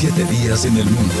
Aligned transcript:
Siete 0.00 0.24
días 0.26 0.64
en 0.64 0.76
el 0.76 0.84
mundo. 0.84 1.14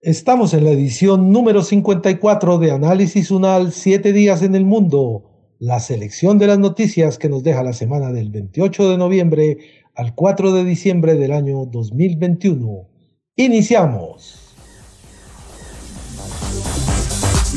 Estamos 0.00 0.54
en 0.54 0.64
la 0.64 0.70
edición 0.70 1.30
número 1.30 1.62
54 1.62 2.58
de 2.58 2.72
Análisis 2.72 3.30
Unal 3.30 3.70
Siete 3.70 4.12
días 4.12 4.42
en 4.42 4.56
el 4.56 4.64
mundo, 4.64 5.54
la 5.60 5.78
selección 5.78 6.36
de 6.38 6.48
las 6.48 6.58
noticias 6.58 7.16
que 7.16 7.28
nos 7.28 7.44
deja 7.44 7.62
la 7.62 7.74
semana 7.74 8.10
del 8.10 8.30
28 8.30 8.90
de 8.90 8.98
noviembre 8.98 9.58
al 9.94 10.16
4 10.16 10.52
de 10.52 10.64
diciembre 10.64 11.14
del 11.14 11.30
año 11.30 11.64
2021. 11.66 12.88
Iniciamos. 13.36 14.45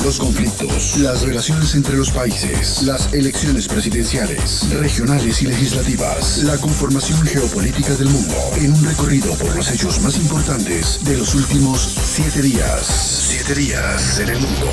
Los 0.10 0.18
conflictos, 0.18 0.98
las 0.98 1.22
relaciones 1.22 1.76
entre 1.76 1.96
los 1.96 2.10
países, 2.10 2.82
las 2.82 3.14
elecciones 3.14 3.68
presidenciales, 3.68 4.68
regionales 4.74 5.44
y 5.44 5.46
legislativas, 5.46 6.44
la 6.46 6.58
conformación 6.58 7.22
geopolítica 7.22 7.94
del 7.94 8.10
mundo, 8.10 8.34
en 8.58 8.74
un 8.74 8.86
recorrido 8.86 9.32
por 9.36 9.56
los 9.56 9.72
hechos 9.72 10.02
más 10.02 10.18
importantes 10.18 11.06
de 11.06 11.16
los 11.16 11.36
últimos 11.36 11.80
siete 11.80 12.42
días. 12.42 12.88
Siete 12.88 13.54
días 13.54 14.20
en 14.20 14.30
el 14.30 14.40
mundo. 14.40 14.66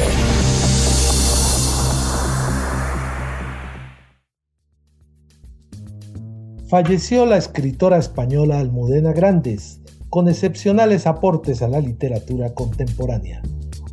Falleció 6.71 7.27
la 7.27 7.37
escritora 7.37 7.99
española 7.99 8.59
Almudena 8.59 9.13
Grandes, 9.13 9.81
con 10.09 10.31
excepcionales 10.31 11.07
aportes 11.07 11.61
a 11.61 11.69
la 11.69 11.81
literatura 11.81 12.55
contemporánea 12.55 13.43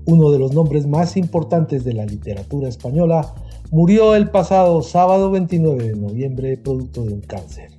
uno 0.06 0.32
de 0.32 0.40
los 0.40 0.54
nombres 0.54 0.88
más 0.88 1.18
importantes 1.18 1.84
de 1.84 1.94
la 1.94 2.06
literatura 2.06 2.70
española, 2.70 3.34
murió 3.72 4.16
el 4.16 4.30
pasado 4.30 4.82
sábado 4.82 5.32
29 5.32 5.84
de 5.84 5.96
noviembre 5.96 6.58
producto 6.58 7.04
de 7.04 7.14
un 7.14 7.22
cáncer. 7.22 7.72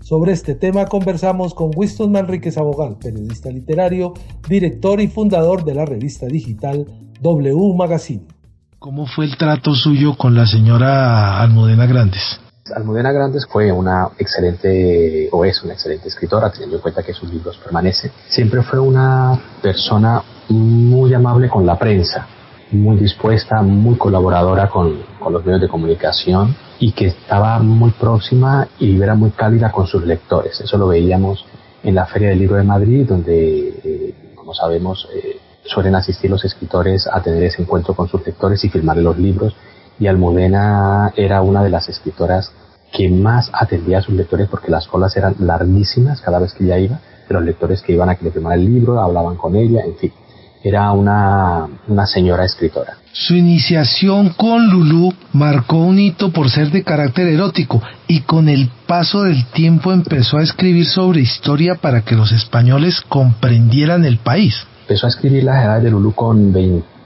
Sobre 0.00 0.32
este 0.32 0.54
tema 0.54 0.86
conversamos 0.86 1.54
con 1.54 1.70
Winston 1.74 2.12
Manríquez 2.12 2.58
Abogal, 2.58 2.98
periodista 2.98 3.50
literario, 3.50 4.14
director 4.48 5.00
y 5.00 5.08
fundador 5.08 5.64
de 5.64 5.74
la 5.74 5.84
revista 5.84 6.26
digital 6.26 6.86
W 7.20 7.74
Magazine. 7.74 8.26
¿Cómo 8.78 9.06
fue 9.06 9.26
el 9.26 9.36
trato 9.36 9.74
suyo 9.74 10.16
con 10.18 10.34
la 10.34 10.46
señora 10.46 11.40
Almudena 11.40 11.86
Grandes? 11.86 12.40
Almudena 12.74 13.12
Grandes 13.12 13.46
fue 13.46 13.70
una 13.72 14.08
excelente, 14.18 15.28
o 15.32 15.44
es 15.44 15.62
una 15.62 15.74
excelente 15.74 16.08
escritora, 16.08 16.50
teniendo 16.50 16.76
en 16.76 16.82
cuenta 16.82 17.02
que 17.02 17.12
sus 17.12 17.32
libros 17.32 17.58
permanecen. 17.58 18.10
Siempre 18.28 18.62
fue 18.62 18.78
una 18.78 19.38
persona 19.60 20.22
muy 20.48 21.12
amable 21.14 21.48
con 21.48 21.64
la 21.64 21.78
prensa, 21.78 22.26
muy 22.70 22.96
dispuesta, 22.96 23.62
muy 23.62 23.96
colaboradora 23.96 24.68
con, 24.68 25.02
con, 25.18 25.32
los 25.32 25.44
medios 25.44 25.60
de 25.60 25.68
comunicación 25.68 26.54
y 26.78 26.92
que 26.92 27.08
estaba 27.08 27.58
muy 27.58 27.90
próxima 27.90 28.68
y 28.78 29.00
era 29.00 29.14
muy 29.14 29.30
cálida 29.30 29.70
con 29.70 29.86
sus 29.86 30.04
lectores. 30.04 30.60
Eso 30.60 30.78
lo 30.78 30.88
veíamos 30.88 31.44
en 31.82 31.94
la 31.94 32.06
Feria 32.06 32.30
del 32.30 32.38
Libro 32.38 32.56
de 32.56 32.64
Madrid, 32.64 33.06
donde, 33.06 33.68
eh, 33.84 34.14
como 34.34 34.54
sabemos, 34.54 35.08
eh, 35.14 35.38
suelen 35.64 35.94
asistir 35.94 36.30
los 36.30 36.44
escritores 36.44 37.06
a 37.06 37.20
tener 37.22 37.42
ese 37.42 37.62
encuentro 37.62 37.94
con 37.94 38.08
sus 38.08 38.24
lectores 38.24 38.64
y 38.64 38.68
firmarle 38.68 39.02
los 39.02 39.18
libros. 39.18 39.54
Y 39.98 40.06
Almudena 40.06 41.12
era 41.16 41.42
una 41.42 41.62
de 41.62 41.70
las 41.70 41.88
escritoras 41.88 42.52
que 42.92 43.08
más 43.08 43.50
atendía 43.52 43.98
a 43.98 44.02
sus 44.02 44.14
lectores 44.14 44.48
porque 44.48 44.70
las 44.70 44.86
colas 44.86 45.16
eran 45.16 45.34
larguísimas 45.38 46.20
cada 46.20 46.38
vez 46.38 46.52
que 46.52 46.64
ella 46.64 46.78
iba, 46.78 47.00
de 47.28 47.34
los 47.34 47.44
lectores 47.44 47.82
que 47.82 47.92
iban 47.92 48.08
a 48.08 48.16
que 48.16 48.24
le 48.24 48.30
firmara 48.30 48.56
el 48.56 48.64
libro, 48.64 49.00
hablaban 49.00 49.36
con 49.36 49.56
ella, 49.56 49.80
en 49.84 49.96
fin 49.96 50.12
era 50.62 50.92
una, 50.92 51.66
una 51.88 52.06
señora 52.06 52.44
escritora. 52.44 52.98
Su 53.12 53.34
iniciación 53.34 54.30
con 54.30 54.70
Lulú 54.70 55.12
marcó 55.32 55.76
un 55.76 55.98
hito 55.98 56.30
por 56.32 56.50
ser 56.50 56.70
de 56.70 56.82
carácter 56.82 57.28
erótico 57.28 57.82
y 58.06 58.20
con 58.20 58.48
el 58.48 58.70
paso 58.86 59.24
del 59.24 59.44
tiempo 59.46 59.92
empezó 59.92 60.38
a 60.38 60.42
escribir 60.42 60.86
sobre 60.86 61.20
historia 61.20 61.74
para 61.74 62.02
que 62.02 62.14
los 62.14 62.32
españoles 62.32 63.02
comprendieran 63.02 64.04
el 64.04 64.18
país. 64.18 64.54
Empezó 64.82 65.06
a 65.06 65.10
escribir 65.10 65.44
las 65.44 65.64
edades 65.64 65.84
de 65.84 65.90
Lulú 65.90 66.14
con 66.14 66.52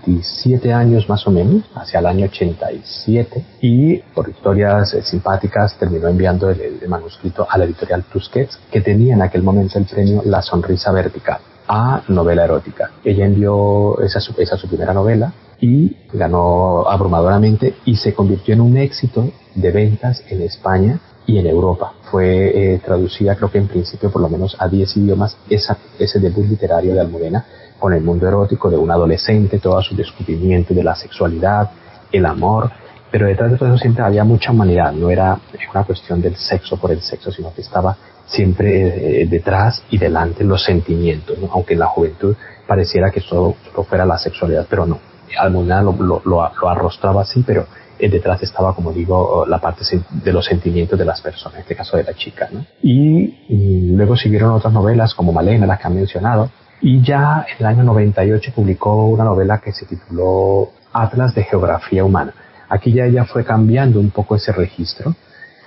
27 0.07 0.73
años 0.73 1.09
más 1.09 1.27
o 1.27 1.31
menos, 1.31 1.65
hacia 1.75 1.99
el 1.99 2.07
año 2.07 2.27
87, 2.27 3.45
y 3.61 3.99
por 4.15 4.29
historias 4.29 4.95
eh, 4.95 5.03
simpáticas 5.03 5.77
terminó 5.79 6.09
enviando 6.09 6.49
el, 6.51 6.81
manuscrito 6.89 7.47
a 7.49 7.59
la 7.59 7.65
editorial 7.65 8.05
Tusquets, 8.05 8.59
que 8.71 8.81
tenía 8.81 9.15
en 9.15 9.23
aquel 9.23 9.43
momento 9.43 9.79
el 9.79 9.85
premio 9.85 10.23
La 10.25 10.43
Sonrisa 10.43 10.93
Vertical 10.93 11.39
a 11.69 12.03
novela 12.09 12.45
erótica. 12.45 12.93
Ella 13.03 13.27
envió 13.27 14.01
esa, 14.01 14.21
esa 14.39 14.57
su 14.57 14.69
primera 14.69 14.95
novela 14.95 15.33
y 15.61 15.97
ganó 16.13 16.89
abrumadoramente 16.89 17.75
y 17.85 17.97
se 17.97 18.15
convirtió 18.15 18.55
en 18.55 18.61
un 18.61 18.77
éxito 18.77 19.29
de 19.57 19.73
ventas 19.73 20.23
en 20.29 20.43
España 20.43 21.01
y 21.27 21.39
en 21.39 21.47
Europa. 21.49 21.95
Fue 22.11 22.75
eh, 22.75 22.79
traducida 22.85 23.35
creo 23.35 23.51
que 23.51 23.59
en 23.59 23.67
principio 23.67 24.13
por 24.13 24.23
lo 24.23 24.29
menos 24.29 24.55
a 24.61 24.69
10 24.69 24.97
idiomas 24.99 25.37
ese 25.51 26.21
debut 26.21 26.47
literario 26.47 26.95
de 26.95 27.01
Almudena 27.01 27.45
con 27.79 27.93
el 27.93 28.03
mundo 28.03 28.27
erótico 28.27 28.71
de 28.71 28.77
un 28.77 28.91
adolescente, 28.91 29.59
todo 29.59 29.81
su 29.83 29.95
descubrimiento 29.95 30.75
de 30.75 30.83
la 30.83 30.95
sexualidad, 30.95 31.71
el 32.13 32.27
amor, 32.27 32.71
pero 33.11 33.27
detrás 33.27 33.51
de 33.51 33.59
todo 33.59 33.69
eso 33.69 33.79
siempre 33.79 34.05
había 34.05 34.25
mucha 34.25 34.53
humanidad, 34.53 34.93
no 34.93 35.11
era 35.11 35.39
una 35.73 35.85
cuestión 35.85 36.21
del 36.21 36.37
sexo 36.37 36.77
por 36.77 36.91
el 36.91 37.01
sexo, 37.01 37.31
sino 37.31 37.53
que 37.55 37.63
estaba 37.63 37.97
siempre 38.27 39.23
eh, 39.23 39.27
detrás 39.27 39.83
y 39.91 39.99
delante 39.99 40.45
los 40.45 40.65
sentimientos, 40.65 41.39
aunque 41.53 41.75
en 41.75 41.81
la 41.81 41.87
juventud 41.87 42.35
pareciera 42.67 43.11
que 43.11 43.21
solo, 43.21 43.55
fuera 43.89 44.05
la 44.05 44.19
sexualidad, 44.19 44.67
pero 44.69 44.87
no. 44.87 44.99
Almudena 45.39 45.83
lo, 45.83 45.93
lo, 45.93 46.23
lo, 46.25 46.69
arrostraba 46.69 47.23
así, 47.23 47.43
pero 47.47 47.67
eh, 47.99 48.09
detrás 48.09 48.43
estaba, 48.43 48.75
como 48.75 48.93
digo, 48.93 49.45
la 49.47 49.59
parte 49.59 49.85
de 50.11 50.33
los 50.33 50.45
sentimientos 50.45 50.99
de 50.99 51.05
las 51.05 51.21
personas, 51.21 51.57
en 51.57 51.63
este 51.63 51.75
caso 51.75 51.97
de 51.97 52.05
la 52.05 52.15
chica. 52.15 52.49
¿no? 52.51 52.65
Y, 52.83 53.93
luego 53.95 54.17
siguieron 54.17 54.51
otras 54.51 54.73
novelas 54.73 55.15
como 55.15 55.33
Malena, 55.33 55.67
las 55.67 55.81
que 55.81 55.87
han 55.87 55.95
mencionado, 55.95 56.51
y 56.81 57.03
ya 57.03 57.47
en 57.49 57.57
el 57.59 57.67
año 57.67 57.85
98 57.85 58.53
publicó 58.55 59.07
una 59.07 59.25
novela 59.25 59.59
que 59.59 59.73
se 59.73 59.87
tituló 59.87 60.71
Atlas 60.93 61.35
de 61.35 61.45
Geografía 61.45 62.05
Humana. 62.05 62.33
Aquí 62.69 62.93
ya 62.93 63.05
ella 63.05 63.25
fue 63.25 63.45
cambiando 63.45 64.01
un 64.01 64.11
poco 64.11 64.37
ese 64.37 64.53
registro 64.53 65.15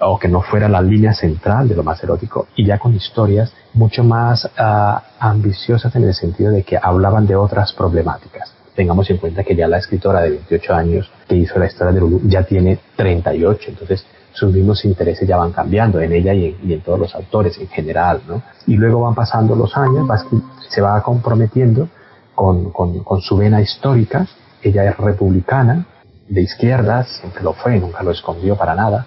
o 0.01 0.17
que 0.17 0.27
no 0.27 0.41
fuera 0.41 0.69
la 0.69 0.81
línea 0.81 1.13
central 1.13 1.67
de 1.67 1.75
lo 1.75 1.83
más 1.83 2.01
erótico, 2.03 2.47
y 2.55 2.65
ya 2.65 2.77
con 2.77 2.95
historias 2.95 3.53
mucho 3.73 4.03
más 4.03 4.45
uh, 4.45 4.99
ambiciosas 5.19 5.93
en 5.95 6.03
el 6.03 6.13
sentido 6.13 6.51
de 6.51 6.63
que 6.63 6.77
hablaban 6.81 7.27
de 7.27 7.35
otras 7.35 7.73
problemáticas. 7.73 8.53
Tengamos 8.75 9.09
en 9.09 9.17
cuenta 9.17 9.43
que 9.43 9.55
ya 9.55 9.67
la 9.67 9.77
escritora 9.77 10.21
de 10.21 10.29
28 10.29 10.73
años 10.73 11.11
que 11.27 11.35
hizo 11.35 11.59
la 11.59 11.65
historia 11.65 11.91
de 11.91 11.99
Lulu 11.99 12.21
ya 12.25 12.43
tiene 12.43 12.79
38, 12.95 13.71
entonces 13.71 14.05
sus 14.31 14.53
mismos 14.53 14.85
intereses 14.85 15.27
ya 15.27 15.35
van 15.35 15.51
cambiando 15.51 15.99
en 15.99 16.13
ella 16.13 16.33
y 16.33 16.45
en, 16.45 16.69
y 16.69 16.73
en 16.73 16.81
todos 16.81 16.99
los 16.99 17.15
autores 17.15 17.57
en 17.57 17.67
general, 17.67 18.21
¿no? 18.27 18.41
Y 18.67 18.77
luego 18.77 19.01
van 19.01 19.15
pasando 19.15 19.55
los 19.55 19.75
años, 19.75 20.09
va, 20.09 20.23
se 20.69 20.81
va 20.81 21.01
comprometiendo 21.03 21.89
con, 22.35 22.71
con, 22.71 23.03
con 23.03 23.21
su 23.21 23.37
vena 23.37 23.61
histórica, 23.61 24.27
ella 24.61 24.85
es 24.85 24.97
republicana, 24.97 25.85
de 26.27 26.41
izquierdas, 26.41 27.07
siempre 27.19 27.43
lo 27.43 27.53
fue, 27.53 27.79
nunca 27.79 28.03
lo 28.03 28.11
escondió 28.11 28.55
para 28.55 28.75
nada, 28.75 29.05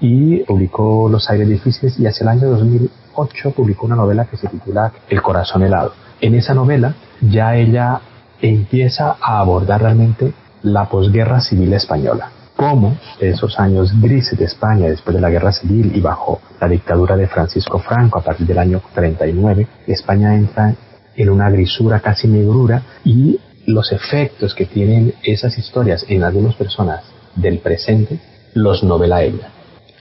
y 0.00 0.42
publicó 0.44 1.08
Los 1.08 1.30
aires 1.30 1.48
difíciles 1.48 1.98
y 1.98 2.06
hacia 2.06 2.24
el 2.24 2.28
año 2.28 2.50
2008 2.50 3.52
publicó 3.52 3.86
una 3.86 3.96
novela 3.96 4.24
que 4.26 4.36
se 4.36 4.48
titula 4.48 4.92
El 5.08 5.22
corazón 5.22 5.62
helado. 5.62 5.92
En 6.20 6.34
esa 6.34 6.52
novela 6.52 6.94
ya 7.20 7.54
ella 7.54 8.00
empieza 8.40 9.16
a 9.20 9.38
abordar 9.38 9.82
realmente 9.82 10.34
la 10.62 10.88
posguerra 10.88 11.40
civil 11.40 11.72
española. 11.72 12.30
Cómo 12.56 12.96
esos 13.20 13.58
años 13.58 13.92
grises 14.00 14.38
de 14.38 14.44
España 14.44 14.88
después 14.88 15.14
de 15.14 15.20
la 15.20 15.30
guerra 15.30 15.52
civil 15.52 15.92
y 15.94 16.00
bajo 16.00 16.40
la 16.60 16.68
dictadura 16.68 17.16
de 17.16 17.26
Francisco 17.26 17.78
Franco 17.78 18.18
a 18.18 18.22
partir 18.22 18.46
del 18.46 18.58
año 18.58 18.80
39, 18.94 19.66
España 19.86 20.34
entra 20.34 20.74
en 21.16 21.30
una 21.30 21.50
grisura 21.50 22.00
casi 22.00 22.28
negrura 22.28 22.82
y 23.04 23.38
los 23.66 23.92
efectos 23.92 24.54
que 24.54 24.66
tienen 24.66 25.14
esas 25.22 25.56
historias 25.58 26.04
en 26.08 26.22
algunas 26.22 26.54
personas 26.54 27.02
del 27.34 27.58
presente 27.58 28.18
los 28.54 28.84
novela 28.84 29.22
ella. 29.22 29.50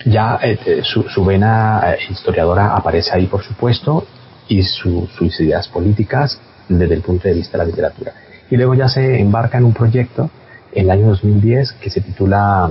Ya 0.05 0.37
eh, 0.43 0.59
eh, 0.65 0.81
su, 0.83 1.03
su, 1.03 1.23
vena 1.23 1.81
eh, 1.93 1.97
historiadora 2.09 2.75
aparece 2.75 3.11
ahí, 3.13 3.27
por 3.27 3.43
supuesto, 3.43 4.05
y 4.47 4.61
su, 4.63 5.07
sus 5.17 5.39
ideas 5.39 5.67
políticas 5.69 6.39
desde 6.67 6.93
el 6.93 7.01
punto 7.01 7.27
de 7.27 7.35
vista 7.35 7.57
de 7.57 7.63
la 7.63 7.69
literatura. 7.69 8.13
Y 8.49 8.57
luego 8.57 8.75
ya 8.75 8.89
se 8.89 9.19
embarca 9.19 9.57
en 9.57 9.65
un 9.65 9.73
proyecto 9.73 10.29
en 10.73 10.85
el 10.85 10.91
año 10.91 11.07
2010 11.07 11.73
que 11.73 11.89
se 11.89 12.01
titula 12.01 12.69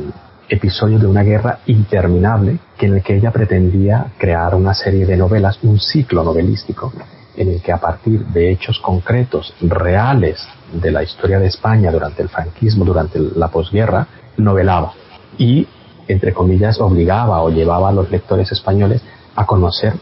episodio 0.49 0.99
de 0.99 1.07
una 1.07 1.23
guerra 1.23 1.61
interminable 1.67 2.59
en 2.79 2.95
el 2.95 3.03
que 3.03 3.17
ella 3.17 3.31
pretendía 3.31 4.07
crear 4.19 4.55
una 4.55 4.75
serie 4.75 5.07
de 5.07 5.17
novelas, 5.17 5.59
un 5.63 5.79
ciclo 5.79 6.23
novelístico 6.25 6.93
en 7.37 7.49
el 7.49 7.63
que 7.63 7.73
a 7.73 7.79
partir 7.79 8.27
de 8.27 8.51
hechos 8.51 8.79
concretos, 8.81 9.55
reales 9.61 10.47
de 10.73 10.91
la 10.91 11.03
historia 11.03 11.39
de 11.39 11.47
España 11.47 11.91
durante 11.91 12.23
el 12.23 12.29
franquismo, 12.29 12.85
durante 12.85 13.19
la 13.19 13.49
posguerra, 13.49 14.07
novelaba. 14.37 14.93
Y, 15.39 15.67
entre 16.09 16.33
comillas, 16.33 16.81
obligaba 16.81 17.43
o 17.43 17.51
llevaba 17.51 17.89
a 17.89 17.93
los 17.93 18.11
lectores 18.11 18.53
españoles 18.53 19.03
a 19.35 19.47
conocer 19.47 19.95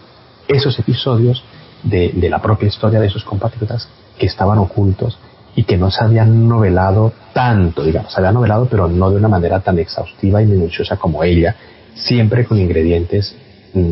esos 0.48 0.78
episodios 0.78 1.44
de, 1.82 2.12
la 2.28 2.42
propia 2.42 2.68
historia 2.68 3.00
de 3.00 3.08
sus 3.08 3.24
compatriotas 3.24 3.88
que 4.18 4.26
estaban 4.26 4.58
ocultos 4.58 5.18
y 5.54 5.64
que 5.64 5.76
no 5.76 5.90
se 5.90 6.04
habían 6.04 6.48
novelado 6.48 7.12
tanto, 7.32 7.82
digamos, 7.82 8.12
se 8.12 8.20
habían 8.20 8.34
novelado 8.34 8.66
pero 8.70 8.88
no 8.88 9.10
de 9.10 9.16
una 9.16 9.28
manera 9.28 9.60
tan 9.60 9.78
exhaustiva 9.78 10.42
y 10.42 10.46
minuciosa 10.46 10.96
como 10.96 11.24
ella, 11.24 11.56
siempre 11.94 12.44
con 12.44 12.58
ingredientes 12.58 13.34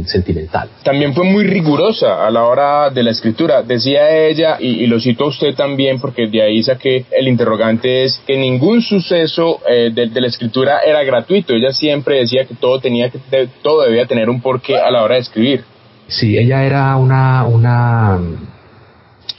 sentimental. 0.06 0.68
También 0.82 1.14
fue 1.14 1.24
muy 1.24 1.44
rigurosa 1.44 2.26
a 2.26 2.30
la 2.30 2.44
hora 2.44 2.90
de 2.90 3.02
la 3.02 3.10
escritura. 3.10 3.62
Decía 3.62 4.26
ella, 4.26 4.56
y, 4.58 4.86
lo 4.86 5.00
cito 5.00 5.24
a 5.24 5.28
usted 5.28 5.54
también, 5.54 6.00
porque 6.00 6.26
de 6.26 6.42
ahí 6.42 6.62
saqué 6.62 7.06
el 7.10 7.28
interrogante, 7.28 8.04
es 8.04 8.20
que 8.26 8.36
ningún 8.36 8.82
suceso 8.82 9.60
eh, 9.68 9.90
de, 9.92 10.20
la 10.20 10.26
escritura 10.26 10.80
era 10.80 11.02
gratuito. 11.04 11.54
Ella 11.54 11.72
siempre 11.72 12.16
decía 12.16 12.44
que 12.44 12.54
todo, 12.54 12.80
tenía 12.80 13.10
que, 13.10 13.18
todo 13.62 13.82
debía 13.82 14.06
tener 14.06 14.28
un 14.28 14.40
porqué 14.40 14.78
a 14.78 14.90
la 14.90 15.02
hora 15.02 15.14
de 15.14 15.20
escribir. 15.20 15.64
Sí, 16.08 16.38
ella 16.38 16.64
era 16.64 16.96
una, 16.96 17.44
una 17.44 18.18
mm, 18.18 18.48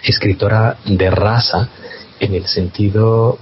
escritora 0.03 0.77
de 0.85 1.09
raza 1.09 1.69
en 2.19 2.35
el 2.35 2.45
sentido 2.45 3.37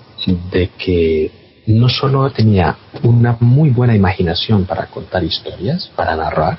de 0.51 0.69
que 0.77 1.31
no 1.67 1.89
solo 1.89 2.29
tenía 2.31 2.77
una 3.03 3.37
muy 3.39 3.69
buena 3.69 3.95
imaginación 3.95 4.65
para 4.65 4.87
contar 4.87 5.23
historias, 5.23 5.91
para 5.95 6.15
narrar, 6.15 6.57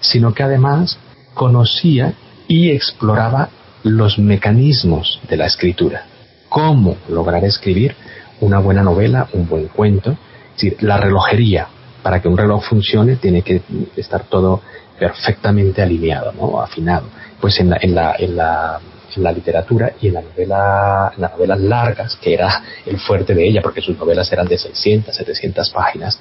sino 0.00 0.34
que 0.34 0.42
además 0.42 0.98
conocía 1.34 2.14
y 2.46 2.70
exploraba 2.70 3.50
los 3.82 4.18
mecanismos 4.18 5.20
de 5.28 5.36
la 5.36 5.46
escritura. 5.46 6.04
Cómo 6.48 6.96
lograr 7.08 7.44
escribir 7.44 7.94
una 8.40 8.58
buena 8.58 8.82
novela, 8.82 9.28
un 9.32 9.48
buen 9.48 9.68
cuento. 9.68 10.12
Es 10.56 10.62
decir, 10.62 10.76
la 10.82 10.96
relojería. 10.96 11.68
Para 12.02 12.22
que 12.22 12.28
un 12.28 12.38
reloj 12.38 12.64
funcione 12.64 13.16
tiene 13.16 13.42
que 13.42 13.60
estar 13.96 14.24
todo 14.24 14.62
perfectamente 14.98 15.82
alineado, 15.82 16.32
¿no? 16.32 16.60
afinado. 16.60 17.06
Pues 17.40 17.60
en 17.60 17.70
la, 17.70 17.78
en 17.80 17.94
la, 17.94 18.14
en 18.18 18.36
la 18.36 18.80
la 19.18 19.32
literatura 19.32 19.92
y 20.00 20.08
en 20.08 20.14
la 20.14 20.22
novela, 20.22 21.12
en 21.14 21.22
las 21.22 21.32
novelas 21.32 21.60
largas, 21.60 22.16
que 22.16 22.34
era 22.34 22.62
el 22.86 22.98
fuerte 22.98 23.34
de 23.34 23.46
ella, 23.46 23.62
porque 23.62 23.80
sus 23.80 23.96
novelas 23.98 24.30
eran 24.32 24.46
de 24.46 24.58
600, 24.58 25.14
700 25.14 25.70
páginas. 25.70 26.18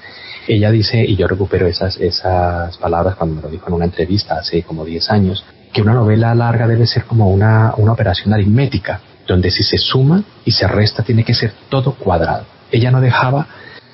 Ella 0.48 0.72
dice, 0.72 1.04
y 1.04 1.16
yo 1.16 1.28
recupero 1.28 1.68
esas, 1.68 1.98
esas 1.98 2.78
palabras 2.78 3.16
cuando 3.16 3.36
me 3.36 3.42
lo 3.42 3.50
dijo 3.50 3.68
en 3.68 3.74
una 3.74 3.86
entrevista 3.86 4.36
hace 4.40 4.64
como 4.64 4.86
10 4.86 5.10
años, 5.12 5.44
que 5.74 5.82
una 5.82 5.94
novela 5.94 6.34
larga 6.34 6.68
debe 6.68 6.88
ser 6.88 7.04
como 7.04 7.30
una, 7.30 7.74
una 7.78 7.92
operación 7.92 8.34
aritmética, 8.34 9.02
donde 9.28 9.52
si 9.52 9.64
se 9.64 9.78
suma 9.78 10.24
y 10.46 10.52
se 10.52 10.68
resta 10.68 11.04
tiene 11.04 11.24
que 11.24 11.34
ser 11.34 11.52
todo 11.70 11.94
cuadrado. 11.94 12.46
Ella 12.72 12.92
no 12.92 13.02
dejaba 13.02 13.48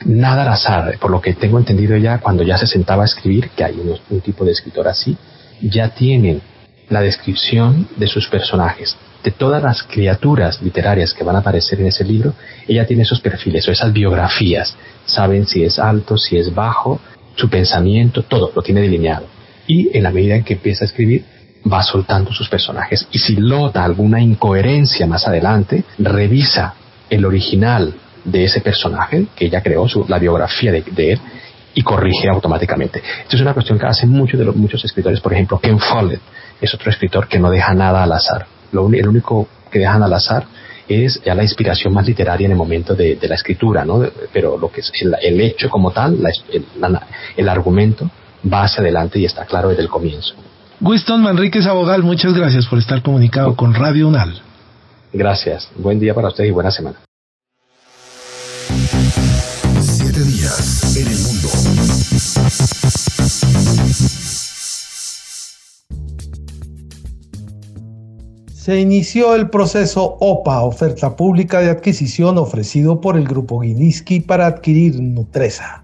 nada 0.06 0.44
al 0.44 0.50
azar, 0.50 0.98
por 1.00 1.12
lo 1.12 1.22
que 1.22 1.34
tengo 1.34 1.58
entendido 1.58 1.98
ya 1.98 2.20
cuando 2.20 2.44
ya 2.44 2.58
se 2.58 2.68
sentaba 2.68 3.04
a 3.04 3.06
escribir, 3.06 3.50
que 3.50 3.64
hay 3.64 4.00
un 4.10 4.22
tipo 4.22 4.46
de 4.46 4.52
escritor 4.52 4.88
así, 4.88 5.18
ya 5.62 5.90
tienen 5.90 6.42
la 6.90 7.02
descripción 7.02 7.88
de 7.96 8.08
sus 8.08 8.28
personajes, 8.28 8.96
de 9.24 9.32
todas 9.32 9.64
las 9.64 9.84
criaturas 9.84 10.62
literarias 10.62 11.14
que 11.14 11.24
van 11.24 11.36
a 11.36 11.40
aparecer 11.40 11.80
en 11.80 11.88
ese 11.88 12.04
libro, 12.04 12.34
ella 12.68 12.86
tiene 12.86 13.04
esos 13.04 13.22
perfiles 13.22 13.68
o 13.68 13.72
esas 13.72 13.94
biografías. 13.94 14.76
Saben 15.06 15.46
si 15.46 15.64
es 15.64 15.80
alto, 15.80 16.18
si 16.18 16.38
es 16.38 16.54
bajo, 16.54 17.00
su 17.36 17.50
pensamiento, 17.50 18.24
todo 18.24 18.52
lo 18.56 18.62
tiene 18.62 18.82
delineado. 18.82 19.28
Y 19.66 19.96
en 19.96 20.04
la 20.04 20.12
medida 20.12 20.36
en 20.36 20.44
que 20.44 20.54
empieza 20.54 20.84
a 20.84 20.88
escribir, 20.88 21.24
va 21.72 21.84
soltando 21.84 22.34
sus 22.34 22.50
personajes. 22.50 23.08
Y 23.12 23.20
si 23.20 23.38
nota 23.38 23.84
alguna 23.84 24.22
incoherencia 24.22 25.08
más 25.08 25.28
adelante, 25.28 25.84
revisa 25.98 26.76
el 27.10 27.26
original 27.26 27.94
de 28.26 28.46
ese 28.46 28.62
personaje 28.62 29.28
que 29.36 29.46
ella 29.46 29.62
creó, 29.62 29.88
su, 29.88 30.06
la 30.08 30.20
biografía 30.20 30.72
de, 30.72 31.12
él, 31.12 31.20
y 31.74 31.82
corrige 31.82 32.30
automáticamente. 32.30 33.02
Esto 33.24 33.36
es 33.36 33.42
una 33.42 33.54
cuestión 33.54 33.80
que 33.80 33.86
hacen 33.86 34.10
muchos 34.10 34.40
de 34.40 34.46
los 34.46 34.56
muchos 34.56 34.84
escritores, 34.84 35.20
por 35.20 35.34
ejemplo, 35.34 35.60
Ken 35.60 35.80
Follett 35.80 36.22
es 36.62 36.74
otro 36.74 36.90
escritor 36.92 37.28
que 37.28 37.40
no 37.40 37.50
deja 37.50 37.74
nada 37.74 38.04
al 38.04 38.12
azar. 38.12 38.46
Lo, 38.72 38.88
el 38.88 39.08
único 39.08 39.48
que 39.72 39.80
dejan 39.80 40.04
al 40.04 40.14
azar 40.14 40.46
es 40.88 41.22
ya 41.24 41.34
la 41.36 41.44
inspiración 41.44 41.94
más 41.94 42.06
literaria 42.06 42.46
en 42.46 42.52
el 42.52 42.58
momento 42.58 42.96
de, 42.96 43.18
la 43.22 43.36
escritura, 43.36 43.86
¿no? 43.86 44.04
Pero 44.32 44.58
lo 44.58 44.72
que 44.72 44.82
es 44.82 44.92
el, 45.02 45.42
hecho 45.42 45.70
como 45.70 45.92
tal, 45.92 46.18
el, 47.38 47.50
argumento, 47.50 48.10
va 48.52 48.64
hacia 48.64 48.82
adelante 48.82 49.20
y 49.20 49.26
está 49.26 49.46
claro 49.46 49.70
desde 49.70 49.84
el 49.84 49.90
comienzo. 49.90 50.36
Winston 50.82 51.22
Manríquez 51.22 51.66
Abogal, 51.66 52.04
muchas 52.04 52.34
gracias 52.34 52.68
por 52.68 52.80
estar 52.80 53.02
comunicado 53.02 53.56
con 53.56 53.74
Radio 53.74 54.08
UNAL. 54.08 54.42
Gracias. 55.14 55.70
Buen 55.78 56.00
día 56.00 56.14
para 56.14 56.30
usted 56.30 56.44
y 56.44 56.52
buena 56.52 56.72
semana. 56.72 56.98
Se 68.64 68.80
inició 68.80 69.36
el 69.36 69.50
proceso 69.50 70.16
OPA, 70.22 70.62
oferta 70.62 71.18
pública 71.18 71.60
de 71.60 71.70
adquisición 71.70 72.38
ofrecido 72.38 73.02
por 73.02 73.18
el 73.18 73.28
grupo 73.28 73.60
Guiniski 73.60 74.22
para 74.22 74.48
adquirir 74.48 75.02
Nutresa. 75.02 75.84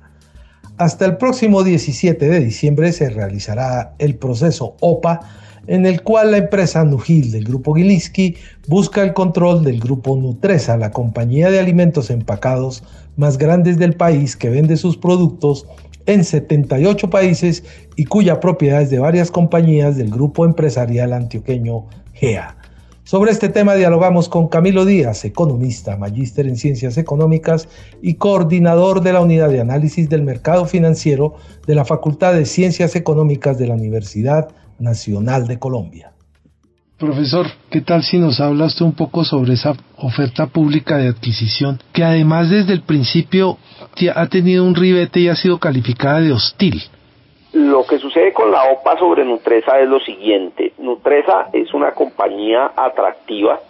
Hasta 0.78 1.06
el 1.06 1.18
próximo 1.18 1.64
17 1.66 2.30
de 2.30 2.40
diciembre 2.40 2.94
se 2.94 3.10
realizará 3.10 3.96
el 4.00 4.16
proceso 4.16 4.78
OPA, 4.80 5.20
en 5.68 5.86
el 5.86 6.04
cual 6.04 6.32
la 6.32 6.38
empresa 6.38 6.86
Nugil 6.86 7.34
del 7.34 7.44
grupo 7.44 7.76
Gilinski 7.76 8.38
busca 8.70 9.04
el 9.04 9.14
control 9.14 9.66
del 9.66 9.82
grupo 9.82 10.16
Nutresa, 10.16 10.78
la 10.78 10.92
compañía 10.92 11.52
de 11.52 11.60
alimentos 11.60 12.10
empacados 12.10 12.84
más 13.18 13.38
grande 13.38 13.76
del 13.76 13.96
país 13.98 14.38
que 14.38 14.50
vende 14.50 14.78
sus 14.78 14.96
productos 14.96 15.68
en 16.10 16.24
78 16.24 17.10
países 17.10 17.64
y 17.96 18.06
cuya 18.06 18.40
propiedad 18.40 18.82
es 18.82 18.90
de 18.90 19.00
varias 19.00 19.30
compañías 19.32 19.96
del 19.96 20.10
grupo 20.10 20.46
empresarial 20.46 21.14
antioqueño 21.14 21.86
GEA. 22.14 22.56
Sobre 23.04 23.32
este 23.32 23.50
tema 23.50 23.76
dialogamos 23.76 24.30
con 24.30 24.48
Camilo 24.48 24.86
Díaz, 24.86 25.26
economista, 25.26 25.98
magíster 25.98 26.48
en 26.48 26.58
ciencias 26.58 26.98
económicas 26.98 27.68
y 28.02 28.16
coordinador 28.16 29.02
de 29.02 29.14
la 29.14 29.22
Unidad 29.22 29.50
de 29.50 29.62
Análisis 29.62 30.10
del 30.10 30.22
Mercado 30.22 30.66
Financiero 30.66 31.36
de 31.66 31.76
la 31.76 31.86
Facultad 31.86 32.34
de 32.34 32.46
Ciencias 32.46 32.96
Económicas 32.96 33.58
de 33.58 33.68
la 33.68 33.74
Universidad 33.74 34.50
Nacional 34.78 35.48
de 35.48 35.58
Colombia. 35.58 36.14
Profesor, 37.00 37.46
¿qué 37.72 37.80
tal 37.80 38.04
si 38.04 38.20
nos 38.20 38.42
hablas 38.42 38.82
un 38.82 38.94
poco 38.94 39.24
sobre 39.24 39.54
esa 39.54 39.72
oferta 39.98 40.48
pública 40.48 40.98
de 40.98 41.08
adquisición 41.08 41.80
que 41.94 42.04
además 42.04 42.50
desde 42.50 42.74
el 42.74 42.82
principio 42.82 43.58
ha 44.14 44.28
tenido 44.28 44.66
un 44.66 44.76
ribete 44.76 45.22
y 45.22 45.30
ha 45.30 45.36
sido 45.36 45.60
calificada 45.60 46.20
de 46.20 46.34
hostil? 46.34 46.76
Lo 47.54 47.86
que 47.86 48.00
sucede 48.00 48.34
con 48.34 48.52
la 48.52 48.70
OPA 48.70 49.00
sobre 49.00 49.24
Nutresa 49.24 49.80
es 49.80 49.88
lo 49.88 50.02
siguiente. 50.02 50.74
Nutresa 50.78 51.48
es 51.54 51.74
una 51.74 51.92
compañía 51.92 52.74
atractiva 52.76 53.62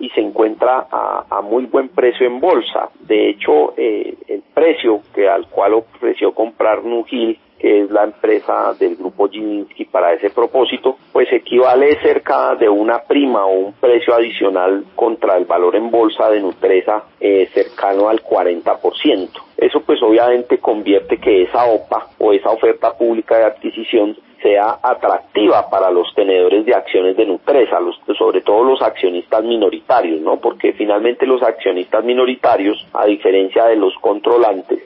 y 0.00 0.08
se 0.10 0.20
encuentra 0.20 0.88
a, 0.90 1.40
muy 1.40 1.66
buen 1.66 1.88
precio 1.88 2.26
en 2.26 2.40
bolsa. 2.40 2.88
De 2.98 3.30
hecho, 3.30 3.74
eh, 3.76 4.16
el 4.26 4.42
precio 4.52 5.02
que 5.14 5.28
al 5.28 5.46
cual 5.46 5.74
ofreció 5.74 6.34
comprar 6.34 6.84
Nugil 6.84 7.38
que 7.62 7.82
es 7.82 7.90
la 7.92 8.02
empresa 8.02 8.74
del 8.76 8.96
grupo 8.96 9.28
Gilinski 9.28 9.84
para 9.84 10.12
ese 10.14 10.30
propósito, 10.30 10.96
pues 11.12 11.32
equivale 11.32 11.96
cerca 12.02 12.56
de 12.56 12.68
una 12.68 13.04
prima 13.04 13.46
o 13.46 13.52
un 13.52 13.72
precio 13.74 14.14
adicional 14.14 14.84
contra 14.96 15.36
el 15.36 15.44
valor 15.44 15.76
en 15.76 15.88
bolsa 15.88 16.28
de 16.28 16.40
Nutresa 16.40 17.04
eh, 17.20 17.48
cercano 17.54 18.08
al 18.08 18.20
40%. 18.20 19.28
Eso 19.56 19.80
pues 19.82 20.02
obviamente 20.02 20.58
convierte 20.58 21.18
que 21.18 21.44
esa 21.44 21.66
OPA 21.66 22.08
o 22.18 22.32
esa 22.32 22.50
oferta 22.50 22.98
pública 22.98 23.38
de 23.38 23.44
adquisición 23.44 24.16
sea 24.42 24.80
atractiva 24.82 25.70
para 25.70 25.88
los 25.92 26.12
tenedores 26.16 26.66
de 26.66 26.74
acciones 26.74 27.16
de 27.16 27.26
Nutresa, 27.26 27.78
los, 27.78 27.94
sobre 28.18 28.40
todo 28.40 28.64
los 28.64 28.82
accionistas 28.82 29.44
minoritarios, 29.44 30.20
¿no? 30.20 30.40
Porque 30.40 30.72
finalmente 30.72 31.26
los 31.26 31.44
accionistas 31.44 32.02
minoritarios, 32.02 32.84
a 32.92 33.06
diferencia 33.06 33.66
de 33.66 33.76
los 33.76 33.94
controlantes, 34.00 34.80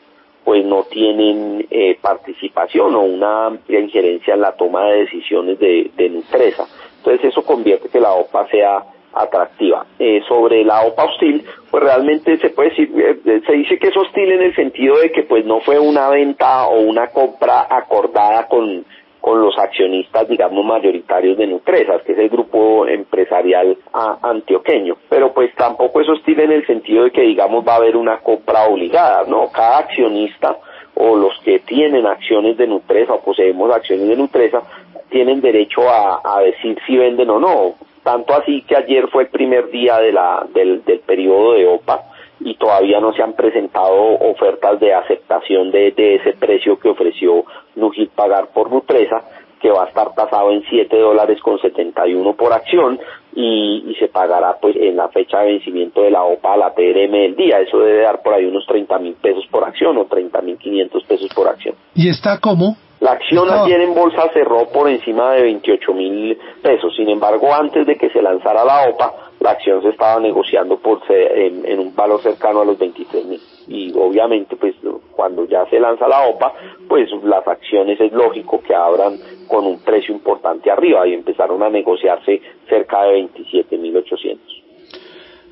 pues 0.46 0.64
no 0.64 0.84
tienen 0.84 1.66
eh, 1.72 1.98
participación 2.00 2.94
o 2.94 3.00
una 3.00 3.46
amplia 3.46 3.80
injerencia 3.80 4.34
en 4.34 4.42
la 4.42 4.52
toma 4.52 4.84
de 4.84 5.00
decisiones 5.00 5.58
de, 5.58 5.90
de 5.96 6.08
Nutresa. 6.08 6.66
Entonces 6.98 7.32
eso 7.32 7.42
convierte 7.42 7.88
que 7.88 7.98
la 7.98 8.12
OPA 8.12 8.46
sea 8.46 8.84
atractiva. 9.12 9.86
Eh, 9.98 10.22
sobre 10.28 10.62
la 10.62 10.82
OPA 10.82 11.06
hostil, 11.06 11.44
pues 11.68 11.82
realmente 11.82 12.38
se 12.38 12.50
puede 12.50 12.70
decir, 12.70 12.92
eh, 12.96 13.42
se 13.44 13.52
dice 13.54 13.76
que 13.76 13.88
es 13.88 13.96
hostil 13.96 14.30
en 14.30 14.42
el 14.42 14.54
sentido 14.54 14.96
de 14.98 15.10
que 15.10 15.24
pues 15.24 15.44
no 15.44 15.58
fue 15.62 15.80
una 15.80 16.10
venta 16.10 16.68
o 16.68 16.78
una 16.80 17.08
compra 17.08 17.66
acordada 17.68 18.46
con, 18.46 18.84
con 19.20 19.40
los 19.40 19.58
accionistas, 19.58 20.28
digamos, 20.28 20.64
mayoritarios 20.64 21.36
de 21.36 21.46
Nutresas, 21.46 22.02
que 22.02 22.12
es 22.12 22.18
el 22.18 22.28
grupo 22.28 22.86
empresarial 22.86 23.76
antioqueño. 24.22 24.96
Pero 25.08 25.32
pues 25.32 25.54
tampoco 25.54 26.00
es 26.00 26.08
hostil 26.08 26.40
en 26.40 26.52
el 26.52 26.66
sentido 26.66 27.04
de 27.04 27.10
que, 27.10 27.22
digamos, 27.22 27.66
va 27.66 27.74
a 27.74 27.76
haber 27.76 27.96
una 27.96 28.18
compra 28.18 28.64
obligada, 28.66 29.24
¿no? 29.26 29.50
Cada 29.50 29.78
accionista 29.78 30.56
o 30.94 31.16
los 31.16 31.38
que 31.44 31.58
tienen 31.60 32.06
acciones 32.06 32.56
de 32.56 32.66
Nutresa 32.66 33.14
o 33.14 33.20
poseemos 33.20 33.70
acciones 33.74 34.08
de 34.08 34.16
Nutresa 34.16 34.62
tienen 35.10 35.40
derecho 35.40 35.82
a, 35.88 36.40
decir 36.42 36.78
si 36.86 36.96
venden 36.96 37.30
o 37.30 37.38
no. 37.38 37.74
Tanto 38.02 38.34
así 38.34 38.62
que 38.62 38.76
ayer 38.76 39.08
fue 39.08 39.24
el 39.24 39.28
primer 39.28 39.70
día 39.70 39.98
de 39.98 40.12
la, 40.12 40.46
del, 40.54 40.84
del 40.84 41.00
periodo 41.00 41.54
de 41.54 41.66
OPA 41.66 42.00
y 42.40 42.54
todavía 42.54 43.00
no 43.00 43.12
se 43.12 43.22
han 43.22 43.34
presentado 43.34 43.94
ofertas 43.94 44.78
de 44.80 44.94
aceptación 44.94 45.70
de, 45.70 45.92
de 45.92 46.16
ese 46.16 46.32
precio 46.32 46.78
que 46.78 46.88
ofreció 46.88 47.44
Nugit 47.76 48.10
pagar 48.10 48.48
por 48.52 48.70
Nutresa 48.70 49.22
que 49.60 49.70
va 49.70 49.84
a 49.84 49.88
estar 49.88 50.14
tasado 50.14 50.52
en 50.52 50.62
7 50.68 50.96
dólares 50.98 51.40
con 51.40 51.58
71 51.58 52.34
por 52.34 52.52
acción 52.52 53.00
y, 53.34 53.84
y, 53.88 53.94
se 53.96 54.08
pagará 54.08 54.56
pues 54.60 54.76
en 54.76 54.96
la 54.96 55.08
fecha 55.08 55.40
de 55.40 55.52
vencimiento 55.52 56.02
de 56.02 56.10
la 56.10 56.22
OPA 56.22 56.54
a 56.54 56.56
la 56.56 56.74
TRM 56.74 57.12
del 57.12 57.36
día. 57.36 57.60
Eso 57.60 57.78
debe 57.78 58.02
dar 58.02 58.22
por 58.22 58.34
ahí 58.34 58.44
unos 58.44 58.66
30 58.66 58.98
mil 58.98 59.14
pesos 59.14 59.44
por 59.50 59.64
acción 59.64 59.96
o 59.98 60.04
30 60.04 60.40
mil 60.42 60.58
500 60.58 61.04
pesos 61.04 61.28
por 61.34 61.48
acción. 61.48 61.74
¿Y 61.94 62.08
está 62.08 62.38
cómo? 62.38 62.76
La 63.00 63.12
acción 63.12 63.50
ayer 63.50 63.80
en 63.82 63.94
bolsa 63.94 64.30
cerró 64.32 64.68
por 64.72 64.88
encima 64.88 65.32
de 65.32 65.42
28 65.42 65.92
mil 65.92 66.38
pesos. 66.62 66.94
Sin 66.96 67.08
embargo, 67.10 67.52
antes 67.54 67.86
de 67.86 67.96
que 67.96 68.08
se 68.08 68.22
lanzara 68.22 68.64
la 68.64 68.88
OPA, 68.88 69.25
la 69.40 69.50
acción 69.50 69.82
se 69.82 69.90
estaba 69.90 70.20
negociando 70.20 70.78
por 70.78 71.00
en, 71.08 71.64
en 71.64 71.78
un 71.78 71.94
valor 71.94 72.22
cercano 72.22 72.60
a 72.60 72.64
los 72.64 72.78
23 72.78 73.26
mil. 73.26 73.40
Y 73.68 73.92
obviamente, 73.94 74.56
pues 74.56 74.74
cuando 75.12 75.46
ya 75.46 75.66
se 75.66 75.78
lanza 75.78 76.08
la 76.08 76.28
OPA, 76.28 76.52
pues 76.88 77.08
las 77.24 77.46
acciones 77.46 78.00
es 78.00 78.12
lógico 78.12 78.60
que 78.62 78.74
abran 78.74 79.18
con 79.48 79.66
un 79.66 79.80
precio 79.80 80.14
importante 80.14 80.70
arriba 80.70 81.06
y 81.06 81.14
empezaron 81.14 81.62
a 81.62 81.68
negociarse 81.68 82.40
cerca 82.68 83.02
de 83.02 83.12
27 83.12 83.76
mil 83.78 83.96
800. 83.96 84.62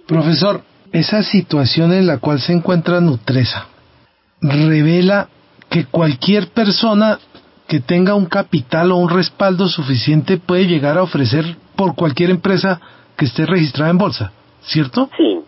Profesor, 0.06 0.60
esa 0.92 1.22
situación 1.22 1.92
en 1.92 2.06
la 2.06 2.18
cual 2.18 2.40
se 2.40 2.52
encuentra 2.52 3.00
Nutresa 3.00 3.68
revela 4.40 5.28
que 5.70 5.86
cualquier 5.86 6.48
persona 6.48 7.18
que 7.66 7.80
tenga 7.80 8.14
un 8.14 8.26
capital 8.26 8.92
o 8.92 8.96
un 8.96 9.08
respaldo 9.08 9.68
suficiente 9.68 10.36
puede 10.36 10.66
llegar 10.66 10.98
a 10.98 11.02
ofrecer 11.02 11.56
por 11.76 11.94
cualquier 11.94 12.30
empresa 12.30 12.80
que 13.16 13.26
esté 13.26 13.47
registrada 13.47 13.90
en 13.90 13.99
bolsa, 13.99 14.33
¿cierto? 14.61 15.09
Sí, 15.16 15.40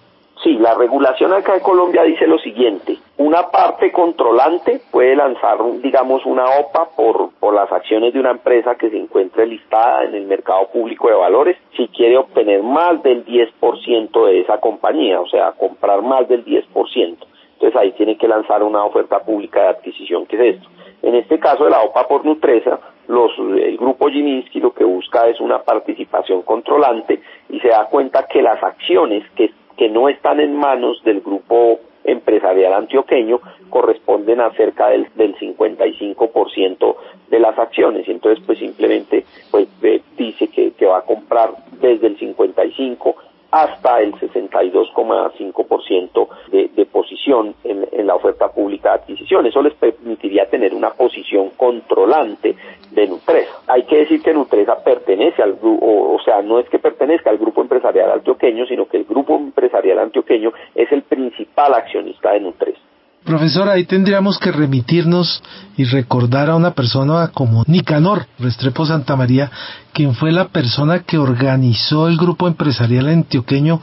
sí, 0.42 0.54
la 0.54 0.74
regulación 0.74 1.32
acá 1.32 1.54
en 1.54 1.62
Colombia 1.62 2.02
dice 2.02 2.26
lo 2.26 2.38
siguiente, 2.38 2.98
una 3.18 3.50
parte 3.50 3.92
controlante 3.92 4.82
puede 4.90 5.16
lanzar, 5.16 5.58
digamos, 5.82 6.24
una 6.26 6.44
OPA 6.44 6.90
por, 6.96 7.30
por 7.40 7.54
las 7.54 7.70
acciones 7.72 8.12
de 8.12 8.20
una 8.20 8.30
empresa 8.30 8.74
que 8.76 8.90
se 8.90 8.98
encuentre 8.98 9.46
listada 9.46 10.04
en 10.04 10.14
el 10.14 10.26
mercado 10.26 10.68
público 10.70 11.08
de 11.08 11.14
valores 11.14 11.56
si 11.76 11.88
quiere 11.88 12.18
obtener 12.18 12.62
más 12.62 13.02
del 13.02 13.24
10% 13.24 14.26
de 14.26 14.40
esa 14.40 14.58
compañía, 14.58 15.20
o 15.20 15.28
sea, 15.28 15.52
comprar 15.52 16.02
más 16.02 16.28
del 16.28 16.44
10%. 16.44 17.16
Entonces 17.54 17.80
ahí 17.80 17.92
tiene 17.92 18.18
que 18.18 18.28
lanzar 18.28 18.62
una 18.62 18.84
oferta 18.84 19.20
pública 19.20 19.62
de 19.62 19.68
adquisición, 19.68 20.26
que 20.26 20.36
es 20.36 20.56
esto. 20.56 20.68
En 21.02 21.14
este 21.14 21.38
caso 21.38 21.64
de 21.64 21.70
la 21.70 21.80
OPA 21.82 22.06
por 22.06 22.24
Nutresa, 22.24 22.78
los, 23.08 23.32
el 23.38 23.76
grupo 23.76 24.08
Gilinski 24.08 24.60
lo 24.60 24.72
que 24.72 24.84
busca 24.84 25.28
es 25.28 25.40
una 25.40 25.62
participación 25.62 26.42
controlante 26.42 27.20
y 27.48 27.60
se 27.60 27.68
da 27.68 27.86
cuenta 27.86 28.26
que 28.26 28.42
las 28.42 28.62
acciones 28.62 29.24
que, 29.34 29.52
que 29.76 29.88
no 29.88 30.08
están 30.08 30.40
en 30.40 30.56
manos 30.56 31.02
del 31.04 31.20
grupo 31.20 31.80
empresarial 32.04 32.72
antioqueño 32.72 33.40
corresponden 33.68 34.40
a 34.40 34.50
cerca 34.52 34.88
del, 34.88 35.08
del 35.14 35.36
55% 35.36 36.96
de 37.28 37.40
las 37.40 37.58
acciones. 37.58 38.06
Y 38.08 38.12
entonces 38.12 38.42
pues 38.46 38.58
simplemente 38.58 39.24
pues 39.50 39.68
dice 40.16 40.48
que, 40.48 40.72
que 40.72 40.86
va 40.86 40.98
a 40.98 41.02
comprar 41.02 41.50
desde 41.80 42.06
el 42.06 42.18
55 42.18 43.16
hasta 43.62 44.00
el 44.00 44.12
62,5% 44.14 46.28
de, 46.50 46.70
de 46.74 46.86
posición 46.86 47.54
en, 47.64 48.06
la 48.06 48.14
oferta 48.14 48.52
pública 48.52 48.90
de 48.90 48.96
adquisición. 48.96 49.46
Eso 49.46 49.62
les 49.62 49.72
permitiría 49.74 50.48
tener 50.48 50.72
una 50.74 50.90
posición 50.90 51.50
controlante 51.56 52.54
de 52.92 53.08
Nutresa. 53.08 53.50
Hay 53.66 53.82
que 53.84 53.96
decir 53.96 54.22
que 54.22 54.32
Nutresa 54.32 54.84
pertenece 54.84 55.42
al 55.42 55.54
grupo, 55.54 56.14
o, 56.14 56.22
sea, 56.22 56.40
no 56.42 56.60
es 56.60 56.68
que 56.68 56.78
pertenezca 56.78 57.30
al 57.30 57.38
grupo 57.38 57.62
empresarial 57.62 58.12
antioqueño, 58.12 58.64
sino 58.66 58.86
que 58.86 58.98
el 58.98 59.04
grupo 59.04 59.34
empresarial 59.36 59.98
antioqueño 59.98 60.52
es 60.74 60.92
el 60.92 61.02
principal 61.02 61.74
accionista 61.74 62.32
de 62.32 62.40
Nutresa. 62.40 62.85
Profesor, 63.26 63.68
ahí 63.68 63.82
tendríamos 63.82 64.38
que 64.38 64.52
remitirnos 64.52 65.42
y 65.76 65.82
recordar 65.82 66.48
a 66.48 66.54
una 66.54 66.74
persona 66.74 67.26
como 67.34 67.64
Nicanor 67.66 68.28
Restrepo 68.38 68.86
Santa 68.86 69.16
María, 69.16 69.50
quien 69.92 70.14
fue 70.14 70.30
la 70.30 70.46
persona 70.46 71.00
que 71.00 71.18
organizó 71.18 72.06
el 72.06 72.18
grupo 72.18 72.46
empresarial 72.46 73.08
antioqueño 73.08 73.82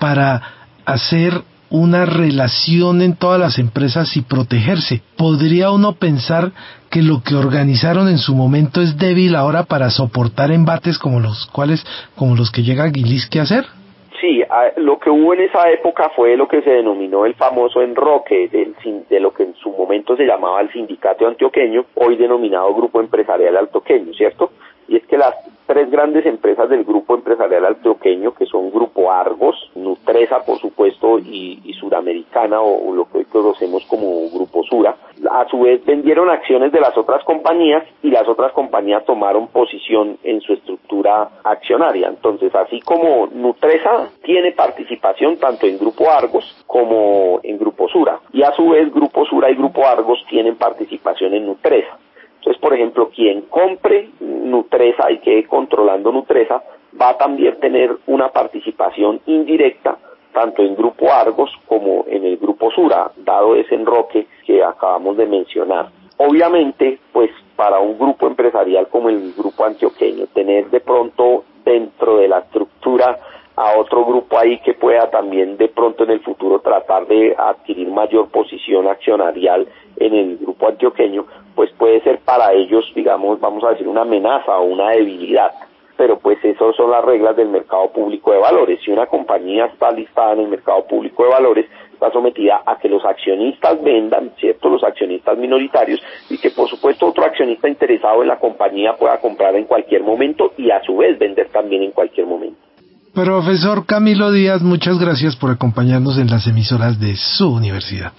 para 0.00 0.42
hacer 0.84 1.44
una 1.70 2.04
relación 2.04 3.00
en 3.00 3.14
todas 3.14 3.38
las 3.38 3.60
empresas 3.60 4.16
y 4.16 4.22
protegerse. 4.22 5.04
¿Podría 5.16 5.70
uno 5.70 5.92
pensar 5.92 6.50
que 6.90 7.00
lo 7.00 7.22
que 7.22 7.36
organizaron 7.36 8.08
en 8.08 8.18
su 8.18 8.34
momento 8.34 8.82
es 8.82 8.96
débil 8.98 9.36
ahora 9.36 9.66
para 9.66 9.90
soportar 9.90 10.50
embates 10.50 10.98
como 10.98 11.20
los 11.20 11.46
cuales, 11.46 11.86
como 12.16 12.34
los 12.34 12.50
que 12.50 12.64
llega 12.64 12.90
Gilisky 12.90 13.38
a 13.38 13.42
hacer? 13.42 13.79
Sí, 14.20 14.42
lo 14.76 14.98
que 14.98 15.08
hubo 15.08 15.32
en 15.32 15.40
esa 15.40 15.70
época 15.70 16.10
fue 16.10 16.36
lo 16.36 16.46
que 16.46 16.60
se 16.60 16.70
denominó 16.70 17.24
el 17.24 17.34
famoso 17.34 17.80
enroque 17.80 18.48
del, 18.48 18.74
de 19.08 19.18
lo 19.20 19.32
que 19.32 19.44
en 19.44 19.54
su 19.54 19.70
momento 19.70 20.14
se 20.14 20.26
llamaba 20.26 20.60
el 20.60 20.70
sindicato 20.70 21.26
antioqueño, 21.26 21.86
hoy 21.94 22.16
denominado 22.16 22.74
Grupo 22.74 23.00
Empresarial 23.00 23.56
Altoqueño, 23.56 24.12
¿cierto? 24.12 24.50
Y 24.88 24.96
es 24.96 25.06
que 25.06 25.16
las 25.16 25.34
tres 25.70 25.88
grandes 25.88 26.26
empresas 26.26 26.68
del 26.68 26.82
grupo 26.82 27.14
empresarial 27.14 27.64
antioqueño, 27.64 28.34
que 28.34 28.44
son 28.44 28.72
Grupo 28.72 29.12
Argos, 29.12 29.70
Nutresa, 29.76 30.44
por 30.44 30.58
supuesto, 30.58 31.20
y, 31.20 31.60
y 31.64 31.74
Suramericana, 31.74 32.60
o, 32.60 32.92
lo 32.92 33.04
que 33.04 33.18
hoy 33.18 33.24
conocemos 33.26 33.84
como 33.86 34.28
Grupo 34.30 34.64
Sura, 34.64 34.96
a 35.30 35.46
su 35.48 35.60
vez 35.60 35.84
vendieron 35.84 36.28
acciones 36.28 36.72
de 36.72 36.80
las 36.80 36.98
otras 36.98 37.22
compañías 37.22 37.84
y 38.02 38.10
las 38.10 38.26
otras 38.26 38.50
compañías 38.50 39.04
tomaron 39.04 39.46
posición 39.46 40.18
en 40.24 40.40
su 40.40 40.54
estructura 40.54 41.28
accionaria. 41.44 42.08
Entonces, 42.08 42.52
así 42.52 42.80
como 42.80 43.28
Nutresa 43.32 44.10
tiene 44.24 44.50
participación 44.50 45.36
tanto 45.36 45.68
en 45.68 45.78
Grupo 45.78 46.10
Argos 46.10 46.64
como 46.66 47.38
en 47.44 47.58
Grupo 47.58 47.88
Sura, 47.88 48.18
y 48.32 48.42
a 48.42 48.50
su 48.54 48.70
vez 48.70 48.92
Grupo 48.92 49.24
Sura 49.24 49.48
y 49.48 49.54
Grupo 49.54 49.86
Argos 49.86 50.18
tienen 50.28 50.56
participación 50.56 51.32
en 51.34 51.46
Nutresa. 51.46 51.96
Entonces, 52.40 52.60
por 52.60 52.72
ejemplo, 52.72 53.10
quien 53.10 53.42
compre 53.42 54.08
Nutresa 54.20 55.10
y 55.10 55.18
quede 55.18 55.44
controlando 55.44 56.10
Nutresa 56.10 56.62
va 56.98 57.10
a 57.10 57.18
también 57.18 57.60
tener 57.60 57.94
una 58.06 58.30
participación 58.30 59.20
indirecta 59.26 59.98
tanto 60.32 60.62
en 60.62 60.74
Grupo 60.74 61.12
Argos 61.12 61.50
como 61.66 62.04
en 62.08 62.24
el 62.24 62.38
Grupo 62.38 62.70
Sura, 62.70 63.10
dado 63.16 63.56
ese 63.56 63.74
enroque 63.74 64.26
que 64.46 64.62
acabamos 64.64 65.16
de 65.16 65.26
mencionar. 65.26 65.90
Obviamente, 66.16 66.98
pues 67.12 67.30
para 67.56 67.78
un 67.78 67.98
grupo 67.98 68.26
empresarial 68.26 68.88
como 68.88 69.10
el 69.10 69.34
Grupo 69.36 69.64
Antioqueño, 69.64 70.26
tener 70.28 70.70
de 70.70 70.80
pronto 70.80 71.44
dentro 71.64 72.16
de 72.18 72.28
la 72.28 72.38
estructura 72.38 73.18
a 73.60 73.76
otro 73.76 74.06
grupo 74.06 74.38
ahí 74.38 74.58
que 74.60 74.72
pueda 74.72 75.10
también 75.10 75.58
de 75.58 75.68
pronto 75.68 76.04
en 76.04 76.10
el 76.12 76.20
futuro 76.20 76.60
tratar 76.60 77.06
de 77.06 77.34
adquirir 77.36 77.88
mayor 77.88 78.30
posición 78.30 78.88
accionarial 78.88 79.68
en 79.98 80.14
el 80.14 80.38
grupo 80.38 80.68
antioqueño, 80.68 81.26
pues 81.54 81.70
puede 81.72 82.00
ser 82.00 82.20
para 82.20 82.54
ellos, 82.54 82.90
digamos, 82.94 83.38
vamos 83.38 83.62
a 83.64 83.72
decir, 83.72 83.86
una 83.86 84.00
amenaza 84.00 84.56
o 84.56 84.64
una 84.64 84.92
debilidad. 84.92 85.52
Pero 85.98 86.18
pues 86.18 86.42
esas 86.42 86.74
son 86.74 86.90
las 86.90 87.04
reglas 87.04 87.36
del 87.36 87.50
mercado 87.50 87.92
público 87.92 88.32
de 88.32 88.38
valores. 88.38 88.80
Si 88.82 88.90
una 88.90 89.04
compañía 89.04 89.66
está 89.66 89.90
listada 89.90 90.32
en 90.32 90.40
el 90.40 90.48
mercado 90.48 90.86
público 90.86 91.24
de 91.24 91.28
valores, 91.28 91.66
está 91.92 92.10
sometida 92.12 92.62
a 92.64 92.78
que 92.78 92.88
los 92.88 93.04
accionistas 93.04 93.82
vendan, 93.82 94.32
¿cierto? 94.38 94.70
Los 94.70 94.82
accionistas 94.82 95.36
minoritarios 95.36 96.00
y 96.30 96.38
que 96.38 96.50
por 96.50 96.66
supuesto 96.66 97.08
otro 97.08 97.24
accionista 97.26 97.68
interesado 97.68 98.22
en 98.22 98.28
la 98.28 98.38
compañía 98.38 98.96
pueda 98.96 99.20
comprar 99.20 99.54
en 99.54 99.64
cualquier 99.64 100.02
momento 100.02 100.54
y 100.56 100.70
a 100.70 100.82
su 100.82 100.96
vez 100.96 101.18
vender 101.18 101.50
también 101.50 101.82
en 101.82 101.90
cualquier 101.90 102.26
momento. 102.26 102.69
Profesor 103.14 103.86
Camilo 103.86 104.30
Díaz, 104.30 104.62
muchas 104.62 104.98
gracias 104.98 105.34
por 105.34 105.50
acompañarnos 105.50 106.16
en 106.18 106.28
las 106.28 106.46
emisoras 106.46 107.00
de 107.00 107.16
su 107.16 107.52
universidad. 107.52 108.12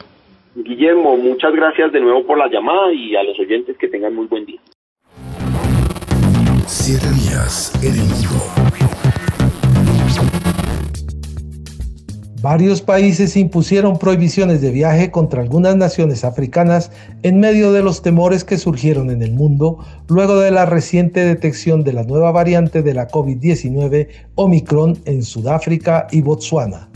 Guillermo, 0.54 1.16
muchas 1.16 1.54
gracias 1.54 1.94
de 1.94 2.02
nuevo 2.02 2.26
por 2.26 2.38
la 2.38 2.50
llamada 2.50 2.92
y 2.94 3.16
a 3.16 3.24
los 3.24 3.40
oyentes 3.40 3.78
que 3.78 3.88
tengan 3.88 4.14
muy 4.14 4.28
buen 4.28 4.46
día. 4.46 4.60
Siete 6.68 7.08
días 7.14 7.74
en 7.82 7.94
el 7.94 8.08
mundo. 8.08 8.71
Varios 12.42 12.82
países 12.82 13.38
impusieron 13.38 14.00
prohibiciones 14.00 14.62
de 14.62 14.72
viaje 14.72 15.12
contra 15.12 15.44
algunas 15.44 15.76
naciones 15.76 16.24
africanas 16.24 16.90
en 17.22 17.40
medio 17.40 17.72
de 17.72 17.84
los 17.84 18.02
temores 18.02 18.44
que 18.44 18.58
surgieron 18.58 19.12
en 19.12 19.22
el 19.22 19.34
mundo 19.34 19.78
luego 20.08 20.40
de 20.40 20.50
la 20.50 20.66
reciente 20.66 21.24
detección 21.24 21.84
de 21.84 21.94
la 21.94 22.04
nueva 22.04 22.32
variante 22.32 22.82
de 22.82 22.96
la 22.96 23.08
COVID-19 23.08 24.08
Omicron 24.34 24.98
en 25.06 25.22
Sudáfrica 25.22 26.08
y 26.10 26.22
Botsuana. 26.22 26.90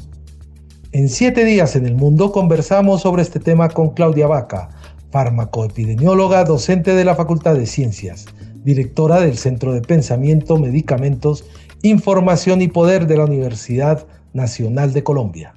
En 0.94 1.10
siete 1.10 1.46
días 1.46 1.75
en 1.75 1.86
el 1.86 1.94
mundo 1.94 2.32
conversamos 2.32 3.02
sobre 3.02 3.22
este 3.22 3.40
tema 3.40 3.70
con 3.70 3.92
Claudia 3.92 4.25
Vaca, 4.25 4.70
farmacoepidemióloga, 5.12 6.44
docente 6.44 6.96
de 6.96 7.06
la 7.06 7.14
Facultad 7.14 7.54
de 7.54 7.68
Ciencias, 7.68 8.25
directora 8.64 9.20
del 9.20 9.38
Centro 9.38 9.74
de 9.74 9.82
Pensamiento, 9.82 10.58
Medicamentos, 10.58 11.46
Información 11.84 12.64
y 12.64 12.68
Poder 12.68 13.06
de 13.06 13.18
la 13.18 13.25
Universidad 13.25 14.08
Nacional 14.36 14.94
de 14.94 15.01
Colombia. 15.01 15.56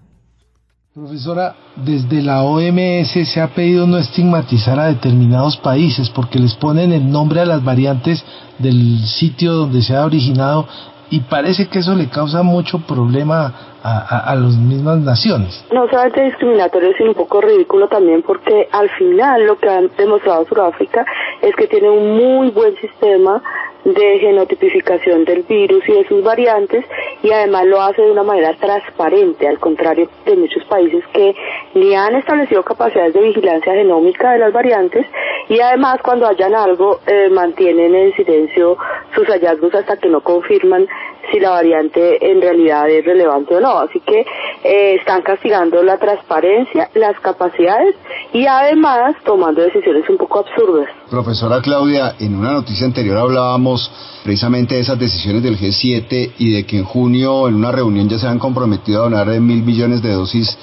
Profesora, 0.95 1.55
desde 1.77 2.23
la 2.23 2.43
OMS 2.43 3.29
se 3.29 3.41
ha 3.41 3.55
pedido 3.55 3.87
no 3.87 3.99
estigmatizar 3.99 4.79
a 4.79 4.87
determinados 4.87 5.57
países 5.57 6.09
porque 6.11 6.39
les 6.39 6.55
ponen 6.55 6.93
el 6.93 7.11
nombre 7.11 7.41
a 7.41 7.45
las 7.45 7.63
variantes 7.63 8.25
del 8.59 9.05
sitio 9.07 9.53
donde 9.53 9.83
se 9.83 9.95
ha 9.95 10.05
originado 10.05 10.67
y 11.11 11.21
parece 11.21 11.69
que 11.69 11.79
eso 11.79 11.95
le 11.95 12.09
causa 12.09 12.43
mucho 12.43 12.79
problema 12.81 13.53
a, 13.83 14.33
a, 14.33 14.35
las 14.35 14.57
mismas 14.57 14.99
naciones. 14.99 15.65
No 15.73 15.89
solamente 15.89 16.25
discriminatorio, 16.25 16.91
sino 16.97 17.11
un 17.11 17.15
poco 17.15 17.41
ridículo 17.41 17.89
también 17.89 18.23
porque 18.23 18.69
al 18.73 18.91
final 18.91 19.47
lo 19.47 19.57
que 19.57 19.69
han 19.69 19.91
demostrado 19.97 20.45
Sudáfrica 20.47 21.05
es 21.41 21.55
que 21.55 21.67
tiene 21.69 21.89
un 21.89 22.17
muy 22.17 22.51
buen 22.51 22.75
sistema 22.77 23.43
de 23.85 24.19
genotipificación 24.19 25.25
del 25.25 25.43
virus 25.43 25.83
y 25.89 25.93
de 25.93 26.09
sus 26.09 26.23
variantes 26.23 26.85
y 27.23 27.31
además 27.31 27.67
lo 27.67 27.81
hace 27.81 28.03
de 28.03 28.11
una 28.11 28.23
manera 28.23 28.53
transparente, 28.55 29.49
al 29.49 29.59
contrario 29.59 30.09
de 30.27 30.37
muchos 30.37 30.65
países 30.65 31.05
que 31.13 31.35
ni 31.75 31.95
han 31.95 32.15
establecido 32.17 32.63
capacidades 32.63 33.15
de 33.15 33.23
vigilancia 33.23 33.73
genómica 33.73 34.33
de 34.33 34.39
las 34.39 34.53
variantes 34.53 35.07
y 35.49 35.61
además 35.61 36.01
cuando 36.03 36.27
hayan 36.27 36.55
algo 36.55 37.01
eh, 37.07 37.29
mantienen 37.31 37.95
en 37.95 38.13
silencio 38.15 38.77
sus 39.19 39.27
hallazgos 39.27 39.75
hasta 39.75 39.97
que 39.97 40.09
no 40.09 40.21
confirman 40.21 40.87
si 41.31 41.41
la 41.41 41.51
variante 41.51 42.31
en 42.31 42.41
realidad 42.41 42.89
es 42.89 43.05
relevante 43.05 43.57
o 43.57 43.61
no. 43.61 43.79
Así 43.79 44.01
que 44.01 44.21
eh, 44.21 44.95
están 44.95 45.23
castigando 45.23 45.83
la 45.83 45.99
transparencia, 45.99 46.89
las 46.95 47.19
capacidades 47.21 47.97
y 48.33 48.47
además 48.47 49.17
tomando 49.25 49.61
decisiones 49.63 50.09
un 50.09 50.19
poco 50.19 50.41
absurdas. 50.41 50.89
Profesora 51.11 51.61
Claudia, 51.61 52.15
en 52.21 52.37
una 52.37 52.53
noticia 52.53 52.87
anterior 52.87 53.19
hablábamos 53.19 53.91
precisamente 54.23 54.77
de 54.77 54.83
esas 54.83 54.99
decisiones 54.99 55.43
del 55.43 55.59
G7 55.59 56.33
y 56.39 56.53
de 56.53 56.65
que 56.65 56.79
en 56.79 56.85
junio 56.85 57.49
en 57.49 57.55
una 57.57 57.73
reunión 57.73 58.09
ya 58.09 58.19
se 58.19 58.29
han 58.29 58.39
comprometido 58.39 59.01
a 59.01 59.05
donar 59.05 59.29
mil 59.41 59.63
millones 59.65 60.01
de 60.01 60.13
dosis 60.13 60.57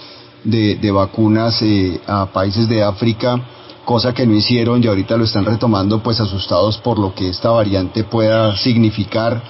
de, 0.44 0.76
de 0.76 0.92
vacunas 0.92 1.62
eh, 1.62 2.00
a 2.08 2.28
países 2.28 2.70
de 2.70 2.84
África 2.84 3.40
cosa 3.86 4.14
que 4.14 4.26
no 4.26 4.34
hicieron 4.34 4.84
y 4.84 4.88
ahorita 4.88 5.16
lo 5.16 5.24
están 5.24 5.46
retomando 5.46 6.00
pues 6.00 6.20
asustados 6.20 6.78
por 6.80 7.00
lo 7.00 7.14
que 7.14 7.30
esta 7.30 7.52
variante 7.52 8.04
pueda 8.04 8.58
significar. 8.58 9.42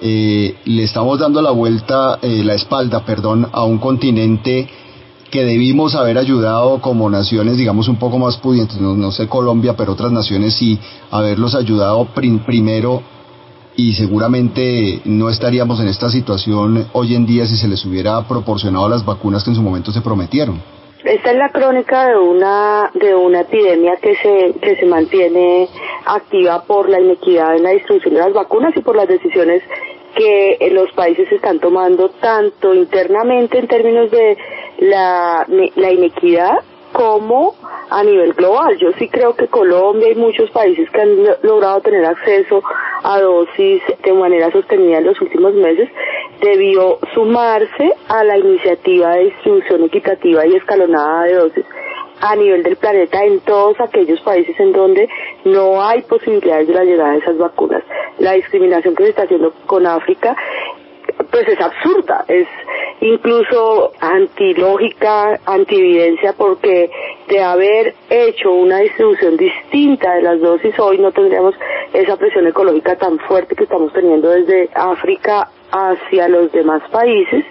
Eh, 0.00 0.56
le 0.64 0.84
estamos 0.84 1.18
dando 1.18 1.42
la 1.42 1.50
vuelta, 1.50 2.18
eh, 2.22 2.42
la 2.42 2.54
espalda, 2.54 3.04
perdón, 3.04 3.48
a 3.52 3.64
un 3.64 3.78
continente 3.78 4.66
que 5.30 5.44
debimos 5.44 5.94
haber 5.94 6.18
ayudado 6.18 6.80
como 6.80 7.10
naciones, 7.10 7.56
digamos, 7.56 7.88
un 7.88 7.96
poco 7.96 8.18
más 8.18 8.36
pudientes, 8.38 8.80
no, 8.80 9.12
sé 9.12 9.28
Colombia, 9.28 9.76
pero 9.76 9.92
otras 9.92 10.10
naciones 10.10 10.54
sí, 10.54 10.78
haberlos 11.10 11.54
ayudado 11.54 12.06
primero 12.06 13.02
y 13.76 13.92
seguramente 13.92 15.00
no 15.04 15.28
estaríamos 15.28 15.78
en 15.80 15.88
esta 15.88 16.10
situación 16.10 16.86
hoy 16.92 17.14
en 17.14 17.26
día 17.26 17.46
si 17.46 17.56
se 17.56 17.68
les 17.68 17.84
hubiera 17.84 18.20
proporcionado 18.26 18.88
las 18.88 19.04
vacunas 19.04 19.44
que 19.44 19.50
en 19.50 19.56
su 19.56 19.62
momento 19.62 19.92
se 19.92 20.00
prometieron. 20.00 20.60
Esta 21.04 21.30
es 21.30 21.36
la 21.36 21.48
crónica 21.48 22.08
de 22.08 22.18
una 22.18 22.90
de 22.94 23.14
una 23.14 23.40
epidemia 23.40 23.96
que 23.96 24.16
se 24.16 24.54
que 24.60 24.76
se 24.76 24.84
mantiene 24.84 25.68
activa 26.04 26.64
por 26.64 26.88
la 26.88 27.00
inequidad 27.00 27.56
en 27.56 27.62
la 27.62 27.70
distribución 27.70 28.14
de 28.14 28.20
las 28.20 28.32
vacunas 28.34 28.76
y 28.76 28.80
por 28.82 28.96
las 28.96 29.08
decisiones 29.08 29.62
que 30.14 30.58
los 30.72 30.92
países 30.92 31.30
están 31.32 31.58
tomando 31.58 32.10
tanto 32.10 32.74
internamente 32.74 33.58
en 33.58 33.68
términos 33.68 34.10
de 34.10 34.36
la, 34.78 35.46
la 35.48 35.90
inequidad 35.90 36.58
como 36.92 37.54
a 37.90 38.02
nivel 38.04 38.32
global. 38.34 38.76
Yo 38.78 38.92
sí 38.98 39.08
creo 39.08 39.34
que 39.34 39.48
Colombia 39.48 40.10
y 40.10 40.14
muchos 40.14 40.50
países 40.50 40.88
que 40.90 41.00
han 41.00 41.24
logrado 41.42 41.80
tener 41.80 42.04
acceso 42.04 42.62
a 43.02 43.20
dosis 43.20 43.82
de 44.02 44.12
manera 44.12 44.50
sostenida 44.50 44.98
en 44.98 45.06
los 45.06 45.20
últimos 45.20 45.54
meses 45.54 45.88
debió 46.40 46.98
sumarse 47.14 47.94
a 48.08 48.24
la 48.24 48.38
iniciativa 48.38 49.14
de 49.14 49.24
distribución 49.24 49.84
equitativa 49.84 50.46
y 50.46 50.56
escalonada 50.56 51.24
de 51.24 51.34
dosis 51.34 51.64
a 52.20 52.36
nivel 52.36 52.62
del 52.62 52.76
planeta 52.76 53.24
en 53.24 53.40
todos 53.40 53.80
aquellos 53.80 54.20
países 54.20 54.58
en 54.60 54.72
donde 54.72 55.08
no 55.44 55.82
hay 55.82 56.02
posibilidades 56.02 56.68
de 56.68 56.74
la 56.74 56.84
llegada 56.84 57.12
de 57.12 57.18
esas 57.18 57.38
vacunas. 57.38 57.82
La 58.18 58.32
discriminación 58.32 58.94
que 58.94 59.04
se 59.04 59.10
está 59.10 59.22
haciendo 59.22 59.52
con 59.66 59.86
África 59.86 60.36
pues 61.30 61.48
es 61.48 61.60
absurda, 61.60 62.24
es 62.28 62.46
incluso 63.00 63.92
antilógica, 64.00 65.40
antividencia, 65.46 66.34
porque 66.36 66.90
de 67.28 67.40
haber 67.40 67.94
hecho 68.10 68.52
una 68.52 68.78
distribución 68.78 69.36
distinta 69.36 70.14
de 70.14 70.22
las 70.22 70.40
dosis 70.40 70.78
hoy 70.78 70.98
no 70.98 71.12
tendríamos 71.12 71.54
esa 71.92 72.16
presión 72.16 72.46
ecológica 72.46 72.96
tan 72.96 73.18
fuerte 73.20 73.54
que 73.54 73.64
estamos 73.64 73.92
teniendo 73.92 74.30
desde 74.30 74.68
África 74.74 75.48
hacia 75.70 76.28
los 76.28 76.50
demás 76.52 76.82
países. 76.90 77.44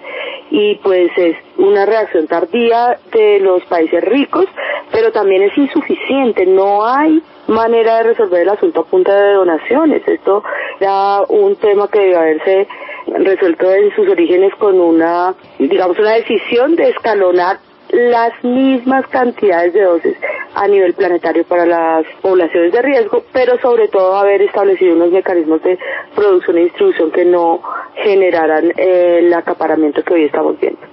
Y 0.50 0.74
pues 0.76 1.10
es 1.16 1.36
una 1.58 1.86
reacción 1.86 2.26
tardía 2.26 2.98
de 3.12 3.38
los 3.38 3.62
países 3.64 4.02
ricos, 4.02 4.46
pero 4.90 5.12
también 5.12 5.42
es 5.42 5.56
insuficiente, 5.56 6.44
no 6.44 6.84
hay 6.84 7.22
manera 7.48 7.98
de 7.98 8.02
resolver 8.04 8.42
el 8.42 8.48
asunto 8.48 8.80
a 8.80 8.84
punta 8.84 9.14
de 9.14 9.34
donaciones. 9.34 10.06
Esto 10.06 10.42
era 10.78 11.22
un 11.28 11.56
tema 11.56 11.88
que 11.88 12.00
debe 12.00 12.16
haberse 12.16 12.68
resuelto 13.06 13.72
en 13.72 13.94
sus 13.94 14.08
orígenes 14.08 14.54
con 14.56 14.80
una, 14.80 15.34
digamos, 15.58 15.98
una 15.98 16.12
decisión 16.12 16.76
de 16.76 16.90
escalonar 16.90 17.58
las 17.92 18.32
mismas 18.44 19.06
cantidades 19.08 19.72
de 19.72 19.82
dosis 19.82 20.16
a 20.54 20.68
nivel 20.68 20.94
planetario 20.94 21.44
para 21.44 21.66
las 21.66 22.04
poblaciones 22.20 22.72
de 22.72 22.82
riesgo, 22.82 23.24
pero 23.32 23.58
sobre 23.58 23.88
todo 23.88 24.16
haber 24.16 24.42
establecido 24.42 24.94
unos 24.94 25.10
mecanismos 25.10 25.62
de 25.62 25.78
producción 26.14 26.58
e 26.58 26.64
distribución 26.64 27.10
que 27.10 27.24
no 27.24 27.60
generaran 27.96 28.72
el 28.76 29.32
acaparamiento 29.34 30.02
que 30.02 30.14
hoy 30.14 30.24
estamos 30.24 30.58
viendo. 30.60 30.89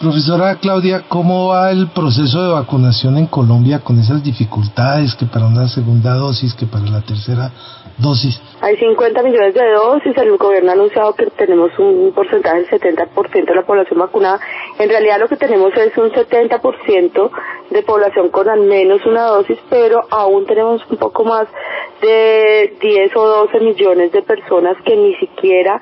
Profesora 0.00 0.54
Claudia, 0.60 1.02
¿cómo 1.08 1.48
va 1.48 1.72
el 1.72 1.88
proceso 1.88 2.40
de 2.40 2.52
vacunación 2.52 3.18
en 3.18 3.26
Colombia 3.26 3.80
con 3.80 3.98
esas 3.98 4.22
dificultades 4.22 5.16
que 5.16 5.26
para 5.26 5.46
una 5.46 5.66
segunda 5.66 6.14
dosis, 6.14 6.54
que 6.54 6.66
para 6.66 6.84
la 6.84 7.00
tercera 7.00 7.50
dosis? 7.98 8.40
Hay 8.60 8.76
50 8.76 9.20
millones 9.24 9.54
de 9.54 9.72
dosis, 9.72 10.16
el 10.16 10.36
gobierno 10.36 10.70
ha 10.70 10.74
anunciado 10.74 11.14
que 11.16 11.26
tenemos 11.36 11.76
un 11.80 12.12
porcentaje 12.14 12.58
del 12.58 12.70
70% 12.70 13.44
de 13.44 13.54
la 13.56 13.66
población 13.66 13.98
vacunada. 13.98 14.38
En 14.78 14.88
realidad 14.88 15.18
lo 15.18 15.26
que 15.26 15.36
tenemos 15.36 15.74
es 15.76 15.98
un 15.98 16.12
70% 16.12 17.30
de 17.70 17.82
población 17.82 18.28
con 18.28 18.48
al 18.48 18.60
menos 18.60 19.04
una 19.04 19.22
dosis, 19.24 19.58
pero 19.68 20.02
aún 20.10 20.46
tenemos 20.46 20.80
un 20.88 20.96
poco 20.98 21.24
más 21.24 21.48
de 22.00 22.72
10 22.80 23.16
o 23.16 23.26
12 23.50 23.58
millones 23.58 24.12
de 24.12 24.22
personas 24.22 24.76
que 24.84 24.96
ni 24.96 25.16
siquiera 25.16 25.80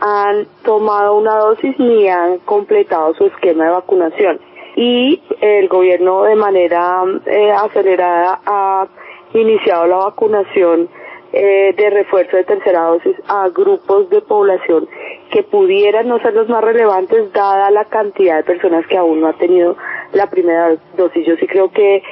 han 0.00 0.46
tomado 0.64 1.16
una 1.16 1.36
dosis 1.36 1.78
ni 1.78 2.08
han 2.08 2.38
completado 2.38 3.14
su 3.14 3.26
esquema 3.26 3.64
de 3.64 3.70
vacunación. 3.70 4.40
Y 4.76 5.20
el 5.40 5.68
gobierno 5.68 6.22
de 6.22 6.36
manera 6.36 7.02
eh, 7.26 7.50
acelerada 7.50 8.40
ha 8.46 8.86
iniciado 9.34 9.86
la 9.86 9.96
vacunación 9.96 10.88
eh, 11.32 11.74
de 11.76 11.90
refuerzo 11.90 12.38
de 12.38 12.44
tercera 12.44 12.84
dosis 12.84 13.14
a 13.28 13.48
grupos 13.50 14.08
de 14.08 14.22
población 14.22 14.88
que 15.30 15.42
pudieran 15.42 16.08
no 16.08 16.18
ser 16.20 16.32
los 16.32 16.48
más 16.48 16.64
relevantes 16.64 17.30
dada 17.34 17.70
la 17.70 17.84
cantidad 17.84 18.36
de 18.36 18.44
personas 18.44 18.86
que 18.86 18.96
aún 18.96 19.20
no 19.20 19.26
han 19.26 19.36
tenido 19.36 19.76
la 20.12 20.30
primera 20.30 20.74
dosis. 20.96 21.26
Yo 21.26 21.36
sí 21.36 21.46
creo 21.46 21.70
que 21.70 22.02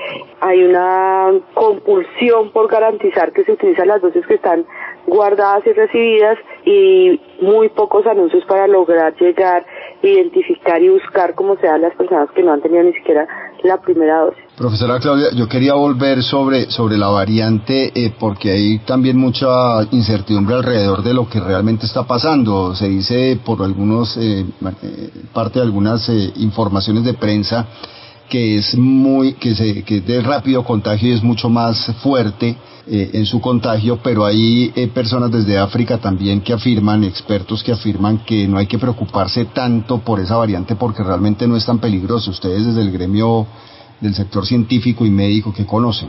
hay 0.41 0.63
una 0.63 1.33
compulsión 1.55 2.51
por 2.51 2.69
garantizar 2.69 3.33
que 3.33 3.45
se 3.45 3.53
utilizan 3.53 3.89
las 3.89 4.03
dosis 4.03 4.27
que 4.27 4.35
están 4.35 4.67
guardadas 5.07 5.67
y 5.67 5.73
recibidas 5.73 6.39
y 6.65 7.21
muy 7.41 7.69
pocos 7.69 8.07
anuncios 8.07 8.45
para 8.47 8.67
lograr 8.67 9.15
llegar, 9.21 9.65
identificar 10.03 10.83
y 10.83 10.89
buscar 10.89 11.35
como 11.35 11.57
sean 11.57 11.83
las 11.83 11.95
personas 11.95 12.31
que 12.33 12.43
no 12.43 12.53
han 12.53 12.61
tenido 12.61 12.83
ni 12.83 12.93
siquiera 12.93 13.27
la 13.63 13.81
primera 13.81 14.21
dosis. 14.21 14.43
Profesora 14.57 14.99
Claudia, 14.99 15.29
yo 15.35 15.49
quería 15.49 15.75
volver 15.75 16.23
sobre, 16.23 16.71
sobre 16.71 16.97
la 16.97 17.09
variante 17.09 17.93
eh, 17.95 18.13
porque 18.19 18.51
hay 18.51 18.79
también 18.81 19.19
mucha 19.19 19.83
incertidumbre 19.91 20.57
alrededor 20.57 21.03
de 21.03 21.15
lo 21.15 21.29
que 21.29 21.41
realmente 21.41 21.87
está 21.87 22.05
pasando. 22.05 22.75
Se 22.75 22.89
dice 22.89 23.39
por 23.45 23.63
algunos, 23.63 24.17
eh, 24.17 24.45
eh 24.83 25.11
parte 25.33 25.59
de 25.59 25.65
algunas 25.67 26.09
eh, 26.09 26.33
informaciones 26.37 27.05
de 27.05 27.15
prensa 27.15 27.67
que 28.29 28.57
es 28.57 28.77
muy, 28.77 29.35
que, 29.35 29.55
se, 29.55 29.83
que 29.85 29.99
es 29.99 30.07
de 30.07 30.21
rápido 30.21 30.65
contagio 30.65 31.09
y 31.09 31.13
es 31.13 31.23
mucho 31.23 31.49
más 31.49 31.95
fuerte 32.03 32.57
en 32.89 33.27
su 33.27 33.41
contagio, 33.41 33.99
pero 34.01 34.25
hay 34.25 34.71
personas 34.95 35.33
desde 35.33 35.59
África 35.59 35.99
también 35.99 36.41
que 36.41 36.53
afirman, 36.53 37.03
expertos 37.03 37.65
que 37.65 37.73
afirman 37.73 38.19
que 38.19 38.47
no 38.47 38.59
hay 38.59 38.69
que 38.69 38.79
preocuparse 38.79 39.47
tanto 39.47 39.99
por 39.99 40.21
esa 40.21 40.37
variante 40.37 40.77
porque 40.77 41.03
realmente 41.03 41.49
no 41.49 41.57
es 41.57 41.67
tan 41.67 41.81
peligroso. 41.81 42.31
Ustedes 42.31 42.65
desde 42.65 42.83
el 42.83 42.93
gremio 42.93 43.45
del 44.01 44.15
sector 44.15 44.45
científico 44.45 45.05
y 45.05 45.11
médico 45.11 45.53
que 45.55 45.67
conocen? 45.67 46.09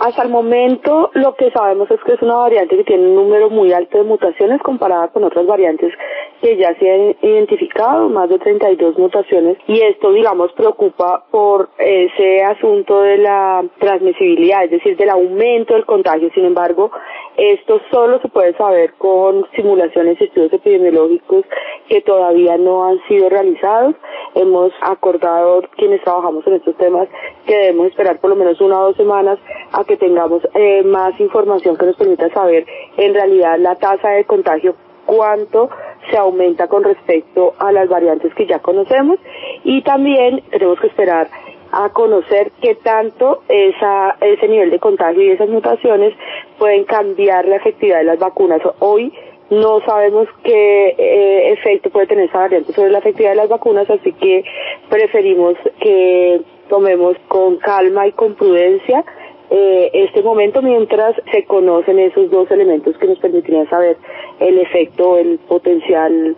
Hasta 0.00 0.22
el 0.22 0.30
momento 0.30 1.10
lo 1.14 1.34
que 1.34 1.50
sabemos 1.50 1.90
es 1.90 2.00
que 2.06 2.14
es 2.14 2.22
una 2.22 2.36
variante 2.36 2.76
que 2.76 2.84
tiene 2.84 3.06
un 3.06 3.16
número 3.16 3.50
muy 3.50 3.72
alto 3.72 3.98
de 3.98 4.04
mutaciones 4.04 4.60
comparada 4.62 5.08
con 5.08 5.24
otras 5.24 5.46
variantes 5.46 5.92
que 6.40 6.56
ya 6.56 6.74
se 6.78 6.90
han 6.90 7.16
identificado, 7.22 8.08
más 8.08 8.28
de 8.28 8.38
32 8.38 8.98
mutaciones, 8.98 9.58
y 9.66 9.80
esto, 9.80 10.12
digamos, 10.12 10.52
preocupa 10.52 11.24
por 11.30 11.68
ese 11.78 12.42
asunto 12.42 13.02
de 13.02 13.18
la 13.18 13.64
transmisibilidad, 13.78 14.64
es 14.64 14.70
decir, 14.70 14.96
del 14.96 15.10
aumento 15.10 15.74
del 15.74 15.84
contagio. 15.84 16.30
Sin 16.34 16.44
embargo, 16.44 16.90
esto 17.36 17.80
solo 17.90 18.20
se 18.20 18.28
puede 18.28 18.54
saber 18.56 18.94
con 18.94 19.46
simulaciones 19.54 20.20
y 20.20 20.24
estudios 20.24 20.52
epidemiológicos 20.52 21.44
que 21.88 22.00
todavía 22.00 22.56
no 22.56 22.86
han 22.86 23.00
sido 23.08 23.28
realizados. 23.28 23.94
Hemos 24.34 24.72
acordado 24.80 25.62
quienes 25.76 26.02
trabajamos 26.02 26.46
en 26.46 26.54
estos 26.54 26.76
temas 26.76 27.08
que 27.46 27.56
debemos 27.56 27.88
esperar 27.88 28.18
por 28.20 28.30
lo 28.30 28.36
menos 28.36 28.60
una 28.60 28.80
o 28.80 28.86
dos 28.86 28.96
semanas 28.96 29.38
a 29.72 29.84
que 29.84 29.96
tengamos 29.96 30.42
eh, 30.54 30.82
más 30.84 31.18
información 31.20 31.76
que 31.76 31.86
nos 31.86 31.96
permita 31.96 32.28
saber 32.30 32.66
en 32.96 33.14
realidad 33.14 33.58
la 33.58 33.74
tasa 33.76 34.10
de 34.10 34.24
contagio 34.24 34.74
cuánto 35.06 35.68
se 36.10 36.16
aumenta 36.16 36.68
con 36.68 36.84
respecto 36.84 37.54
a 37.58 37.72
las 37.72 37.88
variantes 37.88 38.34
que 38.34 38.46
ya 38.46 38.60
conocemos 38.60 39.18
y 39.64 39.82
también 39.82 40.42
tenemos 40.50 40.80
que 40.80 40.86
esperar 40.86 41.28
a 41.72 41.90
conocer 41.90 42.50
qué 42.60 42.74
tanto 42.74 43.42
esa, 43.48 44.16
ese 44.20 44.48
nivel 44.48 44.70
de 44.70 44.78
contagio 44.78 45.22
y 45.22 45.30
esas 45.30 45.48
mutaciones 45.48 46.14
pueden 46.58 46.84
cambiar 46.84 47.46
la 47.46 47.56
efectividad 47.56 47.98
de 47.98 48.04
las 48.04 48.18
vacunas. 48.18 48.60
Hoy 48.80 49.12
no 49.50 49.80
sabemos 49.84 50.28
qué 50.42 50.94
eh, 50.96 51.52
efecto 51.52 51.90
puede 51.90 52.06
tener 52.06 52.28
esa 52.28 52.38
variante 52.38 52.72
sobre 52.72 52.90
la 52.90 52.98
efectividad 52.98 53.30
de 53.30 53.36
las 53.36 53.48
vacunas, 53.48 53.88
así 53.90 54.12
que 54.12 54.44
preferimos 54.88 55.54
que 55.80 56.40
tomemos 56.68 57.16
con 57.28 57.56
calma 57.56 58.06
y 58.06 58.12
con 58.12 58.34
prudencia 58.34 59.04
eh, 59.50 59.90
este 59.92 60.22
momento 60.22 60.62
mientras 60.62 61.16
se 61.32 61.44
conocen 61.44 61.98
esos 61.98 62.30
dos 62.30 62.50
elementos 62.50 62.96
que 62.98 63.06
nos 63.06 63.18
permitirían 63.18 63.68
saber 63.68 63.96
el 64.38 64.58
efecto, 64.58 65.18
el 65.18 65.38
potencial 65.48 66.36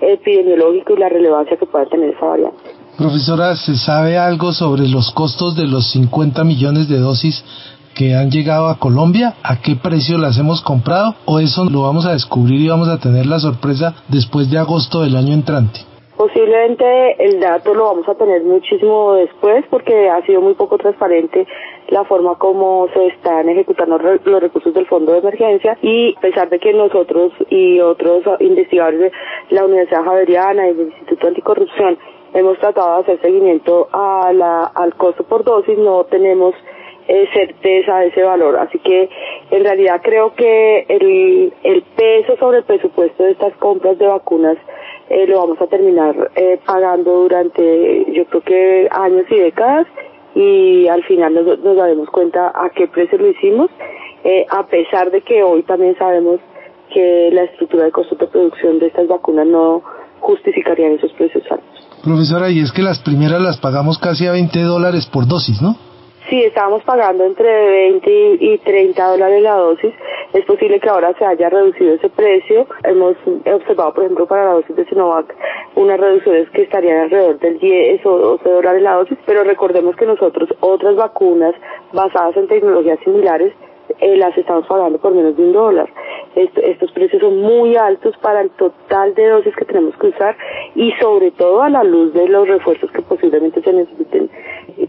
epidemiológico 0.00 0.94
y 0.94 0.98
la 0.98 1.08
relevancia 1.08 1.56
que 1.56 1.66
pueda 1.66 1.86
tener 1.86 2.10
esa 2.10 2.26
variante. 2.26 2.58
Profesora, 2.96 3.56
¿se 3.56 3.76
sabe 3.76 4.16
algo 4.16 4.52
sobre 4.52 4.86
los 4.86 5.10
costos 5.12 5.56
de 5.56 5.66
los 5.66 5.90
50 5.90 6.44
millones 6.44 6.88
de 6.88 6.98
dosis 6.98 7.44
que 7.94 8.14
han 8.14 8.30
llegado 8.30 8.68
a 8.68 8.78
Colombia? 8.78 9.34
¿A 9.42 9.60
qué 9.60 9.76
precio 9.76 10.18
las 10.18 10.38
hemos 10.38 10.60
comprado? 10.60 11.16
¿O 11.24 11.40
eso 11.40 11.64
lo 11.64 11.82
vamos 11.82 12.06
a 12.06 12.12
descubrir 12.12 12.60
y 12.60 12.68
vamos 12.68 12.88
a 12.88 12.98
tener 12.98 13.26
la 13.26 13.40
sorpresa 13.40 13.94
después 14.08 14.50
de 14.50 14.58
agosto 14.58 15.02
del 15.02 15.16
año 15.16 15.32
entrante? 15.32 15.91
Posiblemente 16.22 17.16
el 17.18 17.40
dato 17.40 17.74
lo 17.74 17.86
vamos 17.86 18.08
a 18.08 18.14
tener 18.14 18.44
muchísimo 18.44 19.14
después 19.14 19.64
porque 19.68 20.08
ha 20.08 20.24
sido 20.24 20.40
muy 20.40 20.54
poco 20.54 20.78
transparente 20.78 21.48
la 21.88 22.04
forma 22.04 22.36
como 22.36 22.86
se 22.94 23.08
están 23.08 23.48
ejecutando 23.48 23.98
los 23.98 24.40
recursos 24.40 24.72
del 24.72 24.86
Fondo 24.86 25.10
de 25.10 25.18
Emergencia 25.18 25.76
y 25.82 26.14
a 26.16 26.20
pesar 26.20 26.48
de 26.48 26.60
que 26.60 26.72
nosotros 26.74 27.32
y 27.50 27.80
otros 27.80 28.22
investigadores 28.38 29.00
de 29.00 29.10
la 29.50 29.64
Universidad 29.64 30.04
Javeriana 30.04 30.68
y 30.68 30.74
del 30.74 30.86
Instituto 30.90 31.26
Anticorrupción 31.26 31.98
hemos 32.34 32.56
tratado 32.60 32.94
de 32.94 33.02
hacer 33.02 33.20
seguimiento 33.20 33.88
a 33.92 34.32
la, 34.32 34.70
al 34.76 34.94
costo 34.94 35.24
por 35.24 35.42
dosis, 35.42 35.76
no 35.76 36.04
tenemos 36.04 36.54
eh, 37.08 37.28
certeza 37.34 37.98
de 37.98 38.06
ese 38.06 38.22
valor. 38.22 38.58
Así 38.58 38.78
que 38.78 39.10
en 39.50 39.64
realidad 39.64 40.00
creo 40.04 40.36
que 40.36 40.86
el, 40.88 41.52
el 41.64 41.82
peso 41.96 42.36
sobre 42.36 42.58
el 42.58 42.64
presupuesto 42.64 43.24
de 43.24 43.32
estas 43.32 43.54
compras 43.54 43.98
de 43.98 44.06
vacunas 44.06 44.56
eh, 45.08 45.26
lo 45.26 45.38
vamos 45.38 45.60
a 45.60 45.66
terminar 45.66 46.30
eh, 46.34 46.58
pagando 46.64 47.22
durante 47.22 48.06
yo 48.12 48.24
creo 48.26 48.42
que 48.42 48.88
años 48.90 49.26
y 49.30 49.36
décadas 49.36 49.86
y 50.34 50.88
al 50.88 51.02
final 51.04 51.34
nos, 51.34 51.58
nos 51.58 51.76
daremos 51.76 52.08
cuenta 52.10 52.48
a 52.48 52.70
qué 52.70 52.88
precio 52.88 53.18
lo 53.18 53.28
hicimos, 53.28 53.70
eh, 54.24 54.46
a 54.48 54.66
pesar 54.66 55.10
de 55.10 55.20
que 55.20 55.42
hoy 55.42 55.62
también 55.62 55.96
sabemos 55.98 56.40
que 56.92 57.30
la 57.32 57.44
estructura 57.44 57.84
de 57.84 57.90
costo 57.90 58.14
de 58.16 58.26
producción 58.26 58.78
de 58.78 58.86
estas 58.86 59.08
vacunas 59.08 59.46
no 59.46 59.82
justificarían 60.20 60.92
esos 60.92 61.12
precios 61.12 61.44
altos. 61.50 61.88
Profesora, 62.02 62.50
y 62.50 62.60
es 62.60 62.72
que 62.72 62.82
las 62.82 63.00
primeras 63.00 63.40
las 63.40 63.58
pagamos 63.58 63.98
casi 63.98 64.26
a 64.26 64.32
20 64.32 64.60
dólares 64.62 65.06
por 65.06 65.26
dosis, 65.26 65.60
¿no? 65.60 65.76
Sí, 66.28 66.44
estábamos 66.44 66.82
pagando 66.84 67.24
entre 67.24 67.48
20 67.48 68.36
y 68.40 68.58
30 68.58 69.06
dólares 69.06 69.42
la 69.42 69.54
dosis. 69.54 69.92
Es 70.32 70.44
posible 70.44 70.80
que 70.80 70.88
ahora 70.88 71.12
se 71.18 71.24
haya 71.24 71.50
reducido 71.50 71.94
ese 71.94 72.08
precio. 72.08 72.66
Hemos 72.84 73.16
observado, 73.52 73.92
por 73.92 74.04
ejemplo, 74.04 74.26
para 74.26 74.44
la 74.44 74.52
dosis 74.52 74.76
de 74.76 74.84
Sinovac 74.86 75.34
unas 75.74 75.98
reducciones 75.98 76.48
que 76.50 76.62
estarían 76.62 77.00
alrededor 77.00 77.38
del 77.38 77.58
10 77.58 78.06
o 78.06 78.18
12 78.18 78.48
dólares 78.48 78.82
la 78.82 78.94
dosis, 78.94 79.18
pero 79.26 79.42
recordemos 79.42 79.96
que 79.96 80.06
nosotros 80.06 80.48
otras 80.60 80.96
vacunas 80.96 81.54
basadas 81.92 82.36
en 82.36 82.46
tecnologías 82.46 82.98
similares 83.00 83.52
eh, 84.00 84.16
las 84.16 84.36
estamos 84.36 84.66
pagando 84.66 84.98
por 84.98 85.14
menos 85.14 85.36
de 85.36 85.44
un 85.44 85.52
dólar. 85.52 85.88
estos 86.34 86.90
precios 86.92 87.20
son 87.20 87.40
muy 87.40 87.76
altos 87.76 88.16
para 88.18 88.40
el 88.40 88.50
total 88.50 89.14
de 89.14 89.28
dosis 89.28 89.54
que 89.56 89.64
tenemos 89.64 89.94
que 89.96 90.08
usar 90.08 90.36
y 90.74 90.92
sobre 91.00 91.30
todo 91.32 91.62
a 91.62 91.68
la 91.68 91.84
luz 91.84 92.12
de 92.14 92.28
los 92.28 92.48
refuerzos 92.48 92.90
que 92.90 93.02
posiblemente 93.02 93.62
se 93.62 93.72
necesiten 93.72 94.30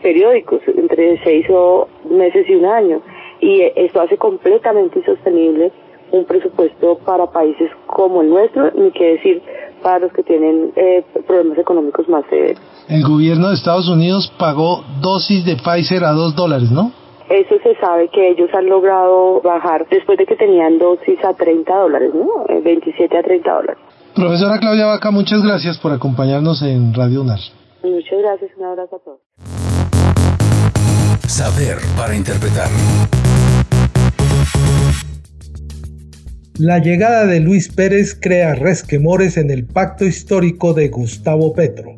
periódicos, 0.01 0.61
entre 0.67 1.21
seis 1.23 1.45
o 1.49 1.87
meses 2.09 2.45
y 2.47 2.55
un 2.55 2.65
año. 2.65 3.01
Y 3.39 3.61
esto 3.75 4.01
hace 4.01 4.17
completamente 4.17 4.99
insostenible 4.99 5.71
un 6.11 6.25
presupuesto 6.25 6.99
para 7.03 7.25
países 7.31 7.71
como 7.87 8.21
el 8.21 8.29
nuestro, 8.29 8.71
ni 8.75 8.91
qué 8.91 9.15
decir 9.15 9.41
para 9.81 9.99
los 9.99 10.13
que 10.13 10.23
tienen 10.23 10.71
eh, 10.75 11.03
problemas 11.27 11.57
económicos 11.57 12.07
más 12.07 12.23
severos. 12.29 12.61
El 12.87 13.03
gobierno 13.03 13.49
de 13.49 13.55
Estados 13.55 13.89
Unidos 13.89 14.31
pagó 14.37 14.83
dosis 15.01 15.43
de 15.43 15.57
Pfizer 15.57 16.03
a 16.03 16.11
dos 16.11 16.35
dólares, 16.35 16.71
¿no? 16.71 16.91
Eso 17.33 17.55
se 17.63 17.75
sabe 17.79 18.09
que 18.09 18.29
ellos 18.29 18.47
han 18.53 18.67
logrado 18.67 19.41
bajar 19.41 19.87
después 19.89 20.19
de 20.19 20.25
que 20.27 20.35
tenían 20.35 20.77
dosis 20.77 21.17
a 21.25 21.33
30 21.33 21.75
dólares, 21.75 22.11
¿no? 22.13 22.45
27 22.63 23.03
eh, 23.03 23.17
a 23.17 23.23
30 23.23 23.51
dólares. 23.51 23.83
Profesora 24.13 24.59
Claudia 24.59 24.85
Vaca, 24.85 25.09
muchas 25.09 25.41
gracias 25.41 25.79
por 25.79 25.91
acompañarnos 25.91 26.61
en 26.61 26.93
Radio 26.93 27.21
UNAR. 27.21 27.39
Muchas 27.81 28.19
gracias, 28.19 28.51
un 28.55 28.65
abrazo 28.65 28.97
a 28.97 28.99
todos. 28.99 29.19
Saber 31.27 31.77
para 31.97 32.15
interpretar. 32.15 32.69
La 36.59 36.77
llegada 36.77 37.25
de 37.25 37.39
Luis 37.39 37.73
Pérez 37.73 38.13
crea 38.13 38.53
resquemores 38.53 39.37
en 39.37 39.49
el 39.49 39.65
pacto 39.65 40.05
histórico 40.05 40.75
de 40.75 40.89
Gustavo 40.89 41.51
Petro. 41.53 41.95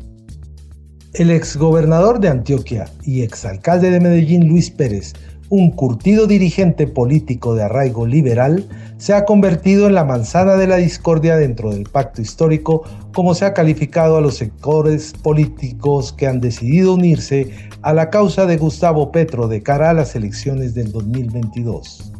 El 1.18 1.32
exgobernador 1.32 2.20
de 2.20 2.28
Antioquia 2.28 2.90
y 3.06 3.22
exalcalde 3.22 3.90
de 3.90 4.02
Medellín, 4.02 4.50
Luis 4.50 4.70
Pérez, 4.70 5.14
un 5.48 5.72
curtido 5.72 6.28
dirigente 6.28 6.88
político 6.88 7.56
de 7.56 7.64
arraigo 7.64 8.06
liberal, 8.06 8.68
se 8.98 9.14
ha 9.14 9.24
convertido 9.24 9.88
en 9.88 9.94
la 9.94 10.04
manzana 10.04 10.56
de 10.56 10.68
la 10.68 10.76
discordia 10.76 11.38
dentro 11.38 11.72
del 11.72 11.84
pacto 11.84 12.22
histórico, 12.22 12.84
como 13.14 13.34
se 13.34 13.46
ha 13.46 13.54
calificado 13.54 14.18
a 14.18 14.22
los 14.22 14.36
sectores 14.36 15.14
políticos 15.14 16.12
que 16.12 16.28
han 16.28 16.42
decidido 16.42 16.96
unirse 16.96 17.50
a 17.82 17.94
la 17.94 18.10
causa 18.10 18.46
de 18.46 18.58
Gustavo 18.58 19.14
Petro 19.14 19.48
de 19.48 19.64
cara 19.64 19.92
a 19.92 19.94
las 19.94 20.18
elecciones 20.18 20.74
del 20.74 20.92
2022. 20.92 22.12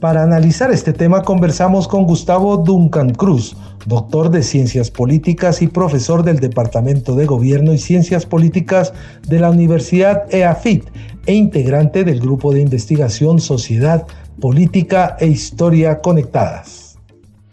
Para 0.00 0.24
analizar 0.24 0.72
este 0.72 0.92
tema 0.92 1.22
conversamos 1.22 1.86
con 1.86 2.06
Gustavo 2.06 2.56
Duncan 2.56 3.10
Cruz, 3.10 3.54
doctor 3.86 4.30
de 4.30 4.42
Ciencias 4.42 4.90
Políticas 4.90 5.62
y 5.62 5.68
profesor 5.68 6.22
del 6.22 6.40
Departamento 6.40 7.14
de 7.14 7.26
Gobierno 7.26 7.72
y 7.72 7.78
Ciencias 7.78 8.26
Políticas 8.26 8.92
de 9.26 9.40
la 9.40 9.50
Universidad 9.50 10.32
EAFIT 10.32 10.84
e 11.26 11.34
integrante 11.34 12.04
del 12.04 12.20
Grupo 12.20 12.52
de 12.52 12.62
Investigación 12.62 13.40
Sociedad, 13.40 14.06
Política 14.40 15.16
e 15.20 15.26
Historia 15.26 16.00
Conectadas. 16.00 16.98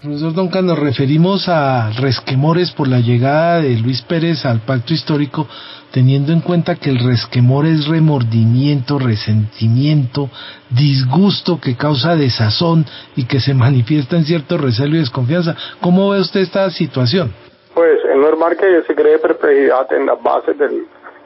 Profesor 0.02 0.34
Duncan, 0.34 0.66
nos 0.66 0.78
referimos 0.78 1.50
a 1.50 1.90
resquemores 2.00 2.72
por 2.72 2.88
la 2.88 3.00
llegada 3.00 3.62
de 3.62 3.76
Luis 3.78 4.04
Pérez 4.04 4.46
al 4.46 4.62
pacto 4.62 4.94
histórico, 4.94 5.48
teniendo 5.98 6.32
en 6.32 6.42
cuenta 6.42 6.76
que 6.76 6.92
el 6.92 7.00
resquemor 7.00 7.66
es 7.66 7.88
remordimiento, 7.88 9.00
resentimiento, 9.00 10.30
disgusto 10.70 11.58
que 11.60 11.76
causa 11.76 12.16
desazón 12.16 12.86
y 13.16 13.26
que 13.26 13.40
se 13.40 13.56
manifiesta 13.66 14.16
en 14.16 14.24
cierto 14.24 14.60
recelo 14.60 14.96
y 14.96 15.00
desconfianza. 15.00 15.56
¿Cómo 15.82 16.12
ve 16.12 16.20
usted 16.20 16.42
esta 16.42 16.70
situación? 16.70 17.34
Pues 17.74 17.98
es 18.06 18.16
normal 18.16 18.56
que 18.58 18.84
se 18.84 18.94
cree 18.94 19.18
perplejidad 19.18 19.92
en 19.92 20.06
las 20.06 20.22
bases 20.22 20.56
del 20.60 20.86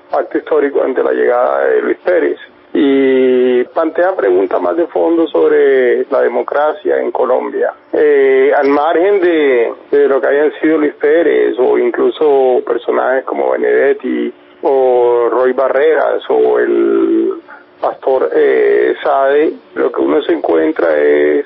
pacto 0.09 0.37
histórico 0.37 0.81
ante 0.81 1.03
la 1.03 1.11
llegada 1.11 1.65
de 1.65 1.81
Luis 1.81 1.97
Pérez 2.05 2.39
y 2.73 3.65
plantea 3.65 4.15
preguntas 4.15 4.61
más 4.61 4.77
de 4.77 4.87
fondo 4.87 5.27
sobre 5.27 6.05
la 6.09 6.21
democracia 6.21 6.97
en 6.97 7.11
Colombia. 7.11 7.73
Eh, 7.91 8.53
al 8.55 8.69
margen 8.69 9.19
de, 9.19 9.73
de, 9.91 10.07
lo 10.07 10.21
que 10.21 10.27
hayan 10.27 10.53
sido 10.61 10.77
Luis 10.77 10.93
Pérez 10.93 11.59
o 11.59 11.77
incluso 11.77 12.61
personajes 12.65 13.25
como 13.25 13.51
Benedetti 13.51 14.33
o 14.63 15.29
Roy 15.29 15.53
Barreras 15.53 16.23
o 16.29 16.59
el 16.59 17.33
pastor 17.79 18.29
eh, 18.33 18.95
Sade, 19.03 19.53
lo 19.75 19.91
que 19.91 20.01
uno 20.01 20.21
se 20.21 20.33
encuentra 20.33 20.97
es 20.97 21.45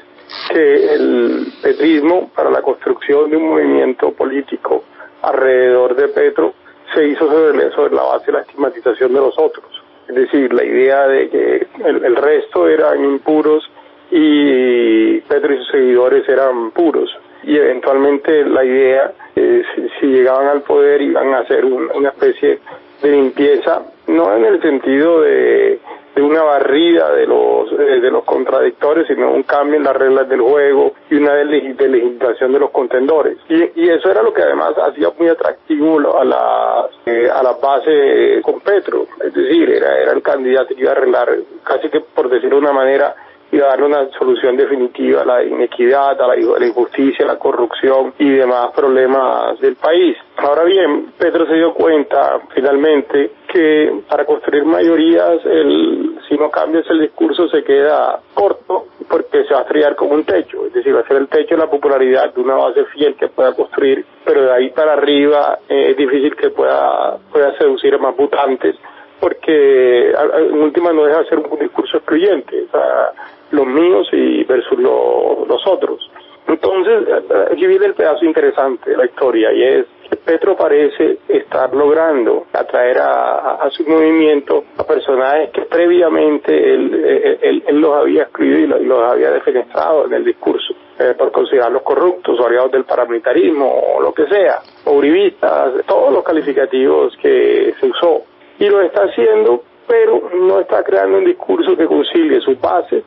que 0.49 0.93
el 0.93 1.47
petrismo 1.61 2.29
para 2.35 2.49
la 2.49 2.61
construcción 2.61 3.29
de 3.29 3.37
un 3.37 3.49
movimiento 3.49 4.11
político 4.11 4.83
alrededor 5.21 5.95
de 5.95 6.09
Petro 6.09 6.53
se 6.93 7.07
hizo 7.07 7.27
sobre, 7.27 7.71
sobre 7.71 7.95
la 7.95 8.03
base 8.03 8.27
de 8.27 8.33
la 8.33 8.41
estigmatización 8.41 9.13
de 9.13 9.19
los 9.19 9.37
otros. 9.37 9.65
Es 10.07 10.15
decir, 10.15 10.53
la 10.53 10.63
idea 10.63 11.07
de 11.07 11.29
que 11.29 11.67
el, 11.83 12.15
resto 12.15 12.67
eran 12.67 13.03
impuros 13.03 13.67
y 14.11 15.19
Petro 15.21 15.53
y 15.53 15.57
sus 15.57 15.67
seguidores 15.69 16.27
eran 16.29 16.71
puros. 16.71 17.09
Y 17.43 17.57
eventualmente 17.57 18.45
la 18.45 18.63
idea 18.63 19.11
eh, 19.35 19.63
si, 19.99 20.07
llegaban 20.07 20.47
al 20.47 20.61
poder 20.61 21.01
iban 21.01 21.33
a 21.33 21.39
hacer 21.39 21.65
una 21.65 22.09
especie 22.09 22.59
de 23.05 23.11
limpieza, 23.11 23.83
no 24.07 24.35
en 24.35 24.45
el 24.45 24.61
sentido 24.61 25.21
de, 25.21 25.79
una 26.17 26.43
barrida 26.43 27.11
de 27.11 27.27
los 27.27 27.71
eh, 27.73 27.99
de 27.99 28.09
los 28.09 28.23
contradictores, 28.23 29.05
sino 29.05 29.31
un 29.31 29.43
cambio 29.43 29.75
en 29.75 29.83
las 29.83 29.95
reglas 29.95 30.27
del 30.29 30.41
juego 30.41 30.93
y 31.09 31.15
una 31.15 31.43
legislación 31.43 32.53
de 32.53 32.59
los 32.59 32.71
contendores. 32.71 33.37
Y, 33.49 33.55
y, 33.75 33.89
eso 33.89 34.09
era 34.09 34.23
lo 34.23 34.33
que 34.33 34.41
además 34.41 34.73
hacía 34.77 35.11
muy 35.19 35.27
atractivo 35.27 36.17
a 36.17 36.23
la 36.23 36.87
eh, 37.05 37.29
a 37.29 37.43
la 37.43 37.53
base 37.53 38.41
con 38.41 38.61
Petro, 38.61 39.07
es 39.23 39.33
decir, 39.33 39.69
era 39.69 39.97
era 40.01 40.13
el 40.13 40.21
candidato 40.21 40.73
que 40.73 40.81
iba 40.81 40.91
a 40.91 40.95
arreglar 40.95 41.37
casi 41.63 41.89
que 41.89 41.99
por 41.99 42.29
decirlo 42.29 42.57
de 42.57 42.61
una 42.61 42.73
manera 42.73 43.13
y 43.51 43.57
darle 43.57 43.85
una 43.85 44.09
solución 44.17 44.57
definitiva 44.57 45.21
a 45.21 45.25
la 45.25 45.43
inequidad, 45.43 46.19
a 46.19 46.27
la, 46.27 46.65
injusticia, 46.65 47.25
a 47.25 47.29
la 47.29 47.39
corrupción 47.39 48.13
y 48.19 48.29
demás 48.29 48.71
problemas 48.75 49.59
del 49.59 49.75
país. 49.75 50.17
Ahora 50.37 50.63
bien, 50.63 51.13
Petro 51.17 51.45
se 51.45 51.55
dio 51.55 51.73
cuenta 51.73 52.39
finalmente 52.53 53.31
que 53.47 54.01
para 54.09 54.25
construir 54.25 54.65
mayorías, 54.65 55.45
el, 55.45 56.19
si 56.27 56.35
no 56.35 56.49
cambias 56.49 56.85
el 56.89 57.01
discurso 57.01 57.47
se 57.47 57.63
queda 57.63 58.19
corto 58.33 58.87
porque 59.09 59.45
se 59.45 59.53
va 59.53 59.59
a 59.59 59.63
estrellar 59.63 59.95
como 59.95 60.15
un 60.15 60.25
techo, 60.25 60.65
es 60.65 60.73
decir, 60.73 60.95
va 60.95 61.01
a 61.01 61.07
ser 61.07 61.17
el 61.17 61.27
techo 61.27 61.55
de 61.55 61.61
la 61.61 61.69
popularidad 61.69 62.33
de 62.33 62.41
una 62.41 62.55
base 62.55 62.83
fiel 62.85 63.15
que 63.15 63.27
pueda 63.27 63.53
construir, 63.53 64.03
pero 64.25 64.43
de 64.43 64.51
ahí 64.51 64.69
para 64.71 64.93
arriba 64.93 65.59
eh, 65.69 65.91
es 65.91 65.97
difícil 65.97 66.35
que 66.35 66.49
pueda, 66.49 67.17
pueda 67.31 67.55
seducir 67.57 67.93
a 67.93 67.99
más 67.99 68.17
votantes 68.17 68.75
porque 69.19 70.11
en 70.11 70.61
última 70.61 70.91
no 70.93 71.05
deja 71.05 71.19
de 71.19 71.29
ser 71.29 71.39
un 71.39 71.59
discurso 71.59 71.97
excluyente. 71.97 72.63
O 72.63 72.71
sea, 72.71 73.11
los 73.55 73.67
míos 73.67 74.07
y 74.11 74.43
versus 74.43 74.77
los 74.77 75.67
otros. 75.67 76.09
Entonces, 76.47 77.07
aquí 77.51 77.65
viene 77.65 77.87
el 77.87 77.95
pedazo 77.95 78.23
interesante 78.23 78.91
de 78.91 78.97
la 78.97 79.05
historia 79.05 79.51
y 79.51 79.63
es 79.63 79.85
que 80.07 80.15
Petro 80.17 80.55
parece 80.55 81.17
estar 81.27 81.73
logrando 81.73 82.45
atraer 82.53 82.99
a, 82.99 83.67
su 83.71 83.83
movimiento 83.89 84.63
a 84.77 84.83
personajes 84.83 85.49
que 85.49 85.63
previamente 85.63 86.73
él, 86.73 87.63
los 87.71 87.93
había 87.95 88.23
excluido 88.23 88.79
y 88.79 88.85
los, 88.85 89.11
había 89.11 89.31
defenestrado 89.31 90.05
en 90.05 90.13
el 90.13 90.23
discurso 90.23 90.75
eh, 90.99 91.15
por 91.17 91.31
considerarlos 91.31 91.81
corruptos 91.81 92.39
o 92.39 92.45
aliados 92.45 92.71
del 92.71 92.85
paramilitarismo 92.85 93.67
o 93.67 94.01
lo 94.01 94.13
que 94.13 94.27
sea, 94.27 94.59
o 94.85 94.91
uribistas, 94.93 95.83
todos 95.87 96.13
los 96.13 96.23
calificativos 96.23 97.17
que 97.17 97.73
se 97.79 97.87
usó. 97.87 98.21
Y 98.59 98.69
lo 98.69 98.81
está 98.81 99.05
haciendo 99.05 99.63
pero 99.87 100.29
no 100.33 100.59
está 100.59 100.83
creando 100.83 101.17
un 101.17 101.25
discurso 101.25 101.75
que 101.75 101.85
concilie 101.85 102.39
su 102.41 102.55
base 102.55 103.03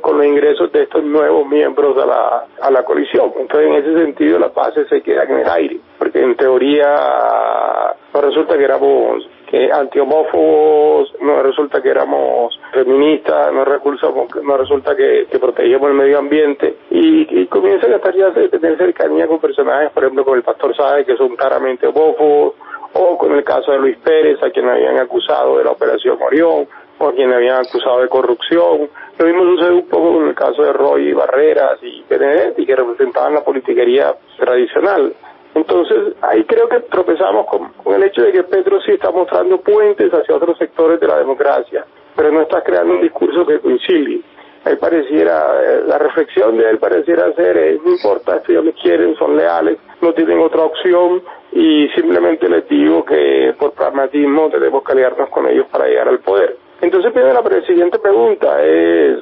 con 0.00 0.18
los 0.18 0.26
ingresos 0.26 0.72
de 0.72 0.84
estos 0.84 1.04
nuevos 1.04 1.46
miembros 1.46 1.96
de 1.96 2.06
la, 2.06 2.44
a 2.60 2.70
la 2.70 2.82
coalición. 2.84 3.32
Entonces, 3.38 3.68
en 3.68 3.74
ese 3.74 4.04
sentido, 4.04 4.38
la 4.38 4.48
base 4.48 4.86
se 4.86 5.02
queda 5.02 5.24
en 5.24 5.38
el 5.38 5.48
aire, 5.48 5.80
porque 5.98 6.20
en 6.22 6.34
teoría 6.36 7.94
no 8.12 8.20
resulta 8.20 8.56
que 8.56 8.64
éramos 8.64 9.28
que 9.50 9.70
antihomófobos, 9.70 11.14
no 11.20 11.42
resulta 11.42 11.80
que 11.80 11.90
éramos 11.90 12.58
feministas, 12.72 13.52
no, 13.52 13.64
resulta, 13.64 14.08
no 14.42 14.56
resulta 14.56 14.96
que, 14.96 15.26
protegíamos 15.38 15.90
el 15.90 15.94
medio 15.94 16.18
ambiente 16.18 16.74
y, 16.90 17.42
y 17.42 17.46
comienzan 17.46 17.92
a 17.92 17.96
estar 17.96 18.14
ya 18.16 18.28
a 18.28 18.32
tener 18.32 18.76
cercanía 18.78 19.28
con 19.28 19.38
personajes, 19.38 19.92
por 19.92 20.02
ejemplo, 20.02 20.24
con 20.24 20.38
el 20.38 20.42
pastor 20.42 20.74
Sáez, 20.74 21.06
que 21.06 21.16
son 21.16 21.36
claramente 21.36 21.86
homófobos, 21.86 22.54
o 22.94 23.18
con 23.18 23.32
el 23.32 23.44
caso 23.44 23.72
de 23.72 23.78
Luis 23.78 23.98
Pérez, 23.98 24.42
a 24.42 24.50
quien 24.50 24.68
habían 24.68 24.98
acusado 24.98 25.58
de 25.58 25.64
la 25.64 25.72
operación 25.72 26.16
Orión, 26.22 26.66
o 26.98 27.08
a 27.08 27.12
quien 27.12 27.32
habían 27.32 27.66
acusado 27.66 28.00
de 28.00 28.08
corrupción. 28.08 28.88
Lo 29.18 29.26
mismo 29.26 29.42
sucede 29.44 29.72
un 29.72 29.88
poco 29.88 30.14
con 30.14 30.28
el 30.28 30.34
caso 30.34 30.62
de 30.62 30.72
Roy 30.72 31.12
Barreras 31.12 31.78
y 31.82 32.04
Benedetti, 32.08 32.64
que 32.64 32.76
representaban 32.76 33.34
la 33.34 33.44
politiquería 33.44 34.14
tradicional. 34.38 35.12
Entonces, 35.54 36.14
ahí 36.20 36.44
creo 36.44 36.68
que 36.68 36.80
tropezamos 36.80 37.46
con, 37.46 37.94
el 37.94 38.02
hecho 38.02 38.22
de 38.22 38.32
que 38.32 38.42
Petro 38.42 38.80
sí 38.80 38.92
está 38.92 39.10
mostrando 39.10 39.58
puentes 39.60 40.12
hacia 40.12 40.34
otros 40.34 40.58
sectores 40.58 40.98
de 40.98 41.06
la 41.06 41.18
democracia, 41.18 41.84
pero 42.16 42.32
no 42.32 42.42
está 42.42 42.62
creando 42.62 42.94
un 42.94 43.02
discurso 43.02 43.46
que 43.46 43.60
coincide. 43.60 44.20
Ahí 44.64 44.76
pareciera, 44.76 45.62
eh, 45.62 45.82
la 45.86 45.98
reflexión 45.98 46.56
de 46.56 46.70
él 46.70 46.78
pareciera 46.78 47.32
ser, 47.34 47.56
eh, 47.56 47.78
no 47.84 47.92
importa 47.92 48.42
si 48.44 48.52
ellos 48.52 48.64
me 48.64 48.72
quieren, 48.72 49.14
son 49.16 49.36
leales, 49.36 49.78
no 50.00 50.12
tienen 50.12 50.40
otra 50.40 50.62
opción, 50.62 51.22
y 51.54 51.88
simplemente 51.90 52.48
les 52.48 52.68
digo 52.68 53.04
que 53.04 53.54
por 53.56 53.72
pragmatismo 53.72 54.50
tenemos 54.50 54.82
que 54.82 54.92
aliarnos 54.92 55.28
con 55.28 55.46
ellos 55.46 55.66
para 55.70 55.86
llegar 55.86 56.08
al 56.08 56.18
poder. 56.18 56.56
Entonces 56.80 57.14
viene 57.14 57.32
la 57.32 57.42
siguiente 57.64 57.98
pregunta, 58.00 58.60
es, 58.60 59.20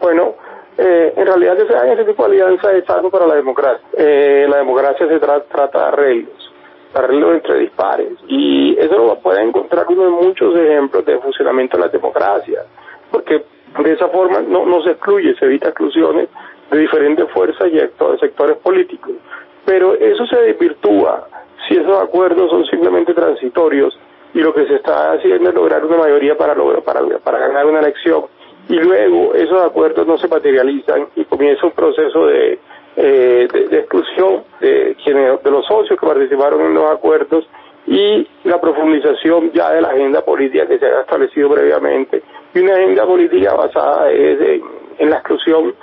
bueno, 0.00 0.36
eh, 0.78 1.12
en 1.16 1.26
realidad 1.26 1.56
que 1.56 1.66
se 1.66 1.74
hagan 1.74 1.90
ese 1.90 2.04
tipo 2.04 2.22
de 2.22 2.40
alianzas 2.40 2.74
es 2.74 2.88
algo 2.88 3.10
para 3.10 3.26
la 3.26 3.34
democracia. 3.34 3.84
Eh, 3.98 4.46
la 4.48 4.58
democracia 4.58 5.08
se 5.08 5.18
trata 5.18 5.78
de 5.78 5.84
arreglos, 5.84 6.52
arreglos 6.94 7.34
entre 7.34 7.58
dispares, 7.58 8.12
y 8.28 8.78
eso 8.78 8.96
lo 8.98 9.18
puede 9.18 9.42
encontrar 9.42 9.84
uno 9.88 10.04
de 10.04 10.10
muchos 10.10 10.56
ejemplos 10.56 11.04
de 11.04 11.18
funcionamiento 11.18 11.76
de 11.76 11.82
la 11.84 11.88
democracia, 11.88 12.62
porque 13.10 13.42
de 13.82 13.92
esa 13.92 14.08
forma 14.08 14.40
no, 14.40 14.64
no 14.66 14.82
se 14.84 14.92
excluye, 14.92 15.34
se 15.34 15.46
evita 15.46 15.70
exclusiones 15.70 16.28
de 16.70 16.78
diferentes 16.78 17.28
fuerzas 17.32 17.66
y 17.66 17.74
de 17.74 17.90
sectores 18.20 18.56
políticos. 18.58 19.12
Pero 19.64 19.94
eso 19.94 20.26
se 20.26 20.36
desvirtúa 20.36 21.26
si 21.68 21.76
esos 21.76 22.02
acuerdos 22.02 22.50
son 22.50 22.64
simplemente 22.66 23.14
transitorios 23.14 23.98
y 24.34 24.40
lo 24.40 24.54
que 24.54 24.66
se 24.66 24.76
está 24.76 25.12
haciendo 25.12 25.50
es 25.50 25.54
lograr 25.54 25.84
una 25.84 25.98
mayoría 25.98 26.36
para, 26.36 26.54
para, 26.84 27.00
para 27.18 27.38
ganar 27.38 27.66
una 27.66 27.80
elección 27.80 28.24
y 28.68 28.74
luego 28.74 29.34
esos 29.34 29.62
acuerdos 29.62 30.06
no 30.06 30.16
se 30.18 30.28
materializan 30.28 31.08
y 31.16 31.24
comienza 31.24 31.66
un 31.66 31.72
proceso 31.72 32.26
de, 32.26 32.58
eh, 32.96 33.48
de, 33.52 33.78
exclusión 33.78 34.44
de, 34.60 34.96
quienes, 35.02 35.42
de 35.42 35.50
los 35.50 35.66
socios 35.66 35.98
que 35.98 36.06
participaron 36.06 36.60
en 36.60 36.74
los 36.74 36.90
acuerdos 36.90 37.46
y 37.86 38.26
la 38.44 38.60
profundización 38.60 39.50
ya 39.52 39.70
de 39.72 39.80
la 39.80 39.88
agenda 39.88 40.24
política 40.24 40.66
que 40.66 40.78
se 40.78 40.86
ha 40.86 41.00
establecido 41.00 41.50
previamente 41.50 42.22
y 42.54 42.60
una 42.60 42.74
agenda 42.74 43.04
política 43.04 43.54
basada 43.54 44.10
en, 44.12 44.62
en 44.98 45.10
la 45.10 45.16
exclusión 45.16 45.74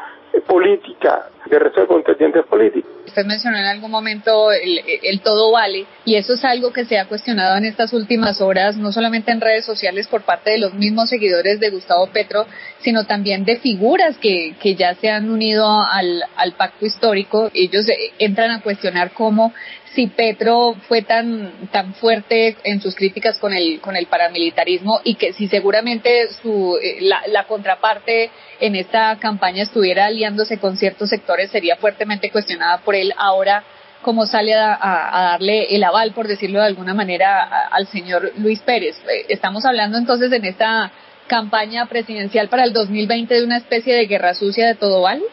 política 0.48 1.28
de 1.46 1.60
resto 1.60 1.82
de 1.82 1.88
contendientes 1.88 2.46
políticos. 2.46 2.92
Usted 3.10 3.26
mencionó 3.26 3.58
en 3.58 3.66
algún 3.66 3.90
momento 3.90 4.52
el, 4.52 5.20
todo 5.22 5.52
vale 5.52 5.86
y 6.06 6.16
eso 6.16 6.34
es 6.34 6.46
algo 6.46 6.72
que 6.72 6.86
se 6.86 7.00
ha 7.00 7.06
cuestionado 7.06 7.58
en 7.58 7.66
estas 7.66 7.92
últimas 7.92 8.40
horas, 8.40 8.78
no 8.78 8.92
solamente 8.92 9.32
en 9.32 9.42
redes 9.42 9.66
sociales 9.66 10.08
por 10.08 10.22
parte 10.22 10.52
de 10.52 10.60
los 10.60 10.76
mismos 10.76 11.10
seguidores 11.10 11.60
de 11.60 11.72
Gustavo 11.72 12.08
Petro, 12.08 12.46
sino 12.82 13.06
también 13.06 13.46
de 13.46 13.58
figuras 13.58 14.18
que, 14.18 14.56
que 14.62 14.76
ya 14.76 14.94
se 14.94 15.10
han 15.10 15.30
unido 15.30 15.68
al, 15.82 16.24
al 16.36 16.54
pacto 16.54 16.86
histórico. 16.86 17.50
Ellos 17.54 17.86
entran 18.20 18.52
a 18.52 18.62
cuestionar 18.62 19.12
cómo 19.12 19.54
si 19.96 20.08
Petro 20.08 20.76
fue 20.88 21.02
tan 21.02 21.70
tan 21.72 21.94
fuerte 21.96 22.58
en 22.64 22.82
sus 22.82 22.96
críticas 22.96 23.38
con 23.40 23.54
el 23.54 23.80
con 23.82 23.96
el 23.96 24.06
paramilitarismo 24.06 25.02
y 25.04 25.16
que 25.16 25.34
si 25.34 25.48
seguramente 25.48 26.28
su 26.42 26.78
eh, 26.82 26.98
la, 27.02 27.22
la, 27.28 27.46
contraparte 27.46 28.30
en 28.60 28.76
esta 28.76 29.18
campaña 29.20 29.64
estuviera 29.64 30.06
aliándose 30.06 30.60
con 30.60 30.78
ciertos 30.78 31.10
sectores 31.10 31.50
sería 31.50 31.76
fuertemente 31.78 32.30
cuestionada 32.30 32.80
por 32.80 32.96
él. 32.96 33.14
Ahora 33.18 33.64
cómo 34.02 34.26
sale 34.26 34.54
a, 34.54 34.78
a, 34.80 35.32
darle 35.32 35.76
el 35.76 35.84
aval 35.84 36.14
por 36.14 36.28
decirlo 36.28 36.60
de 36.60 36.68
alguna 36.68 36.94
manera 36.94 37.68
al 37.68 37.88
señor 37.88 38.32
Luis 38.38 38.60
Pérez 38.62 38.96
eh, 39.10 39.26
estamos 39.30 39.66
hablando 39.66 39.98
entonces 39.98 40.32
en 40.32 40.46
esta 40.46 40.92
campaña 41.28 41.86
presidencial 41.88 42.48
para 42.48 42.64
el 42.64 42.74
2020 42.74 43.34
de 43.34 43.44
una 43.44 43.58
especie 43.58 43.94
de 43.94 44.06
guerra 44.06 44.34
sucia 44.36 44.68
de 44.68 44.76
todo 44.76 45.02
vale 45.02 45.24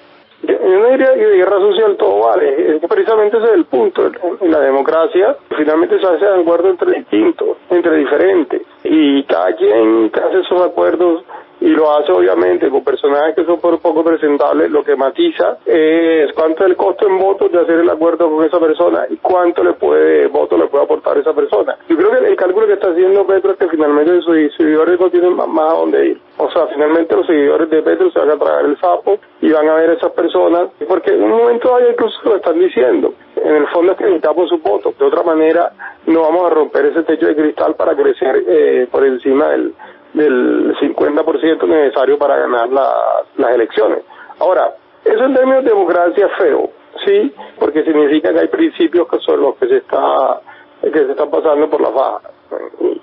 yo 0.70 0.80
no 0.80 0.88
diría 0.88 1.14
que 1.14 1.26
de 1.26 1.36
guerra 1.36 1.58
social 1.58 1.96
todo 1.96 2.26
vale, 2.26 2.80
precisamente 2.88 3.36
ese 3.36 3.46
es 3.46 3.52
el 3.52 3.64
punto. 3.66 4.10
En 4.40 4.50
la 4.50 4.60
democracia 4.60 5.36
finalmente 5.56 5.98
se 6.00 6.06
hace 6.06 6.26
acuerdo 6.26 6.70
entre 6.70 6.98
distintos, 6.98 7.56
entre 7.70 7.96
diferentes, 7.96 8.62
y 8.84 9.22
cada 9.24 9.54
quien 9.54 10.10
hace 10.12 10.40
esos 10.40 10.62
acuerdos 10.62 11.24
y 11.66 11.70
lo 11.70 11.90
hace 11.90 12.12
obviamente 12.12 12.70
con 12.70 12.84
personajes 12.84 13.34
que 13.34 13.44
son 13.44 13.58
por 13.58 13.80
poco 13.80 14.04
presentables, 14.04 14.70
lo 14.70 14.84
que 14.84 14.94
matiza 14.94 15.58
es 15.66 16.32
cuánto 16.32 16.62
es 16.62 16.70
el 16.70 16.76
costo 16.76 17.08
en 17.08 17.18
votos 17.18 17.50
de 17.50 17.60
hacer 17.60 17.80
el 17.80 17.90
acuerdo 17.90 18.30
con 18.30 18.44
esa 18.44 18.60
persona 18.60 19.04
y 19.10 19.16
cuánto 19.16 19.64
le 19.64 19.72
puede 19.72 20.28
voto 20.28 20.56
le 20.56 20.68
puede 20.68 20.84
aportar 20.84 21.18
esa 21.18 21.32
persona. 21.32 21.76
Yo 21.88 21.96
creo 21.96 22.10
que 22.12 22.28
el 22.28 22.36
cálculo 22.36 22.68
que 22.68 22.74
está 22.74 22.90
haciendo 22.90 23.26
Petro 23.26 23.50
es 23.50 23.58
que 23.58 23.68
finalmente 23.68 24.20
sus 24.20 24.54
seguidores 24.56 25.00
no 25.00 25.10
tienen 25.10 25.34
más, 25.34 25.72
a 25.72 25.74
dónde 25.74 26.06
ir. 26.06 26.20
O 26.36 26.48
sea, 26.52 26.68
finalmente 26.68 27.16
los 27.16 27.26
seguidores 27.26 27.68
de 27.68 27.82
Petro 27.82 28.12
se 28.12 28.20
van 28.20 28.30
a 28.30 28.38
tragar 28.38 28.64
el 28.64 28.78
sapo 28.78 29.18
y 29.40 29.50
van 29.50 29.68
a 29.68 29.74
ver 29.74 29.90
a 29.90 29.94
esas 29.94 30.12
personas, 30.12 30.68
porque 30.86 31.14
en 31.14 31.24
un 31.24 31.30
momento 31.30 31.74
hay 31.74 31.86
incluso 31.90 32.16
lo 32.26 32.36
están 32.36 32.60
diciendo. 32.60 33.12
En 33.34 33.56
el 33.56 33.66
fondo 33.68 33.92
es 33.92 33.98
que 33.98 34.04
necesitamos 34.04 34.48
su 34.48 34.58
voto. 34.58 34.94
De 34.96 35.04
otra 35.04 35.24
manera, 35.24 35.72
no 36.06 36.22
vamos 36.22 36.46
a 36.46 36.50
romper 36.50 36.86
ese 36.86 37.02
techo 37.02 37.26
de 37.26 37.34
cristal 37.34 37.74
para 37.74 37.96
crecer 37.96 38.44
eh, 38.46 38.86
por 38.90 39.04
encima 39.04 39.48
del, 39.48 39.74
del 40.16 40.74
50% 40.76 41.68
necesario 41.68 42.18
para 42.18 42.38
ganar 42.38 42.68
las 42.70 43.54
elecciones. 43.54 43.98
Ahora, 44.40 44.74
eso 45.04 45.24
en 45.24 45.34
términos 45.34 45.64
de 45.64 45.70
democracia 45.70 46.28
feo, 46.38 46.70
sí, 47.04 47.32
porque 47.58 47.84
significa 47.84 48.32
que 48.32 48.40
hay 48.40 48.48
principios 48.48 49.06
que 49.08 49.18
son 49.20 49.40
los 49.40 49.56
que 49.56 49.68
se 49.68 49.76
está 49.76 50.40
que 50.82 50.90
se 50.90 51.10
están 51.10 51.30
pasando 51.30 51.68
por 51.68 51.80
la 51.80 51.90
faja. 51.90 52.30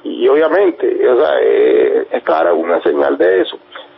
Y, 0.04 0.28
obviamente, 0.28 1.10
o 1.10 1.18
sea, 1.18 1.40
eh, 1.42 2.08
es 2.12 2.24
clara 2.24 2.54
una 2.54 2.82
señal 2.82 3.18
de 3.18 3.42
eso. 3.42 3.58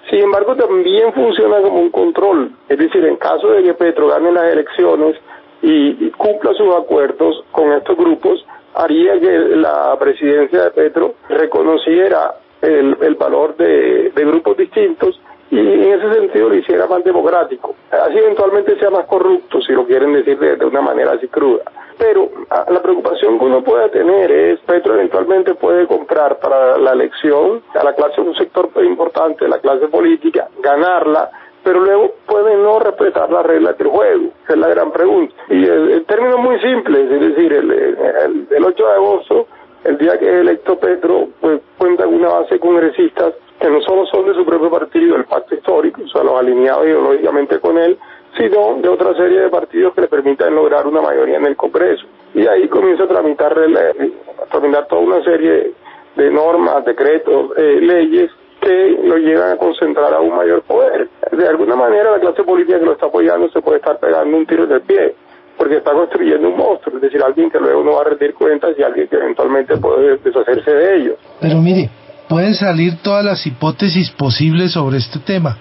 Sin 0.09 0.19
embargo, 0.19 0.55
también 0.55 1.13
funciona 1.13 1.61
como 1.61 1.81
un 1.81 1.91
control. 1.91 2.51
Es 2.69 2.77
decir, 2.77 3.05
en 3.05 3.17
caso 3.17 3.49
de 3.49 3.63
que 3.63 3.73
Petro 3.73 4.07
gane 4.07 4.31
las 4.31 4.51
elecciones, 4.51 5.17
y, 5.61 6.11
cumpla 6.11 6.53
sus 6.53 6.73
acuerdos 6.75 7.43
con 7.51 7.71
estos 7.73 7.97
grupos, 7.97 8.45
haría 8.75 9.19
que 9.19 9.39
la 9.55 9.97
presidencia 9.99 10.65
de 10.65 10.71
Petro 10.71 11.15
reconociera 11.29 12.35
el, 12.61 12.97
el 13.01 13.15
valor 13.15 13.55
de, 13.57 14.11
de 14.15 14.25
grupos 14.25 14.57
distintos 14.57 15.19
y 15.51 15.59
en 15.59 15.93
ese 15.93 16.13
sentido 16.13 16.49
lo 16.49 16.55
hiciera 16.55 16.87
más 16.87 17.03
democrático. 17.03 17.75
Así 17.91 18.17
eventualmente 18.17 18.77
sea 18.79 18.89
más 18.89 19.05
corrupto, 19.05 19.61
si 19.61 19.73
lo 19.73 19.85
quieren 19.85 20.13
decir 20.13 20.37
de, 20.39 20.65
una 20.65 20.81
manera 20.81 21.13
así 21.13 21.27
cruda. 21.27 21.63
Pero 21.97 22.29
la 22.49 22.81
preocupación 22.81 23.39
que 23.39 23.45
uno 23.45 23.63
puede 23.63 23.89
tener 23.89 24.31
es, 24.31 24.59
Petro 24.61 24.95
eventualmente 24.95 25.53
puede 25.55 25.87
comprar 25.87 26.39
para 26.39 26.77
la 26.77 26.91
elección 26.91 27.61
a 27.73 27.83
la 27.83 27.93
clase, 27.93 28.21
un 28.21 28.35
sector 28.35 28.69
importante 28.83 29.45
de 29.45 29.49
la 29.49 29.59
clase 29.59 29.87
política, 29.87 30.49
ganarla, 30.59 31.29
pero 31.63 31.79
luego 31.79 32.15
puede 32.25 32.55
no 32.57 32.79
respetar 32.79 33.31
las 33.31 33.45
reglas 33.45 33.77
del 33.77 33.87
juego, 33.87 34.25
esa 34.43 34.53
es 34.53 34.59
la 34.59 34.67
gran 34.67 34.91
pregunta. 34.91 35.33
Y 35.49 35.63
el, 35.65 36.05
término 36.05 36.37
muy 36.37 36.59
simple, 36.59 37.03
es 37.03 37.09
decir, 37.09 37.53
el, 37.53 37.71
el, 37.71 38.47
el 38.49 38.65
8 38.65 38.85
de 38.85 38.93
agosto, 38.93 39.47
el 39.85 39.97
día 39.97 40.17
que 40.17 40.25
es 40.25 40.41
electo 40.41 40.77
Petro, 40.79 41.29
pues 41.39 41.61
cuenta 41.77 42.05
con 42.05 42.15
una 42.15 42.29
base 42.29 42.55
de 42.55 42.59
congresistas 42.59 43.33
que 43.59 43.69
no 43.69 43.81
solo 43.81 44.05
son 44.07 44.25
de 44.27 44.33
su 44.33 44.45
propio 44.45 44.69
partido, 44.69 45.15
el 45.15 45.25
pacto 45.25 45.55
histórico, 45.55 46.01
o 46.03 46.07
sea, 46.07 46.23
los 46.23 46.37
alineados 46.37 46.85
ideológicamente 46.85 47.59
con 47.59 47.77
él, 47.77 47.97
sino 48.37 48.77
de 48.81 48.89
otra 48.89 49.13
serie 49.15 49.41
de 49.41 49.49
partidos 49.49 49.93
que 49.93 50.01
le 50.01 50.07
permitan 50.07 50.53
lograr 50.53 50.85
una 50.87 51.01
mayoría 51.01 51.37
en 51.37 51.45
el 51.45 51.55
Congreso. 51.55 52.05
Y 52.33 52.45
ahí 52.47 52.67
comienza 52.67 53.03
a 53.03 53.07
tramitar, 53.07 53.57
a 53.57 54.45
tramitar 54.51 54.87
toda 54.87 55.01
una 55.01 55.23
serie 55.23 55.71
de 56.15 56.31
normas, 56.31 56.83
decretos, 56.83 57.51
eh, 57.55 57.79
leyes 57.81 58.31
que 58.59 58.97
lo 59.03 59.17
llevan 59.17 59.51
a 59.51 59.57
concentrar 59.57 60.13
a 60.13 60.19
un 60.19 60.35
mayor 60.35 60.63
poder. 60.63 61.07
De 61.31 61.47
alguna 61.47 61.75
manera 61.75 62.11
la 62.11 62.19
clase 62.19 62.43
política 62.43 62.79
que 62.79 62.85
lo 62.85 62.93
está 62.93 63.05
apoyando 63.05 63.49
se 63.49 63.61
puede 63.61 63.77
estar 63.77 63.99
pegando 63.99 64.35
un 64.35 64.45
tiro 64.45 64.63
en 64.63 64.71
el 64.71 64.81
pie, 64.81 65.15
porque 65.57 65.77
está 65.77 65.91
construyendo 65.91 66.49
un 66.49 66.57
monstruo, 66.57 66.95
es 66.97 67.01
decir, 67.01 67.21
alguien 67.23 67.49
que 67.49 67.59
luego 67.59 67.83
no 67.83 67.93
va 67.93 68.01
a 68.01 68.03
rendir 68.05 68.33
cuentas 68.33 68.71
y 68.77 68.83
alguien 68.83 69.07
que 69.07 69.15
eventualmente 69.15 69.77
puede 69.77 70.17
deshacerse 70.17 70.71
de 70.71 70.95
ellos. 70.97 71.15
Pero 71.39 71.61
mire, 71.61 71.89
pueden 72.27 72.53
salir 72.53 72.97
todas 73.01 73.23
las 73.23 73.45
hipótesis 73.45 74.11
posibles 74.11 74.73
sobre 74.73 74.97
este 74.97 75.19
tema. 75.19 75.57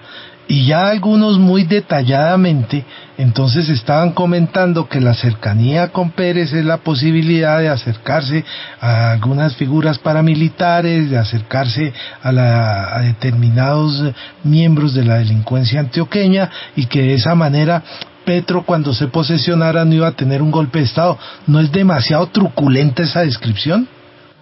Y 0.47 0.67
ya 0.67 0.89
algunos 0.89 1.39
muy 1.39 1.63
detalladamente, 1.63 2.85
entonces 3.17 3.67
estaban 3.67 4.11
comentando 4.11 4.87
que 4.87 5.01
la 5.01 5.15
cercanía 5.15 5.87
con 5.87 6.11
Pérez 6.11 6.53
es 6.53 6.63
la 6.63 6.77
posibilidad 6.77 7.59
de 7.59 7.69
acercarse 7.69 8.45
a 8.79 9.13
algunas 9.13 9.55
figuras 9.55 9.97
paramilitares, 9.97 11.09
de 11.09 11.17
acercarse 11.17 11.91
a, 12.21 12.31
la, 12.31 12.95
a 12.95 13.01
determinados 13.01 14.03
miembros 14.43 14.93
de 14.93 15.05
la 15.05 15.15
delincuencia 15.17 15.79
antioqueña 15.79 16.51
y 16.75 16.85
que 16.85 17.01
de 17.01 17.13
esa 17.15 17.33
manera 17.33 17.81
Petro 18.25 18.63
cuando 18.65 18.93
se 18.93 19.07
posesionara 19.07 19.85
no 19.85 19.93
iba 19.93 20.07
a 20.07 20.15
tener 20.15 20.41
un 20.41 20.51
golpe 20.51 20.79
de 20.79 20.85
Estado. 20.85 21.17
¿No 21.47 21.59
es 21.59 21.71
demasiado 21.71 22.27
truculenta 22.27 23.03
esa 23.03 23.21
descripción? 23.21 23.87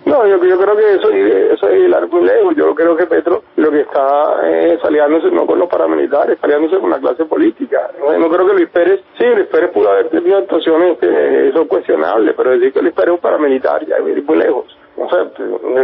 No, 0.06 0.28
yo, 0.28 0.38
creo 0.38 0.76
que 0.76 0.96
eso, 0.96 1.10
eso 1.10 1.70
es 1.70 2.12
muy 2.12 2.26
lejos. 2.26 2.56
Yo 2.58 2.76
creo 2.76 2.96
que 2.98 3.06
Petro 3.06 3.44
lo 3.56 3.72
que 3.72 3.82
está 3.82 4.46
es 4.48 4.84
aliándose 4.84 5.32
no 5.32 5.46
con 5.46 5.60
los 5.60 5.70
paramilitares, 5.70 6.38
aliándose 6.42 6.78
con 6.80 6.90
la 6.90 7.00
clase 7.00 7.24
política. 7.26 7.90
No, 8.20 8.30
creo 8.30 8.48
que 8.48 8.54
Luis 8.54 8.70
Pérez, 8.70 9.00
sí, 9.18 9.26
Luis 9.34 9.48
Pérez 9.48 9.72
pudo 9.72 9.90
haber 9.92 10.10
tenido 10.10 10.38
actuaciones 10.40 10.98
que 10.98 11.52
son 11.54 11.68
cuestionables, 11.68 12.34
pero 12.36 12.52
decir 12.52 12.74
que 12.74 12.82
Luis 12.82 12.94
Pérez 12.94 13.14
es 13.14 13.16
un 13.16 13.22
paramilitar 13.22 13.86
ya 13.86 13.96
es 13.96 14.26
muy 14.26 14.38
lejos. 14.38 14.66
O 14.98 15.10
sea, 15.10 15.30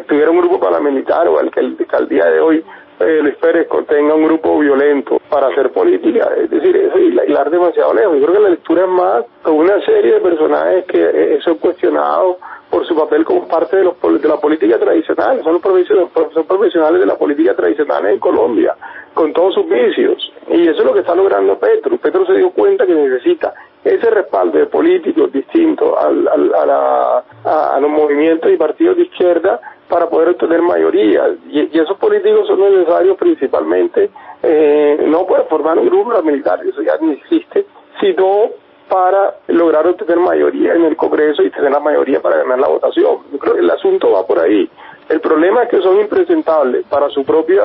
tuviera 0.05 0.31
un 0.31 0.39
grupo 0.39 0.59
paramilitar 0.59 1.27
o 1.27 1.39
el 1.39 1.49
que, 1.49 1.61
el, 1.61 1.77
que 1.77 1.95
al 1.95 2.09
día 2.09 2.25
de 2.25 2.39
hoy 2.41 2.63
eh, 2.99 3.19
Luis 3.21 3.35
Pérez 3.35 3.67
tenga 3.87 4.13
un 4.13 4.23
grupo 4.25 4.59
violento 4.59 5.21
para 5.29 5.47
hacer 5.47 5.71
política, 5.71 6.29
es 6.37 6.49
decir, 6.49 6.75
es 6.75 6.95
hilar 7.27 7.49
demasiado 7.49 7.93
lejos. 7.93 8.19
Yo 8.19 8.25
creo 8.25 8.35
que 8.35 8.43
la 8.43 8.49
lectura 8.49 8.83
es 8.83 8.89
más 8.89 9.25
con 9.41 9.55
una 9.55 9.79
serie 9.85 10.15
de 10.15 10.19
personajes 10.19 10.85
que 10.85 11.01
eh, 11.01 11.39
son 11.43 11.57
cuestionados 11.57 12.37
por 12.69 12.85
su 12.85 12.95
papel 12.95 13.25
como 13.25 13.47
parte 13.47 13.77
de, 13.77 13.83
los, 13.83 14.21
de 14.21 14.27
la 14.27 14.37
política 14.37 14.77
tradicional, 14.77 15.41
son 15.43 15.61
son 15.61 16.45
profesionales 16.45 16.99
de 16.99 17.05
la 17.05 17.15
política 17.15 17.55
tradicional 17.55 18.05
en 18.05 18.19
Colombia, 18.19 18.75
con 19.13 19.33
todos 19.33 19.55
sus 19.55 19.67
vicios. 19.67 20.31
Y 20.49 20.67
eso 20.67 20.79
es 20.79 20.85
lo 20.85 20.93
que 20.93 20.99
está 20.99 21.15
logrando 21.15 21.57
Petro. 21.57 21.97
Petro 21.97 22.25
se 22.25 22.33
dio 22.33 22.51
cuenta 22.51 22.85
que 22.85 22.93
necesita 22.93 23.53
ese 23.83 24.09
respaldo 24.09 24.57
de 24.57 24.65
políticos 24.65 25.31
distintos 25.31 25.97
al, 25.97 26.27
a, 26.53 27.23
a, 27.45 27.79
los 27.79 27.89
movimientos 27.89 28.51
y 28.51 28.57
partidos 28.57 28.97
de 28.97 29.03
izquierda 29.03 29.59
para 29.89 30.07
poder 30.07 30.29
obtener 30.29 30.61
mayoría. 30.61 31.35
Y, 31.49 31.77
esos 31.77 31.97
políticos 31.97 32.47
son 32.47 32.61
necesarios 32.61 33.17
principalmente, 33.17 34.09
eh, 34.43 35.03
no 35.07 35.25
para 35.25 35.43
formar 35.45 35.77
un 35.77 35.87
grupo 35.87 36.21
militar, 36.21 36.59
eso 36.65 36.81
ya 36.81 36.95
no 37.01 37.11
existe, 37.11 37.65
sino 37.99 38.51
para 38.87 39.35
lograr 39.47 39.85
obtener 39.87 40.17
mayoría 40.17 40.73
en 40.73 40.85
el 40.85 40.95
Congreso 40.95 41.43
y 41.43 41.51
tener 41.51 41.71
la 41.71 41.79
mayoría 41.79 42.21
para 42.21 42.37
ganar 42.37 42.59
la 42.59 42.67
votación. 42.67 43.19
Yo 43.31 43.37
creo 43.37 43.53
que 43.55 43.59
el 43.59 43.69
asunto 43.69 44.11
va 44.11 44.25
por 44.25 44.39
ahí. 44.39 44.69
El 45.09 45.21
problema 45.21 45.63
es 45.63 45.69
que 45.69 45.81
son 45.81 45.99
impresentables 45.99 46.85
para 46.87 47.09
su 47.09 47.23
propia, 47.23 47.63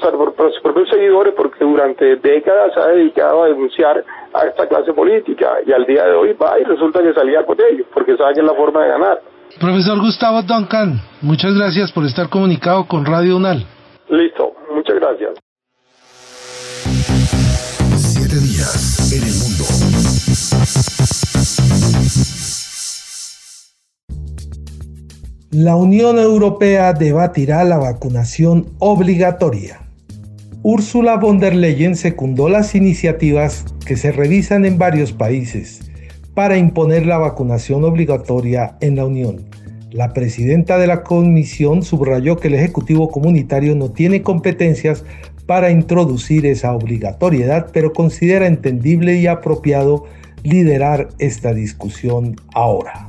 para 0.00 0.50
sus 0.50 0.60
propios 0.62 0.88
seguidores 0.90 1.34
porque 1.34 1.64
durante 1.64 2.16
décadas 2.16 2.74
se 2.74 2.80
ha 2.80 2.86
dedicado 2.88 3.42
a 3.42 3.48
denunciar 3.48 4.04
a 4.34 4.46
esta 4.46 4.66
clase 4.66 4.92
política 4.92 5.58
y 5.66 5.72
al 5.72 5.86
día 5.86 6.04
de 6.04 6.12
hoy 6.12 6.32
va 6.34 6.58
y 6.58 6.64
resulta 6.64 7.02
que 7.02 7.14
salía 7.14 7.44
con 7.44 7.58
ellos 7.70 7.86
porque 7.92 8.16
sabe 8.16 8.34
que 8.34 8.40
es 8.40 8.46
la 8.46 8.54
forma 8.54 8.82
de 8.82 8.88
ganar. 8.88 9.20
Profesor 9.60 9.98
Gustavo 9.98 10.42
Duncan, 10.42 11.00
muchas 11.20 11.52
gracias 11.54 11.90
por 11.90 12.04
estar 12.04 12.28
comunicado 12.28 12.86
con 12.86 13.04
Radio 13.04 13.36
UNAL. 13.36 13.66
Listo, 14.08 14.54
muchas 14.72 14.94
gracias. 15.00 15.30
Siete 17.96 18.36
días 18.36 19.12
en 19.12 19.24
el 19.24 19.34
La 25.64 25.74
Unión 25.74 26.20
Europea 26.20 26.92
debatirá 26.92 27.64
la 27.64 27.78
vacunación 27.78 28.66
obligatoria. 28.78 29.80
Ursula 30.62 31.16
von 31.16 31.40
der 31.40 31.56
Leyen 31.56 31.96
secundó 31.96 32.48
las 32.48 32.76
iniciativas 32.76 33.64
que 33.84 33.96
se 33.96 34.12
revisan 34.12 34.64
en 34.64 34.78
varios 34.78 35.12
países 35.12 35.77
para 36.38 36.56
imponer 36.56 37.04
la 37.04 37.18
vacunación 37.18 37.82
obligatoria 37.82 38.76
en 38.80 38.94
la 38.94 39.04
Unión. 39.04 39.46
La 39.90 40.12
presidenta 40.12 40.78
de 40.78 40.86
la 40.86 41.02
Comisión 41.02 41.82
subrayó 41.82 42.36
que 42.36 42.46
el 42.46 42.54
Ejecutivo 42.54 43.10
Comunitario 43.10 43.74
no 43.74 43.90
tiene 43.90 44.22
competencias 44.22 45.02
para 45.46 45.72
introducir 45.72 46.46
esa 46.46 46.74
obligatoriedad, 46.74 47.70
pero 47.72 47.92
considera 47.92 48.46
entendible 48.46 49.16
y 49.16 49.26
apropiado 49.26 50.04
liderar 50.44 51.08
esta 51.18 51.52
discusión 51.52 52.36
ahora. 52.54 53.08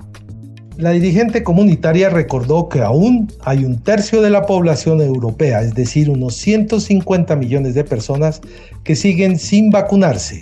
La 0.77 0.89
dirigente 0.89 1.43
comunitaria 1.43 2.09
recordó 2.09 2.67
que 2.67 2.81
aún 2.81 3.31
hay 3.41 3.63
un 3.63 3.77
tercio 3.77 4.23
de 4.23 4.31
la 4.31 4.47
población 4.47 5.01
europea, 5.01 5.61
es 5.61 5.75
decir, 5.75 6.09
unos 6.09 6.35
150 6.37 7.35
millones 7.35 7.75
de 7.75 7.83
personas 7.83 8.41
que 8.83 8.95
siguen 8.95 9.37
sin 9.37 9.69
vacunarse. 9.69 10.41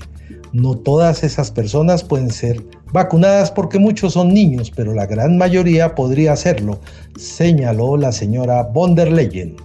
No 0.60 0.74
todas 0.74 1.24
esas 1.24 1.52
personas 1.52 2.04
pueden 2.04 2.32
ser 2.32 2.63
vacunadas 2.91 3.52
porque 3.52 3.78
muchos 3.78 4.13
son 4.13 4.34
niños, 4.34 4.72
pero 4.76 4.91
la 4.96 5.06
gran 5.06 5.38
mayoría 5.38 5.93
podría 5.93 6.34
hacerlo, 6.34 6.80
señaló 7.15 7.96
la 7.96 8.12
señora 8.12 8.63
von 8.63 8.96
der 8.96 9.12
Leyen. 9.12 9.56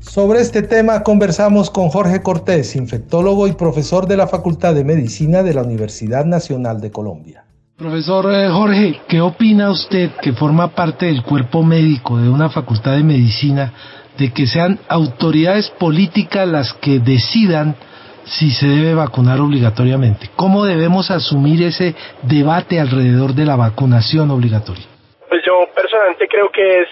Sobre 0.00 0.40
este 0.40 0.62
tema 0.62 1.04
conversamos 1.04 1.70
con 1.70 1.88
Jorge 1.88 2.20
Cortés, 2.20 2.74
infectólogo 2.74 3.46
y 3.46 3.52
profesor 3.52 4.08
de 4.08 4.16
la 4.16 4.26
Facultad 4.26 4.74
de 4.74 4.82
Medicina 4.82 5.44
de 5.44 5.54
la 5.54 5.62
Universidad 5.62 6.24
Nacional 6.24 6.80
de 6.80 6.90
Colombia. 6.90 7.44
Profesor 7.76 8.26
eh, 8.34 8.48
Jorge, 8.50 9.02
¿qué 9.08 9.20
opina 9.20 9.70
usted 9.70 10.10
que 10.20 10.32
forma 10.32 10.74
parte 10.74 11.06
del 11.06 11.22
cuerpo 11.22 11.62
médico 11.62 12.18
de 12.18 12.28
una 12.28 12.50
facultad 12.50 12.96
de 12.96 13.04
medicina 13.04 13.72
de 14.18 14.32
que 14.32 14.48
sean 14.48 14.80
autoridades 14.88 15.70
políticas 15.78 16.48
las 16.48 16.72
que 16.72 16.98
decidan 16.98 17.76
si 18.26 18.50
se 18.50 18.66
debe 18.66 18.94
vacunar 18.94 19.40
obligatoriamente? 19.40 20.30
¿Cómo 20.36 20.64
debemos 20.64 21.10
asumir 21.10 21.62
ese 21.62 21.94
debate 22.22 22.80
alrededor 22.80 23.34
de 23.34 23.44
la 23.44 23.56
vacunación 23.56 24.30
obligatoria? 24.30 24.84
Pues 25.28 25.42
yo 25.44 25.66
personalmente 25.74 26.28
creo 26.28 26.50
que 26.50 26.80
es 26.80 26.88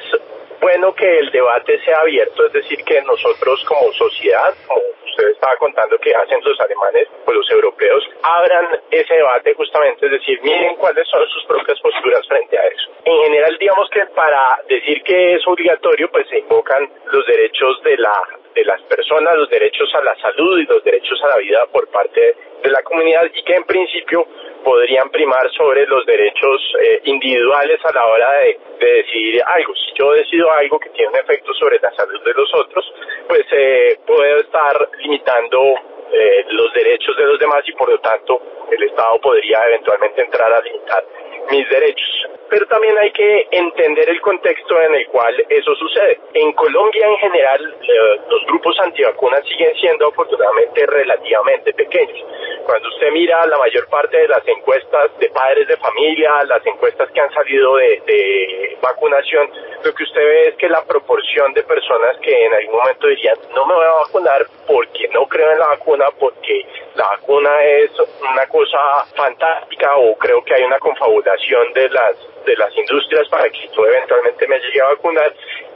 bueno 0.61 0.95
que 0.95 1.19
el 1.19 1.31
debate 1.31 1.81
sea 1.85 1.99
abierto, 2.01 2.47
es 2.47 2.53
decir, 2.53 2.79
que 2.85 3.03
nosotros 3.03 3.65
como 3.67 3.93
sociedad, 3.93 4.55
como 4.67 4.81
usted 5.05 5.29
estaba 5.31 5.57
contando 5.57 5.99
que 5.99 6.15
hacen 6.15 6.39
los 6.43 6.59
alemanes 6.61 7.09
pues 7.25 7.37
los 7.37 7.51
europeos, 7.51 8.03
abran 8.23 8.81
ese 8.91 9.15
debate 9.15 9.55
justamente, 9.55 10.07
es 10.07 10.13
decir, 10.13 10.41
miren 10.43 10.77
cuáles 10.77 11.07
son 11.09 11.27
sus 11.29 11.45
propias 11.45 11.79
posturas 11.81 12.27
frente 12.29 12.59
a 12.59 12.63
eso. 12.63 12.91
En 13.05 13.23
general, 13.25 13.57
digamos 13.59 13.91
que 13.91 14.07
para 14.15 14.61
decir 14.69 15.03
que 15.03 15.35
es 15.35 15.47
obligatorio, 15.47 16.09
pues 16.11 16.29
se 16.29 16.39
invocan 16.39 16.89
los 17.13 17.27
derechos 17.27 17.83
de 17.83 17.97
la 17.99 18.23
de 18.55 18.65
las 18.65 18.81
personas, 18.83 19.37
los 19.37 19.49
derechos 19.49 19.93
a 19.95 20.03
la 20.03 20.15
salud 20.17 20.59
y 20.59 20.67
los 20.67 20.83
derechos 20.85 21.23
a 21.25 21.29
la 21.29 21.37
vida 21.39 21.67
por 21.73 21.89
parte 21.89 22.37
de 22.63 22.71
la 22.71 22.83
comunidad 22.83 23.25
y 23.33 23.43
que 23.43 23.55
en 23.55 23.65
principio 23.65 24.27
podrían 24.63 25.11
primar 25.11 25.51
sobre 25.53 25.87
los 25.87 26.07
derechos 26.07 26.61
eh, 26.81 27.01
individuales 27.05 27.81
a 27.85 27.93
la 27.93 28.07
hora 28.07 28.33
de, 28.41 28.59
decidir 28.79 29.41
algo. 29.45 29.75
Si 29.75 29.93
yo 29.95 30.13
decido 30.13 30.51
algo 30.53 30.79
que 30.79 30.91
tiene 30.91 31.11
un 31.13 31.19
efecto 31.19 31.55
sobre 31.55 31.79
la 31.81 31.93
salud 31.93 32.21
de 32.25 32.35
los 32.35 32.53
otros, 32.55 32.93
pues 33.29 33.45
eh, 33.53 33.99
puedo 34.07 34.39
estar 34.39 34.89
limitando 34.99 35.75
eh, 36.13 36.45
los 36.51 36.73
derechos 36.75 37.17
de 37.17 37.25
los 37.25 37.39
demás 37.39 37.57
más 37.57 37.69
y 37.69 37.73
por 37.73 37.91
lo 37.91 37.99
tanto 38.01 38.41
el 38.71 38.83
Estado 38.83 39.21
podría 39.21 39.63
eventualmente 39.67 40.23
entrar 40.23 40.53
a 40.53 40.61
limitar 40.61 41.05
mis 41.51 41.69
derechos. 41.69 42.27
Pero 42.49 42.67
también 42.67 42.97
hay 42.99 43.11
que 43.13 43.49
entender 43.51 44.11
el 44.11 44.21
contexto 44.21 44.81
en 44.81 44.95
el 44.95 45.07
cual 45.09 45.35
eso 45.49 45.75
sucede. 45.75 46.19
En 46.35 46.53
Colombia 46.53 47.07
en 47.07 47.17
general 47.17 47.77
eh, 47.83 48.21
los 48.29 48.45
grupos 48.47 48.79
antivacunas 48.81 49.41
siguen 49.49 49.75
siendo 49.81 50.09
afortunadamente 50.09 50.85
relativamente 50.87 51.73
pequeños. 51.73 52.19
Cuando 52.67 52.89
usted 52.89 53.11
mira 53.13 53.47
la 53.47 53.59
mayor 53.59 53.89
parte 53.89 54.19
de 54.19 54.29
las 54.29 54.47
encuestas 54.47 55.19
de 55.19 55.29
padres 55.31 55.67
de 55.67 55.77
familia, 55.79 56.45
las 56.45 56.65
encuestas 56.67 57.11
que 57.11 57.21
han 57.21 57.33
salido 57.33 57.77
de, 57.77 58.03
de 58.07 58.79
vacunación, 58.83 59.51
lo 59.83 59.95
que 59.95 60.03
usted 60.05 60.21
ve 60.21 60.49
es 60.49 60.55
que 60.57 60.69
la 60.69 60.85
proporción 60.85 61.53
de 61.55 61.63
personas 61.63 62.19
que 62.19 62.45
en 62.45 62.55
algún 62.55 62.77
momento 62.77 63.07
dirían 63.09 63.37
no 63.55 63.67
me 63.67 63.75
voy 63.75 63.85
a 63.85 63.93
vacunar 64.07 64.47
porque 64.67 65.09
no 65.09 65.27
creo 65.27 65.51
en 65.53 65.59
la 65.59 65.69
vacuna, 65.69 66.05
porque 66.19 66.67
la 66.95 67.05
vacuna 67.09 67.51
es 67.65 67.91
una 68.21 68.47
cosa 68.47 68.79
fantástica 69.17 69.97
o 69.97 70.15
creo 70.17 70.45
que 70.45 70.55
hay 70.55 70.63
una 70.63 70.79
confabulación 70.79 71.32
de 71.75 71.89
las 71.89 72.17
de 72.45 72.57
las 72.57 72.77
industrias 72.77 73.29
para 73.29 73.49
que 73.49 73.69
yo 73.75 73.87
eventualmente 73.87 74.47
me 74.49 74.59
llegue 74.59 74.81
a 74.81 74.87
vacunar 74.87 75.33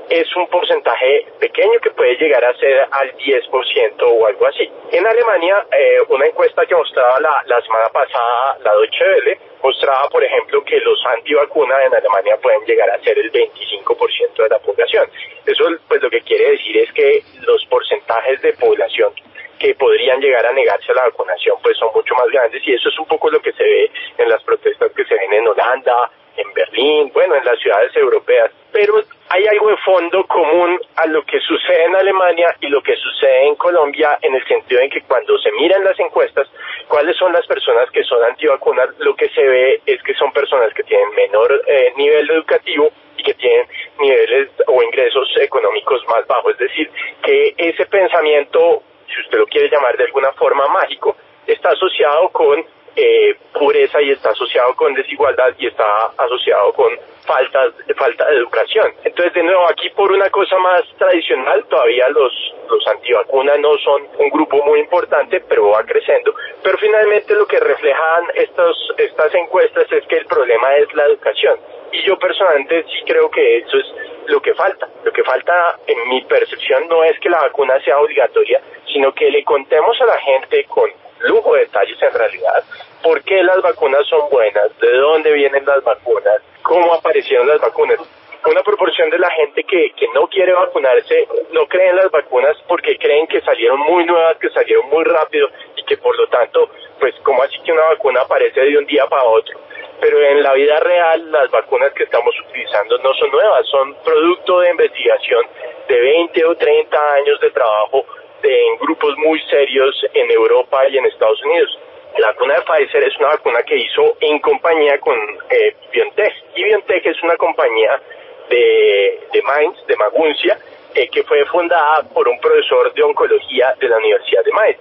es 0.08 0.36
un 0.36 0.46
porcentaje 0.48 1.26
pequeño 1.40 1.80
que 1.82 1.90
puede 1.90 2.16
llegar 2.16 2.44
a 2.44 2.54
ser 2.58 2.86
al 2.90 3.16
10% 3.16 4.02
o 4.02 4.26
algo 4.26 4.46
así. 4.46 4.70
En 4.92 5.04
Alemania, 5.04 5.66
eh, 5.72 5.98
una 6.08 6.26
encuesta 6.26 6.64
que 6.64 6.76
mostraba 6.76 7.18
la, 7.20 7.42
la 7.46 7.60
semana 7.62 7.88
pasada 7.88 8.56
la 8.62 8.72
Deutsche 8.74 9.04
Welle 9.04 9.38
mostraba, 9.62 10.08
por 10.08 10.22
ejemplo, 10.22 10.62
que 10.64 10.78
los 10.78 10.98
antivacunas 11.06 11.86
en 11.86 11.94
Alemania 11.94 12.36
pueden 12.40 12.64
llegar 12.66 12.88
a 12.90 13.02
ser 13.02 13.18
el 13.18 13.32
25% 13.32 14.42
de 14.42 14.48
la 14.48 14.58
población. 14.60 15.10
Eso 15.44 15.64
pues 15.88 16.00
lo 16.00 16.10
que 16.10 16.20
quiere 16.20 16.50
decir 16.50 16.76
es 16.78 16.92
que 16.92 17.22
los 17.40 17.64
porcentajes 17.66 18.40
de 18.42 18.52
población 18.52 19.12
que 19.58 19.74
podrían 19.74 20.20
llegar 20.20 20.46
a 20.46 20.52
negarse 20.52 20.92
a 20.92 20.94
la 20.94 21.02
vacunación 21.04 21.56
pues 21.62 21.76
son 21.78 21.88
mucho 21.94 22.14
más 22.14 22.28
grandes 22.28 22.62
y 22.66 22.74
eso 22.74 22.88
es 22.88 22.98
un 22.98 23.06
poco 23.06 23.30
lo 23.30 23.40
que 23.40 23.52
se 23.52 23.62
ve 23.62 23.90
en 24.18 24.28
las 24.28 24.42
protestas 24.42 24.92
que 24.92 25.04
se 25.04 25.14
ven 25.14 25.32
en 25.32 25.48
Holanda, 25.48 26.10
en 26.36 26.52
Berlín, 26.52 27.10
bueno, 27.14 27.34
en 27.34 27.44
las 27.44 27.58
ciudades 27.58 27.94
europeas. 27.96 28.50
Pero 28.72 29.00
hay 29.28 29.46
algo 29.46 29.70
de 29.70 29.76
fondo 29.78 30.26
común 30.26 30.78
a 30.96 31.06
lo 31.06 31.24
que 31.24 31.40
sucede 31.40 31.84
en 31.84 31.96
Alemania 31.96 32.54
y 32.60 32.68
lo 32.68 32.82
que 32.82 32.94
sucede 32.96 33.46
en 33.46 33.56
Colombia 33.56 34.18
en 34.22 34.34
el 34.34 34.46
sentido 34.46 34.80
en 34.80 34.90
que 34.90 35.02
cuando 35.02 35.38
se 35.38 35.50
miran 35.52 35.82
las 35.84 35.98
encuestas, 35.98 36.48
cuáles 36.88 37.16
son 37.16 37.32
las 37.32 37.46
personas 37.46 37.90
que 37.90 38.04
son 38.04 38.22
antivacunas, 38.24 38.88
lo 38.98 39.16
que 39.16 39.28
se 39.30 39.42
ve 39.42 39.80
es 39.86 40.02
que 40.02 40.14
son 40.14 40.32
personas 40.32 40.72
que 40.74 40.82
tienen 40.82 41.08
menor 41.14 41.62
eh, 41.66 41.92
nivel 41.96 42.30
educativo 42.30 42.90
y 43.16 43.22
que 43.22 43.34
tienen 43.34 43.66
niveles 43.98 44.50
o 44.66 44.82
ingresos 44.82 45.28
económicos 45.40 46.06
más 46.08 46.26
bajos. 46.26 46.52
Es 46.52 46.58
decir, 46.58 46.90
que 47.22 47.54
ese 47.56 47.86
pensamiento 47.86 48.82
si 49.06 49.20
usted 49.20 49.38
lo 49.38 49.46
quiere 49.46 49.68
llamar 49.68 49.96
de 49.96 50.04
alguna 50.04 50.32
forma 50.32 50.66
mágico, 50.68 51.16
está 51.46 51.70
asociado 51.70 52.28
con 52.30 52.64
eh, 52.96 53.36
pureza 53.52 54.00
y 54.00 54.10
está 54.10 54.30
asociado 54.30 54.74
con 54.74 54.94
desigualdad 54.94 55.54
y 55.58 55.66
está 55.66 55.84
asociado 56.16 56.72
con 56.72 56.92
falta, 57.26 57.70
falta 57.96 58.26
de 58.26 58.36
educación. 58.36 58.92
Entonces, 59.04 59.34
de 59.34 59.42
nuevo, 59.42 59.68
aquí 59.68 59.90
por 59.90 60.10
una 60.10 60.30
cosa 60.30 60.56
más 60.58 60.82
tradicional, 60.98 61.64
todavía 61.68 62.08
los, 62.08 62.32
los 62.70 62.86
antivacunas 62.86 63.58
no 63.60 63.76
son 63.78 64.02
un 64.18 64.30
grupo 64.30 64.64
muy 64.64 64.80
importante, 64.80 65.40
pero 65.48 65.70
va 65.70 65.84
creciendo. 65.84 66.34
Pero 66.62 66.78
finalmente 66.78 67.34
lo 67.34 67.46
que 67.46 67.60
reflejan 67.60 68.24
estos, 68.34 68.94
estas 68.98 69.34
encuestas 69.34 69.90
es 69.92 70.06
que 70.06 70.16
el 70.16 70.26
problema 70.26 70.74
es 70.76 70.92
la 70.94 71.04
educación. 71.04 71.58
Y 71.92 72.02
yo 72.02 72.18
personalmente 72.18 72.84
sí 72.84 73.04
creo 73.06 73.30
que 73.30 73.58
eso 73.58 73.78
es 73.78 73.86
lo 74.26 74.40
que 74.40 74.54
falta. 74.54 74.88
Lo 75.04 75.12
que 75.12 75.22
falta, 75.22 75.78
en 75.86 76.08
mi 76.08 76.22
percepción, 76.24 76.88
no 76.88 77.04
es 77.04 77.18
que 77.20 77.30
la 77.30 77.40
vacuna 77.42 77.80
sea 77.80 77.98
obligatoria, 78.00 78.60
sino 78.92 79.12
que 79.12 79.30
le 79.30 79.44
contemos 79.44 80.00
a 80.00 80.06
la 80.06 80.18
gente 80.18 80.64
con 80.64 80.90
lujo 81.26 81.54
de 81.54 81.60
detalles 81.60 82.00
en 82.02 82.12
realidad. 82.12 82.64
Por 83.02 83.22
qué 83.22 83.42
las 83.42 83.60
vacunas 83.62 84.06
son 84.06 84.28
buenas, 84.30 84.78
de 84.80 84.92
dónde 84.92 85.32
vienen 85.32 85.64
las 85.64 85.82
vacunas, 85.82 86.38
cómo 86.62 86.94
aparecieron 86.94 87.48
las 87.48 87.60
vacunas. 87.60 87.98
Una 88.44 88.62
proporción 88.62 89.10
de 89.10 89.18
la 89.18 89.30
gente 89.30 89.64
que, 89.64 89.90
que 89.96 90.06
no 90.14 90.28
quiere 90.28 90.52
vacunarse 90.52 91.26
no 91.52 91.66
cree 91.66 91.90
en 91.90 91.96
las 91.96 92.10
vacunas 92.10 92.56
porque 92.68 92.96
creen 92.96 93.26
que 93.26 93.40
salieron 93.40 93.80
muy 93.80 94.04
nuevas, 94.04 94.36
que 94.38 94.50
salieron 94.50 94.88
muy 94.88 95.02
rápido 95.04 95.48
y 95.76 95.82
que 95.84 95.96
por 95.96 96.16
lo 96.16 96.28
tanto, 96.28 96.70
pues 97.00 97.14
como 97.24 97.42
así 97.42 97.58
que 97.64 97.72
una 97.72 97.84
vacuna 97.84 98.20
aparece 98.20 98.60
de 98.60 98.78
un 98.78 98.86
día 98.86 99.04
para 99.06 99.24
otro 99.24 99.58
pero 100.00 100.20
en 100.20 100.42
la 100.42 100.52
vida 100.54 100.78
real 100.80 101.30
las 101.30 101.50
vacunas 101.50 101.92
que 101.92 102.04
estamos 102.04 102.34
utilizando 102.48 102.98
no 102.98 103.12
son 103.14 103.30
nuevas, 103.30 103.66
son 103.66 103.94
producto 104.04 104.60
de 104.60 104.70
investigación 104.70 105.44
de 105.88 106.00
20 106.00 106.44
o 106.44 106.56
30 106.56 107.14
años 107.14 107.40
de 107.40 107.50
trabajo 107.50 108.04
en 108.46 108.78
grupos 108.78 109.16
muy 109.18 109.40
serios 109.42 109.94
en 110.14 110.30
Europa 110.30 110.88
y 110.88 110.98
en 110.98 111.06
Estados 111.06 111.42
Unidos. 111.44 111.78
La 112.18 112.28
vacuna 112.28 112.54
de 112.54 112.62
Pfizer 112.62 113.04
es 113.04 113.16
una 113.18 113.28
vacuna 113.28 113.62
que 113.62 113.76
hizo 113.76 114.16
en 114.20 114.38
compañía 114.38 114.98
con 115.00 115.16
eh, 115.50 115.76
BioNTech 115.92 116.32
y 116.54 116.64
BioNTech 116.64 117.06
es 117.06 117.22
una 117.22 117.36
compañía 117.36 118.00
de, 118.48 119.20
de 119.32 119.42
Mainz, 119.42 119.86
de 119.86 119.96
Maguncia, 119.96 120.58
eh, 120.94 121.08
que 121.08 121.22
fue 121.24 121.44
fundada 121.46 122.02
por 122.14 122.26
un 122.28 122.40
profesor 122.40 122.92
de 122.94 123.02
oncología 123.02 123.74
de 123.78 123.88
la 123.88 123.98
Universidad 123.98 124.44
de 124.44 124.52
Mainz. 124.52 124.78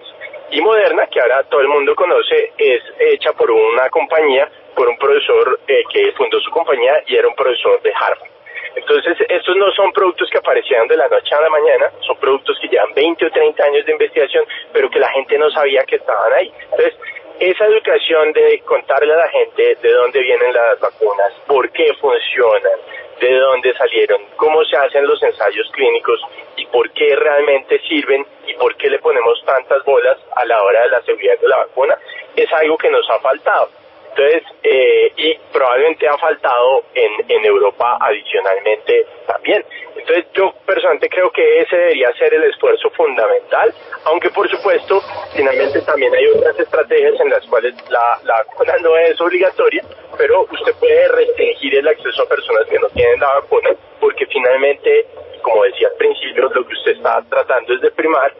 Y 0.51 0.61
Moderna, 0.61 1.07
que 1.07 1.19
ahora 1.19 1.43
todo 1.43 1.59
el 1.59 1.67
mundo 1.67 1.95
conoce, 1.95 2.53
es 2.57 2.81
hecha 2.99 3.33
por 3.33 3.51
una 3.51 3.89
compañía 3.89 4.49
por 4.75 4.87
un 4.87 4.97
profesor 4.97 5.59
eh, 5.67 5.83
que 5.91 6.11
fundó 6.13 6.39
su 6.39 6.51
compañía 6.51 7.03
y 7.07 7.15
era 7.15 7.27
un 7.27 7.35
profesor 7.35 7.81
de 7.81 7.91
Harvard. 7.93 8.34
Entonces, 8.75 9.17
estos 9.29 9.55
no 9.55 9.71
son 9.71 9.91
productos 9.93 10.29
que 10.29 10.37
aparecieron 10.37 10.87
de 10.87 10.97
la 10.97 11.07
noche 11.07 11.33
a 11.33 11.41
la 11.41 11.49
mañana, 11.49 11.91
son 12.01 12.17
productos 12.17 12.57
que 12.59 12.67
llevan 12.67 12.93
20 12.93 13.25
o 13.25 13.31
30 13.31 13.63
años 13.63 13.85
de 13.85 13.91
investigación, 13.93 14.45
pero 14.73 14.89
que 14.89 14.99
la 14.99 15.09
gente 15.11 15.37
no 15.37 15.49
sabía 15.49 15.83
que 15.85 15.95
estaban 15.95 16.33
ahí. 16.33 16.51
Entonces, 16.71 16.93
esa 17.39 17.65
educación 17.65 18.31
de 18.33 18.61
contarle 18.65 19.13
a 19.13 19.17
la 19.17 19.29
gente 19.29 19.75
de 19.81 19.91
dónde 19.91 20.21
vienen 20.21 20.53
las 20.53 20.79
vacunas, 20.79 21.33
por 21.47 21.69
qué 21.71 21.93
funcionan, 21.95 22.79
de 23.19 23.33
dónde 23.39 23.73
salieron, 23.73 24.21
cómo 24.35 24.63
se 24.65 24.77
hacen 24.77 25.05
los 25.07 25.21
ensayos 25.23 25.69
clínicos 25.71 26.21
y 26.57 26.65
por 26.67 26.89
qué 26.91 27.15
realmente 27.15 27.79
sirven 27.87 28.25
y 28.47 28.53
por 28.55 28.75
qué 28.75 28.89
le 28.89 28.99
ponemos 28.99 29.41
tantas 29.45 29.83
bolas 29.83 30.17
a 30.35 30.45
la 30.45 30.61
hora 30.63 30.83
de 30.83 30.89
la 30.89 31.01
seguridad 31.01 31.39
de 31.39 31.47
la 31.47 31.57
vacuna, 31.57 31.97
es 32.35 32.51
algo 32.53 32.77
que 32.77 32.89
nos 32.89 33.09
ha 33.09 33.19
faltado. 33.19 33.69
Entonces, 34.17 34.43
eh, 34.63 35.11
y 35.17 35.37
probablemente 35.51 36.07
ha 36.07 36.17
faltado 36.17 36.85
en, 36.93 37.11
en 37.27 37.45
Europa 37.45 37.97
adicionalmente 37.99 39.05
también. 39.27 39.65
Entonces, 39.97 40.25
yo 40.33 40.53
personalmente 40.65 41.09
creo 41.09 41.29
que 41.31 41.59
ese 41.59 41.75
debería 41.75 42.13
ser 42.13 42.33
el 42.33 42.43
esfuerzo 42.45 42.89
fundamental, 42.91 43.73
aunque 44.05 44.29
por 44.29 44.49
supuesto, 44.49 45.01
finalmente 45.35 45.81
también 45.81 46.15
hay 46.15 46.27
otras 46.27 46.57
estrategias 46.57 47.19
en 47.19 47.29
las 47.29 47.45
cuales 47.47 47.73
la, 47.89 48.19
la 48.23 48.37
vacuna 48.37 48.75
no 48.81 48.95
es 48.95 49.19
obligatoria, 49.19 49.83
pero 50.17 50.47
usted 50.49 50.73
puede 50.79 51.07
restringir 51.09 51.75
el 51.75 51.87
acceso 51.87 52.23
a 52.23 52.29
personas 52.29 52.65
que 52.69 52.79
no 52.79 52.87
tienen 52.89 53.19
la 53.19 53.33
vacuna, 53.39 53.71
porque 53.99 54.25
finalmente, 54.27 55.07
como 55.41 55.63
decía 55.63 55.89
al 55.89 55.97
principio, 55.97 56.43
lo 56.43 56.65
que 56.65 56.73
usted 56.73 56.91
está 56.93 57.21
tratando 57.29 57.73
es 57.73 57.81
de 57.81 57.91
primar 57.91 58.31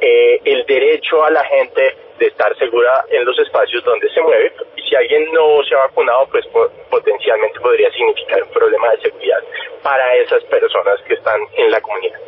eh, 0.00 0.40
el 0.44 0.64
derecho 0.66 1.24
a 1.24 1.30
la 1.30 1.42
gente 1.44 2.03
de 2.18 2.26
estar 2.26 2.56
segura 2.58 3.04
en 3.10 3.24
los 3.24 3.38
espacios 3.38 3.84
donde 3.84 4.08
se 4.10 4.20
mueve 4.22 4.52
y 4.76 4.82
si 4.82 4.94
alguien 4.94 5.32
no 5.32 5.62
se 5.68 5.74
ha 5.74 5.78
vacunado 5.86 6.28
pues 6.30 6.44
potencialmente 6.90 7.60
podría 7.60 7.90
significar 7.90 8.42
un 8.42 8.50
problema 8.50 8.90
de 8.90 9.02
seguridad 9.02 9.40
para 9.82 10.14
esas 10.14 10.42
personas 10.44 10.94
que 11.06 11.14
están 11.14 11.40
en 11.56 11.70
la 11.70 11.80
comunidad. 11.80 12.18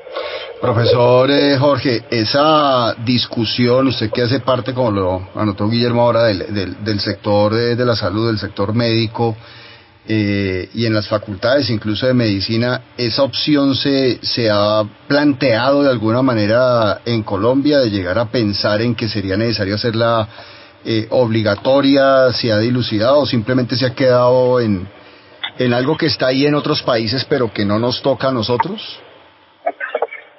Profesor 0.60 1.30
eh, 1.30 1.56
Jorge, 1.58 2.02
esa 2.10 2.94
discusión, 2.98 3.88
usted 3.88 4.10
que 4.12 4.22
hace 4.22 4.40
parte, 4.40 4.74
como 4.74 4.90
lo 4.90 5.28
anotó 5.34 5.68
Guillermo 5.68 6.02
ahora, 6.02 6.24
del, 6.24 6.54
del, 6.54 6.84
del 6.84 7.00
sector 7.00 7.52
de, 7.54 7.76
de 7.76 7.84
la 7.84 7.94
salud, 7.94 8.28
del 8.28 8.38
sector 8.38 8.74
médico, 8.74 9.36
eh, 10.08 10.68
y 10.74 10.86
en 10.86 10.94
las 10.94 11.08
facultades 11.08 11.68
incluso 11.68 12.06
de 12.06 12.14
medicina, 12.14 12.82
¿esa 12.96 13.22
opción 13.22 13.74
se, 13.74 14.18
se 14.22 14.48
ha 14.50 14.84
planteado 15.08 15.82
de 15.82 15.90
alguna 15.90 16.22
manera 16.22 17.00
en 17.04 17.22
Colombia 17.22 17.78
de 17.78 17.90
llegar 17.90 18.18
a 18.18 18.26
pensar 18.30 18.82
en 18.82 18.94
que 18.94 19.08
sería 19.08 19.36
necesario 19.36 19.74
hacerla 19.74 20.28
eh, 20.84 21.08
obligatoria, 21.10 22.32
se 22.32 22.52
ha 22.52 22.58
dilucidado 22.58 23.20
o 23.20 23.26
simplemente 23.26 23.74
se 23.74 23.86
ha 23.86 23.94
quedado 23.94 24.60
en, 24.60 24.88
en 25.58 25.74
algo 25.74 25.96
que 25.96 26.06
está 26.06 26.28
ahí 26.28 26.46
en 26.46 26.54
otros 26.54 26.82
países 26.82 27.24
pero 27.24 27.52
que 27.52 27.64
no 27.64 27.78
nos 27.78 28.00
toca 28.00 28.28
a 28.28 28.32
nosotros? 28.32 29.00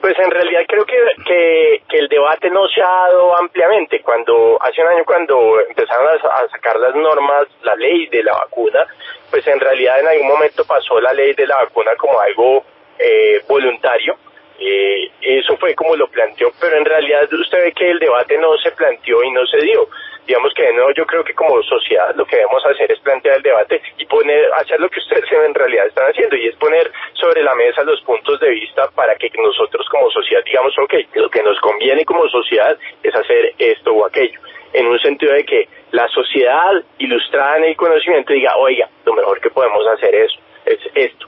Pues 0.08 0.20
en 0.20 0.32
realidad 0.32 0.62
creo 0.66 0.86
que, 0.86 0.96
que, 1.26 1.98
el 1.98 2.08
debate 2.08 2.50
no 2.50 2.66
se 2.70 2.82
ha 2.82 3.10
dado 3.10 3.38
ampliamente. 3.38 4.00
Cuando 4.00 4.58
hace 4.62 4.82
un 4.82 4.88
año 4.88 5.04
cuando 5.06 5.60
empezaron 5.68 6.08
a, 6.08 6.12
a, 6.14 6.48
sacar 6.48 6.80
las 6.80 6.96
normas, 6.96 7.48
la 7.64 7.76
ley 7.76 8.08
de 8.08 8.24
la 8.24 8.32
vacuna, 8.32 8.86
pues 9.30 9.46
en 9.48 9.60
realidad 9.60 10.00
en 10.00 10.08
algún 10.08 10.30
momento 10.30 10.64
pasó 10.64 11.02
la 11.02 11.12
ley 11.12 11.34
de 11.34 11.46
la 11.46 11.58
vacuna 11.58 11.92
como 11.98 12.18
algo 12.22 12.64
eh, 12.98 13.42
voluntario. 13.50 14.16
Eh, 14.60 15.12
eso 15.22 15.56
fue 15.58 15.76
como 15.76 15.96
lo 15.96 16.08
planteó, 16.08 16.52
pero 16.60 16.78
en 16.78 16.86
realidad 16.86 17.32
usted 17.32 17.62
ve 17.62 17.72
que 17.74 17.92
el 17.92 18.00
debate 18.00 18.38
no 18.38 18.58
se 18.58 18.72
planteó 18.72 19.24
y 19.24 19.32
no 19.32 19.46
se 19.46 19.58
dio 19.58 19.88
digamos 20.28 20.54
que 20.54 20.74
no, 20.74 20.92
yo 20.92 21.06
creo 21.06 21.24
que 21.24 21.34
como 21.34 21.64
sociedad 21.64 22.14
lo 22.16 22.26
que 22.26 22.36
debemos 22.36 22.64
hacer 22.66 22.92
es 22.92 23.00
plantear 23.00 23.38
el 23.38 23.44
debate 23.44 23.82
y 23.98 24.06
poner, 24.06 24.52
hacer 24.54 24.80
lo 24.80 24.90
que 24.90 25.00
ustedes 25.00 25.24
en 25.32 25.56
realidad 25.56 25.88
están 25.88 26.10
haciendo 26.10 26.36
y 26.36 26.48
es 26.48 26.56
poner 26.58 26.92
sobre 27.14 27.42
la 27.42 27.56
mesa 27.56 27.84
los 27.84 28.02
puntos 28.02 28.40
de 28.42 28.50
vista 28.50 28.90
para 28.94 29.16
que 29.16 29.32
nosotros 29.38 29.88
como 29.90 30.12
sociedad 30.12 30.44
digamos, 30.44 30.78
ok, 30.78 30.94
lo 31.16 31.30
que 31.30 31.42
nos 31.42 31.58
conviene 31.62 32.04
como 32.04 32.28
sociedad 32.28 32.78
es 33.02 33.16
hacer 33.16 33.54
esto 33.58 33.94
o 33.94 34.06
aquello. 34.06 34.40
en 34.74 34.86
un 34.88 35.00
sentido 35.00 35.34
de 35.34 35.46
que 35.46 35.70
la 35.92 36.08
sociedad 36.10 36.84
ilustrada 36.98 37.58
en 37.58 37.64
el 37.64 37.78
conocimiento 37.78 38.34
diga, 38.34 38.58
oiga, 38.58 38.90
lo 39.06 39.14
mejor 39.14 39.40
que 39.40 39.50
podemos 39.50 39.88
hacer 39.88 40.14
es, 40.14 40.32
es 40.66 40.80
esto. 40.94 41.28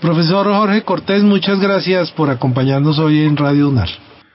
Profesor 0.00 0.46
Jorge 0.46 0.84
Cortés, 0.84 1.24
muchas 1.24 1.58
gracias 1.58 2.12
por 2.12 2.30
acompañarnos 2.30 3.00
hoy 3.00 3.26
en 3.26 3.36
Radio 3.36 3.68
UNAR. 3.68 3.88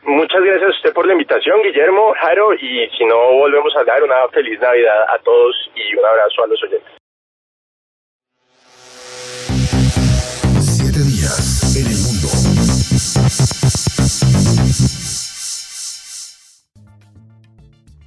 Muchas 0.05 0.41
gracias 0.43 0.67
a 0.67 0.75
usted 0.75 0.93
por 0.93 1.07
la 1.07 1.13
invitación, 1.13 1.55
Guillermo, 1.63 2.13
Jaro, 2.19 2.53
y 2.53 2.89
si 2.97 3.05
no 3.05 3.15
volvemos 3.39 3.73
a 3.77 3.79
hablar, 3.79 4.03
una 4.03 4.27
feliz 4.33 4.59
Navidad 4.59 5.03
a 5.07 5.17
todos 5.23 5.55
y 5.73 5.95
un 5.95 6.05
abrazo 6.05 6.43
a 6.43 6.47
los 6.47 6.63
oyentes. 6.63 6.91
Siete 10.59 10.99
días 10.99 11.77
en 11.79 11.87
el 11.87 11.99
mundo. 12.03 12.27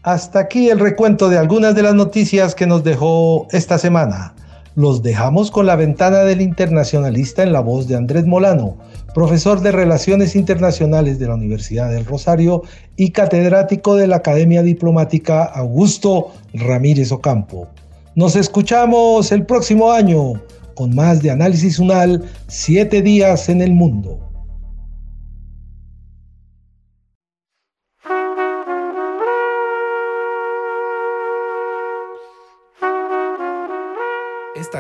Hasta 0.05 0.41
aquí 0.41 0.69
el 0.69 0.79
recuento 0.79 1.31
de 1.31 1.39
algunas 1.39 1.75
de 1.75 1.83
las 1.83 1.95
noticias 1.95 2.55
que 2.55 2.67
nos 2.67 2.85
dejó 2.85 3.47
esta 3.51 3.79
semana. 3.79 4.36
Los 4.77 5.03
dejamos 5.03 5.51
con 5.51 5.65
la 5.65 5.75
ventana 5.75 6.19
del 6.19 6.43
internacionalista 6.43 7.43
en 7.43 7.55
la 7.55 7.61
voz 7.61 7.89
de 7.89 7.97
Andrés 7.97 8.27
Molano, 8.27 8.77
profesor 9.15 9.63
de 9.63 9.73
Relaciones 9.73 10.37
Internacionales 10.37 11.19
de 11.19 11.29
la 11.29 11.35
Universidad 11.35 11.91
del 11.91 12.05
Rosario 12.05 12.63
y 12.95 13.13
catedrático 13.13 13.95
de 13.95 14.07
la 14.07 14.17
Academia 14.17 14.63
Diplomática 14.63 15.45
Augusto 15.45 16.31
Ramírez 16.53 17.11
Ocampo. 17.11 17.69
Nos 18.17 18.37
escuchamos 18.37 19.33
el 19.33 19.47
próximo 19.47 19.93
año 19.93 20.35
con 20.75 20.95
más 20.95 21.23
de 21.23 21.31
Análisis 21.31 21.79
Unal, 21.79 22.23
siete 22.47 23.01
días 23.01 23.49
en 23.49 23.63
el 23.63 23.73
mundo. 23.73 24.26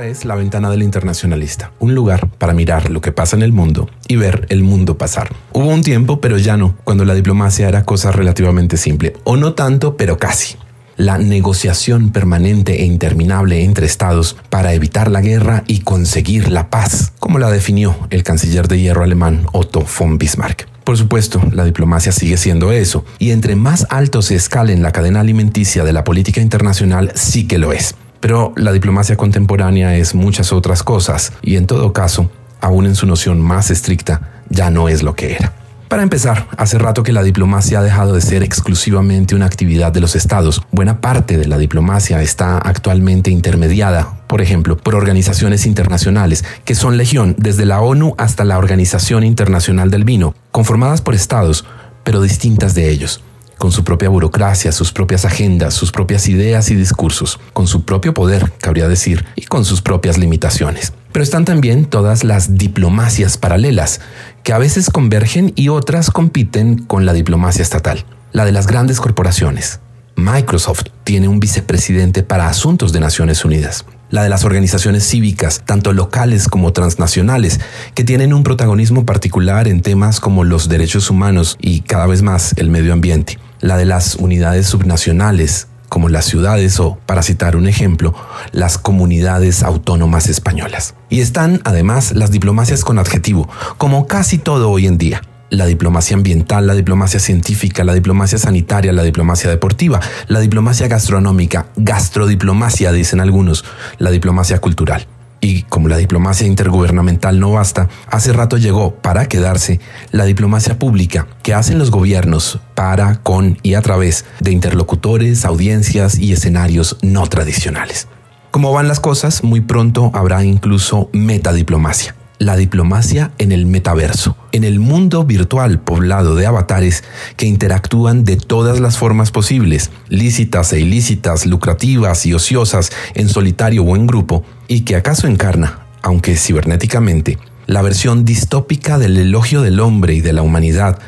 Es 0.06 0.24
La 0.24 0.34
Ventana 0.34 0.70
del 0.70 0.82
Internacionalista, 0.82 1.72
un 1.78 1.94
lugar 1.94 2.28
para 2.38 2.54
mirar 2.54 2.90
lo 2.90 3.00
que 3.00 3.12
pasa 3.12 3.36
en 3.36 3.42
el 3.42 3.52
mundo 3.52 3.88
y 4.08 4.16
ver 4.16 4.46
el 4.50 4.62
mundo 4.62 4.98
pasar. 4.98 5.34
Hubo 5.52 5.68
un 5.68 5.82
tiempo, 5.82 6.20
pero 6.20 6.38
ya 6.38 6.56
no, 6.56 6.76
cuando 6.84 7.04
la 7.04 7.14
diplomacia 7.14 7.68
era 7.68 7.84
cosa 7.84 8.12
relativamente 8.12 8.76
simple, 8.76 9.14
o 9.24 9.36
no 9.36 9.54
tanto, 9.54 9.96
pero 9.96 10.18
casi. 10.18 10.56
La 10.96 11.18
negociación 11.18 12.10
permanente 12.10 12.82
e 12.82 12.86
interminable 12.86 13.64
entre 13.64 13.86
estados 13.86 14.36
para 14.48 14.72
evitar 14.72 15.10
la 15.10 15.20
guerra 15.20 15.62
y 15.66 15.80
conseguir 15.80 16.50
la 16.50 16.70
paz, 16.70 17.12
como 17.18 17.38
la 17.38 17.50
definió 17.50 17.96
el 18.10 18.22
canciller 18.22 18.68
de 18.68 18.80
hierro 18.80 19.02
alemán 19.02 19.46
Otto 19.52 19.84
von 19.98 20.18
Bismarck. 20.18 20.68
Por 20.84 20.96
supuesto, 20.96 21.42
la 21.52 21.64
diplomacia 21.64 22.12
sigue 22.12 22.36
siendo 22.36 22.70
eso, 22.70 23.04
y 23.18 23.32
entre 23.32 23.56
más 23.56 23.86
alto 23.90 24.22
se 24.22 24.36
escale 24.36 24.72
en 24.72 24.82
la 24.82 24.92
cadena 24.92 25.20
alimenticia 25.20 25.84
de 25.84 25.92
la 25.92 26.04
política 26.04 26.40
internacional, 26.40 27.10
sí 27.14 27.46
que 27.46 27.58
lo 27.58 27.72
es. 27.72 27.96
Pero 28.20 28.52
la 28.56 28.72
diplomacia 28.72 29.16
contemporánea 29.16 29.96
es 29.96 30.14
muchas 30.14 30.52
otras 30.52 30.82
cosas 30.82 31.32
y 31.42 31.56
en 31.56 31.66
todo 31.66 31.92
caso, 31.92 32.30
aún 32.60 32.86
en 32.86 32.94
su 32.94 33.06
noción 33.06 33.40
más 33.40 33.70
estricta, 33.70 34.42
ya 34.48 34.70
no 34.70 34.88
es 34.88 35.02
lo 35.02 35.14
que 35.14 35.34
era. 35.34 35.52
Para 35.88 36.02
empezar, 36.02 36.48
hace 36.56 36.78
rato 36.78 37.04
que 37.04 37.12
la 37.12 37.22
diplomacia 37.22 37.78
ha 37.78 37.82
dejado 37.82 38.14
de 38.14 38.20
ser 38.20 38.42
exclusivamente 38.42 39.36
una 39.36 39.46
actividad 39.46 39.92
de 39.92 40.00
los 40.00 40.16
estados. 40.16 40.62
Buena 40.72 41.00
parte 41.00 41.38
de 41.38 41.46
la 41.46 41.58
diplomacia 41.58 42.22
está 42.22 42.58
actualmente 42.58 43.30
intermediada, 43.30 44.18
por 44.26 44.42
ejemplo, 44.42 44.76
por 44.76 44.96
organizaciones 44.96 45.64
internacionales, 45.64 46.44
que 46.64 46.74
son 46.74 46.96
legión 46.96 47.36
desde 47.38 47.66
la 47.66 47.80
ONU 47.80 48.16
hasta 48.18 48.42
la 48.42 48.58
Organización 48.58 49.22
Internacional 49.22 49.92
del 49.92 50.02
Vino, 50.02 50.34
conformadas 50.50 51.02
por 51.02 51.14
estados, 51.14 51.64
pero 52.02 52.20
distintas 52.20 52.74
de 52.74 52.90
ellos 52.90 53.22
con 53.58 53.72
su 53.72 53.84
propia 53.84 54.08
burocracia, 54.08 54.72
sus 54.72 54.92
propias 54.92 55.24
agendas, 55.24 55.74
sus 55.74 55.92
propias 55.92 56.28
ideas 56.28 56.70
y 56.70 56.74
discursos, 56.74 57.40
con 57.52 57.66
su 57.66 57.84
propio 57.84 58.14
poder, 58.14 58.52
cabría 58.60 58.88
decir, 58.88 59.24
y 59.34 59.42
con 59.46 59.64
sus 59.64 59.82
propias 59.82 60.18
limitaciones. 60.18 60.92
Pero 61.12 61.22
están 61.22 61.44
también 61.44 61.86
todas 61.86 62.24
las 62.24 62.58
diplomacias 62.58 63.38
paralelas, 63.38 64.00
que 64.42 64.52
a 64.52 64.58
veces 64.58 64.90
convergen 64.90 65.52
y 65.56 65.68
otras 65.68 66.10
compiten 66.10 66.78
con 66.78 67.06
la 67.06 67.12
diplomacia 67.12 67.62
estatal, 67.62 68.04
la 68.32 68.44
de 68.44 68.52
las 68.52 68.66
grandes 68.66 69.00
corporaciones. 69.00 69.80
Microsoft 70.16 70.84
tiene 71.04 71.28
un 71.28 71.40
vicepresidente 71.40 72.22
para 72.22 72.48
asuntos 72.48 72.92
de 72.92 73.00
Naciones 73.00 73.44
Unidas 73.44 73.84
la 74.10 74.22
de 74.22 74.28
las 74.28 74.44
organizaciones 74.44 75.06
cívicas, 75.06 75.62
tanto 75.64 75.92
locales 75.92 76.48
como 76.48 76.72
transnacionales, 76.72 77.60
que 77.94 78.04
tienen 78.04 78.32
un 78.32 78.42
protagonismo 78.42 79.04
particular 79.04 79.68
en 79.68 79.82
temas 79.82 80.20
como 80.20 80.44
los 80.44 80.68
derechos 80.68 81.10
humanos 81.10 81.56
y 81.60 81.80
cada 81.80 82.06
vez 82.06 82.22
más 82.22 82.54
el 82.56 82.70
medio 82.70 82.92
ambiente, 82.92 83.38
la 83.60 83.76
de 83.76 83.84
las 83.84 84.16
unidades 84.16 84.66
subnacionales, 84.66 85.68
como 85.88 86.08
las 86.08 86.24
ciudades 86.24 86.80
o, 86.80 86.98
para 87.06 87.22
citar 87.22 87.56
un 87.56 87.68
ejemplo, 87.68 88.14
las 88.52 88.78
comunidades 88.78 89.62
autónomas 89.62 90.28
españolas. 90.28 90.94
Y 91.08 91.20
están 91.20 91.60
además 91.64 92.12
las 92.12 92.30
diplomacias 92.30 92.84
con 92.84 92.98
adjetivo, 92.98 93.48
como 93.78 94.06
casi 94.06 94.38
todo 94.38 94.70
hoy 94.70 94.86
en 94.86 94.98
día 94.98 95.22
la 95.48 95.66
diplomacia 95.66 96.16
ambiental, 96.16 96.66
la 96.66 96.74
diplomacia 96.74 97.20
científica, 97.20 97.84
la 97.84 97.94
diplomacia 97.94 98.38
sanitaria, 98.38 98.92
la 98.92 99.04
diplomacia 99.04 99.48
deportiva, 99.48 100.00
la 100.26 100.40
diplomacia 100.40 100.88
gastronómica, 100.88 101.66
gastrodiplomacia, 101.76 102.92
dicen 102.92 103.20
algunos, 103.20 103.64
la 103.98 104.10
diplomacia 104.10 104.58
cultural. 104.58 105.06
Y 105.46 105.62
como 105.62 105.86
la 105.86 105.96
diplomacia 105.96 106.44
intergubernamental 106.44 107.38
no 107.38 107.52
basta, 107.52 107.88
hace 108.10 108.32
rato 108.32 108.56
llegó 108.56 108.96
para 108.96 109.28
quedarse 109.28 109.78
la 110.10 110.24
diplomacia 110.24 110.76
pública 110.76 111.28
que 111.44 111.54
hacen 111.54 111.78
los 111.78 111.92
gobiernos 111.92 112.58
para, 112.74 113.22
con 113.22 113.56
y 113.62 113.74
a 113.74 113.80
través 113.80 114.24
de 114.40 114.50
interlocutores, 114.50 115.44
audiencias 115.44 116.18
y 116.18 116.32
escenarios 116.32 116.96
no 117.00 117.28
tradicionales. 117.28 118.08
Como 118.50 118.72
van 118.72 118.88
las 118.88 118.98
cosas, 118.98 119.44
muy 119.44 119.60
pronto 119.60 120.10
habrá 120.14 120.42
incluso 120.42 121.10
metadiplomacia 121.12 122.16
la 122.38 122.56
diplomacia 122.56 123.32
en 123.38 123.52
el 123.52 123.66
metaverso, 123.66 124.36
en 124.52 124.64
el 124.64 124.78
mundo 124.78 125.24
virtual 125.24 125.80
poblado 125.80 126.34
de 126.34 126.46
avatares 126.46 127.04
que 127.36 127.46
interactúan 127.46 128.24
de 128.24 128.36
todas 128.36 128.80
las 128.80 128.98
formas 128.98 129.30
posibles, 129.30 129.90
lícitas 130.08 130.72
e 130.72 130.80
ilícitas, 130.80 131.46
lucrativas 131.46 132.26
y 132.26 132.34
ociosas, 132.34 132.90
en 133.14 133.28
solitario 133.28 133.84
o 133.84 133.96
en 133.96 134.06
grupo, 134.06 134.44
y 134.68 134.80
que 134.80 134.96
acaso 134.96 135.26
encarna, 135.26 135.86
aunque 136.02 136.36
cibernéticamente, 136.36 137.38
la 137.66 137.82
versión 137.82 138.24
distópica 138.24 138.98
del 138.98 139.16
elogio 139.16 139.62
del 139.62 139.80
hombre 139.80 140.14
y 140.14 140.20
de 140.20 140.32
la 140.32 140.42
humanidad 140.42 140.98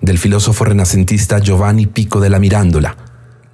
del 0.00 0.18
filósofo 0.18 0.64
renacentista 0.64 1.38
Giovanni 1.38 1.86
Pico 1.86 2.20
de 2.20 2.30
la 2.30 2.38
Mirándola, 2.38 2.96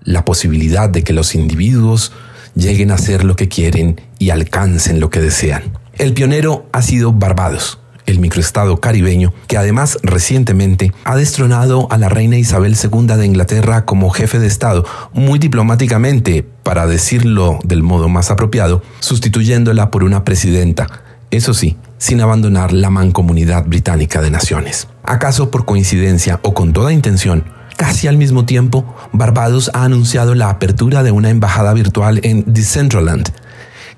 la 0.03 0.25
posibilidad 0.25 0.91
de 0.91 1.05
que 1.05 1.13
los 1.13 1.35
individuos 1.35 2.13
lleguen 2.55 2.91
a 2.91 2.99
ser 2.99 3.25
lo 3.25 3.37
que 3.37 3.49
quieren 3.49 4.01
y 4.19 4.31
alcancen 4.31 4.99
lo 4.99 5.11
que 5.11 5.21
desean. 5.21 5.80
El 6.01 6.15
pionero 6.15 6.67
ha 6.73 6.81
sido 6.81 7.13
Barbados, 7.13 7.79
el 8.07 8.21
microestado 8.21 8.81
caribeño, 8.81 9.35
que 9.49 9.59
además 9.59 9.99
recientemente 10.03 10.95
ha 11.05 11.15
destronado 11.15 11.89
a 11.91 11.99
la 11.99 12.09
reina 12.09 12.39
Isabel 12.39 12.75
II 12.75 13.19
de 13.19 13.27
Inglaterra 13.27 13.85
como 13.85 14.09
jefe 14.09 14.39
de 14.39 14.47
Estado, 14.47 14.87
muy 15.13 15.39
diplomáticamente, 15.39 16.43
para 16.63 16.87
decirlo 16.87 17.59
del 17.65 17.83
modo 17.83 18.09
más 18.09 18.31
apropiado, 18.31 18.83
sustituyéndola 19.01 19.91
por 19.91 20.03
una 20.03 20.25
presidenta, 20.25 20.87
eso 21.31 21.53
sí, 21.53 21.77
sin 21.99 22.23
abandonar 22.23 22.73
la 22.73 22.89
mancomunidad 22.89 23.67
británica 23.67 24.23
de 24.23 24.31
naciones. 24.31 24.89
¿Acaso 25.05 25.51
por 25.51 25.67
coincidencia 25.67 26.41
o 26.43 26.55
con 26.55 26.73
toda 26.73 26.95
intención? 26.95 27.45
Casi 27.77 28.09
al 28.09 28.17
mismo 28.17 28.47
tiempo, 28.47 28.87
Barbados 29.13 29.71
ha 29.75 29.85
anunciado 29.85 30.35
la 30.35 30.49
apertura 30.49 31.03
de 31.03 31.11
una 31.11 31.29
embajada 31.29 31.75
virtual 31.75 32.21
en 32.23 32.45
Decentraland, 32.47 33.29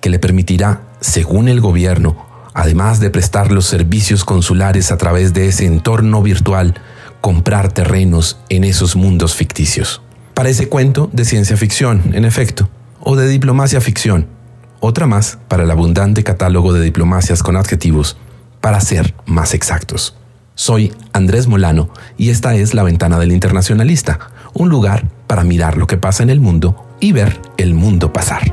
que 0.01 0.11
le 0.11 0.19
permitirá, 0.19 0.81
según 1.03 1.49
el 1.49 1.61
gobierno, 1.61 2.17
además 2.55 3.01
de 3.01 3.11
prestar 3.11 3.53
los 3.53 3.67
servicios 3.67 4.25
consulares 4.25 4.91
a 4.91 4.97
través 4.97 5.35
de 5.35 5.49
ese 5.49 5.67
entorno 5.67 6.23
virtual, 6.23 6.75
comprar 7.21 7.73
terrenos 7.73 8.39
en 8.49 8.65
esos 8.65 8.97
mundos 8.97 9.35
ficticios. 9.35 10.01
Parece 10.33 10.69
cuento 10.69 11.11
de 11.13 11.25
ciencia 11.25 11.57
ficción, 11.57 12.03
en 12.15 12.25
efecto, 12.25 12.69
o 13.01 13.17
de 13.17 13.29
diplomacia 13.29 13.81
ficción, 13.81 14.29
otra 14.81 15.07
más 15.07 15.39
para 15.49 15.65
el 15.65 15.71
abundante 15.71 16.25
catálogo 16.25 16.73
de 16.73 16.83
diplomacias 16.83 17.43
con 17.43 17.57
adjetivos, 17.57 18.17
para 18.61 18.81
ser 18.81 19.15
más 19.27 19.55
exactos. 19.55 20.17
Soy 20.55 20.93
Andrés 21.13 21.49
Molano 21.49 21.91
y 22.17 22.31
esta 22.31 22.55
es 22.55 22.75
La 22.75 22.83
Ventana 22.83 23.19
del 23.19 23.33
Internacionalista, 23.33 24.21
un 24.55 24.69
lugar 24.69 25.09
para 25.27 25.45
mirar 25.45 25.77
lo 25.77 25.87
que 25.87 25.97
pasa 25.97 26.23
en 26.23 26.31
el 26.31 26.41
mundo 26.41 26.87
y 27.01 27.13
ver 27.13 27.41
el 27.57 27.75
mundo 27.75 28.13
pasar. 28.13 28.53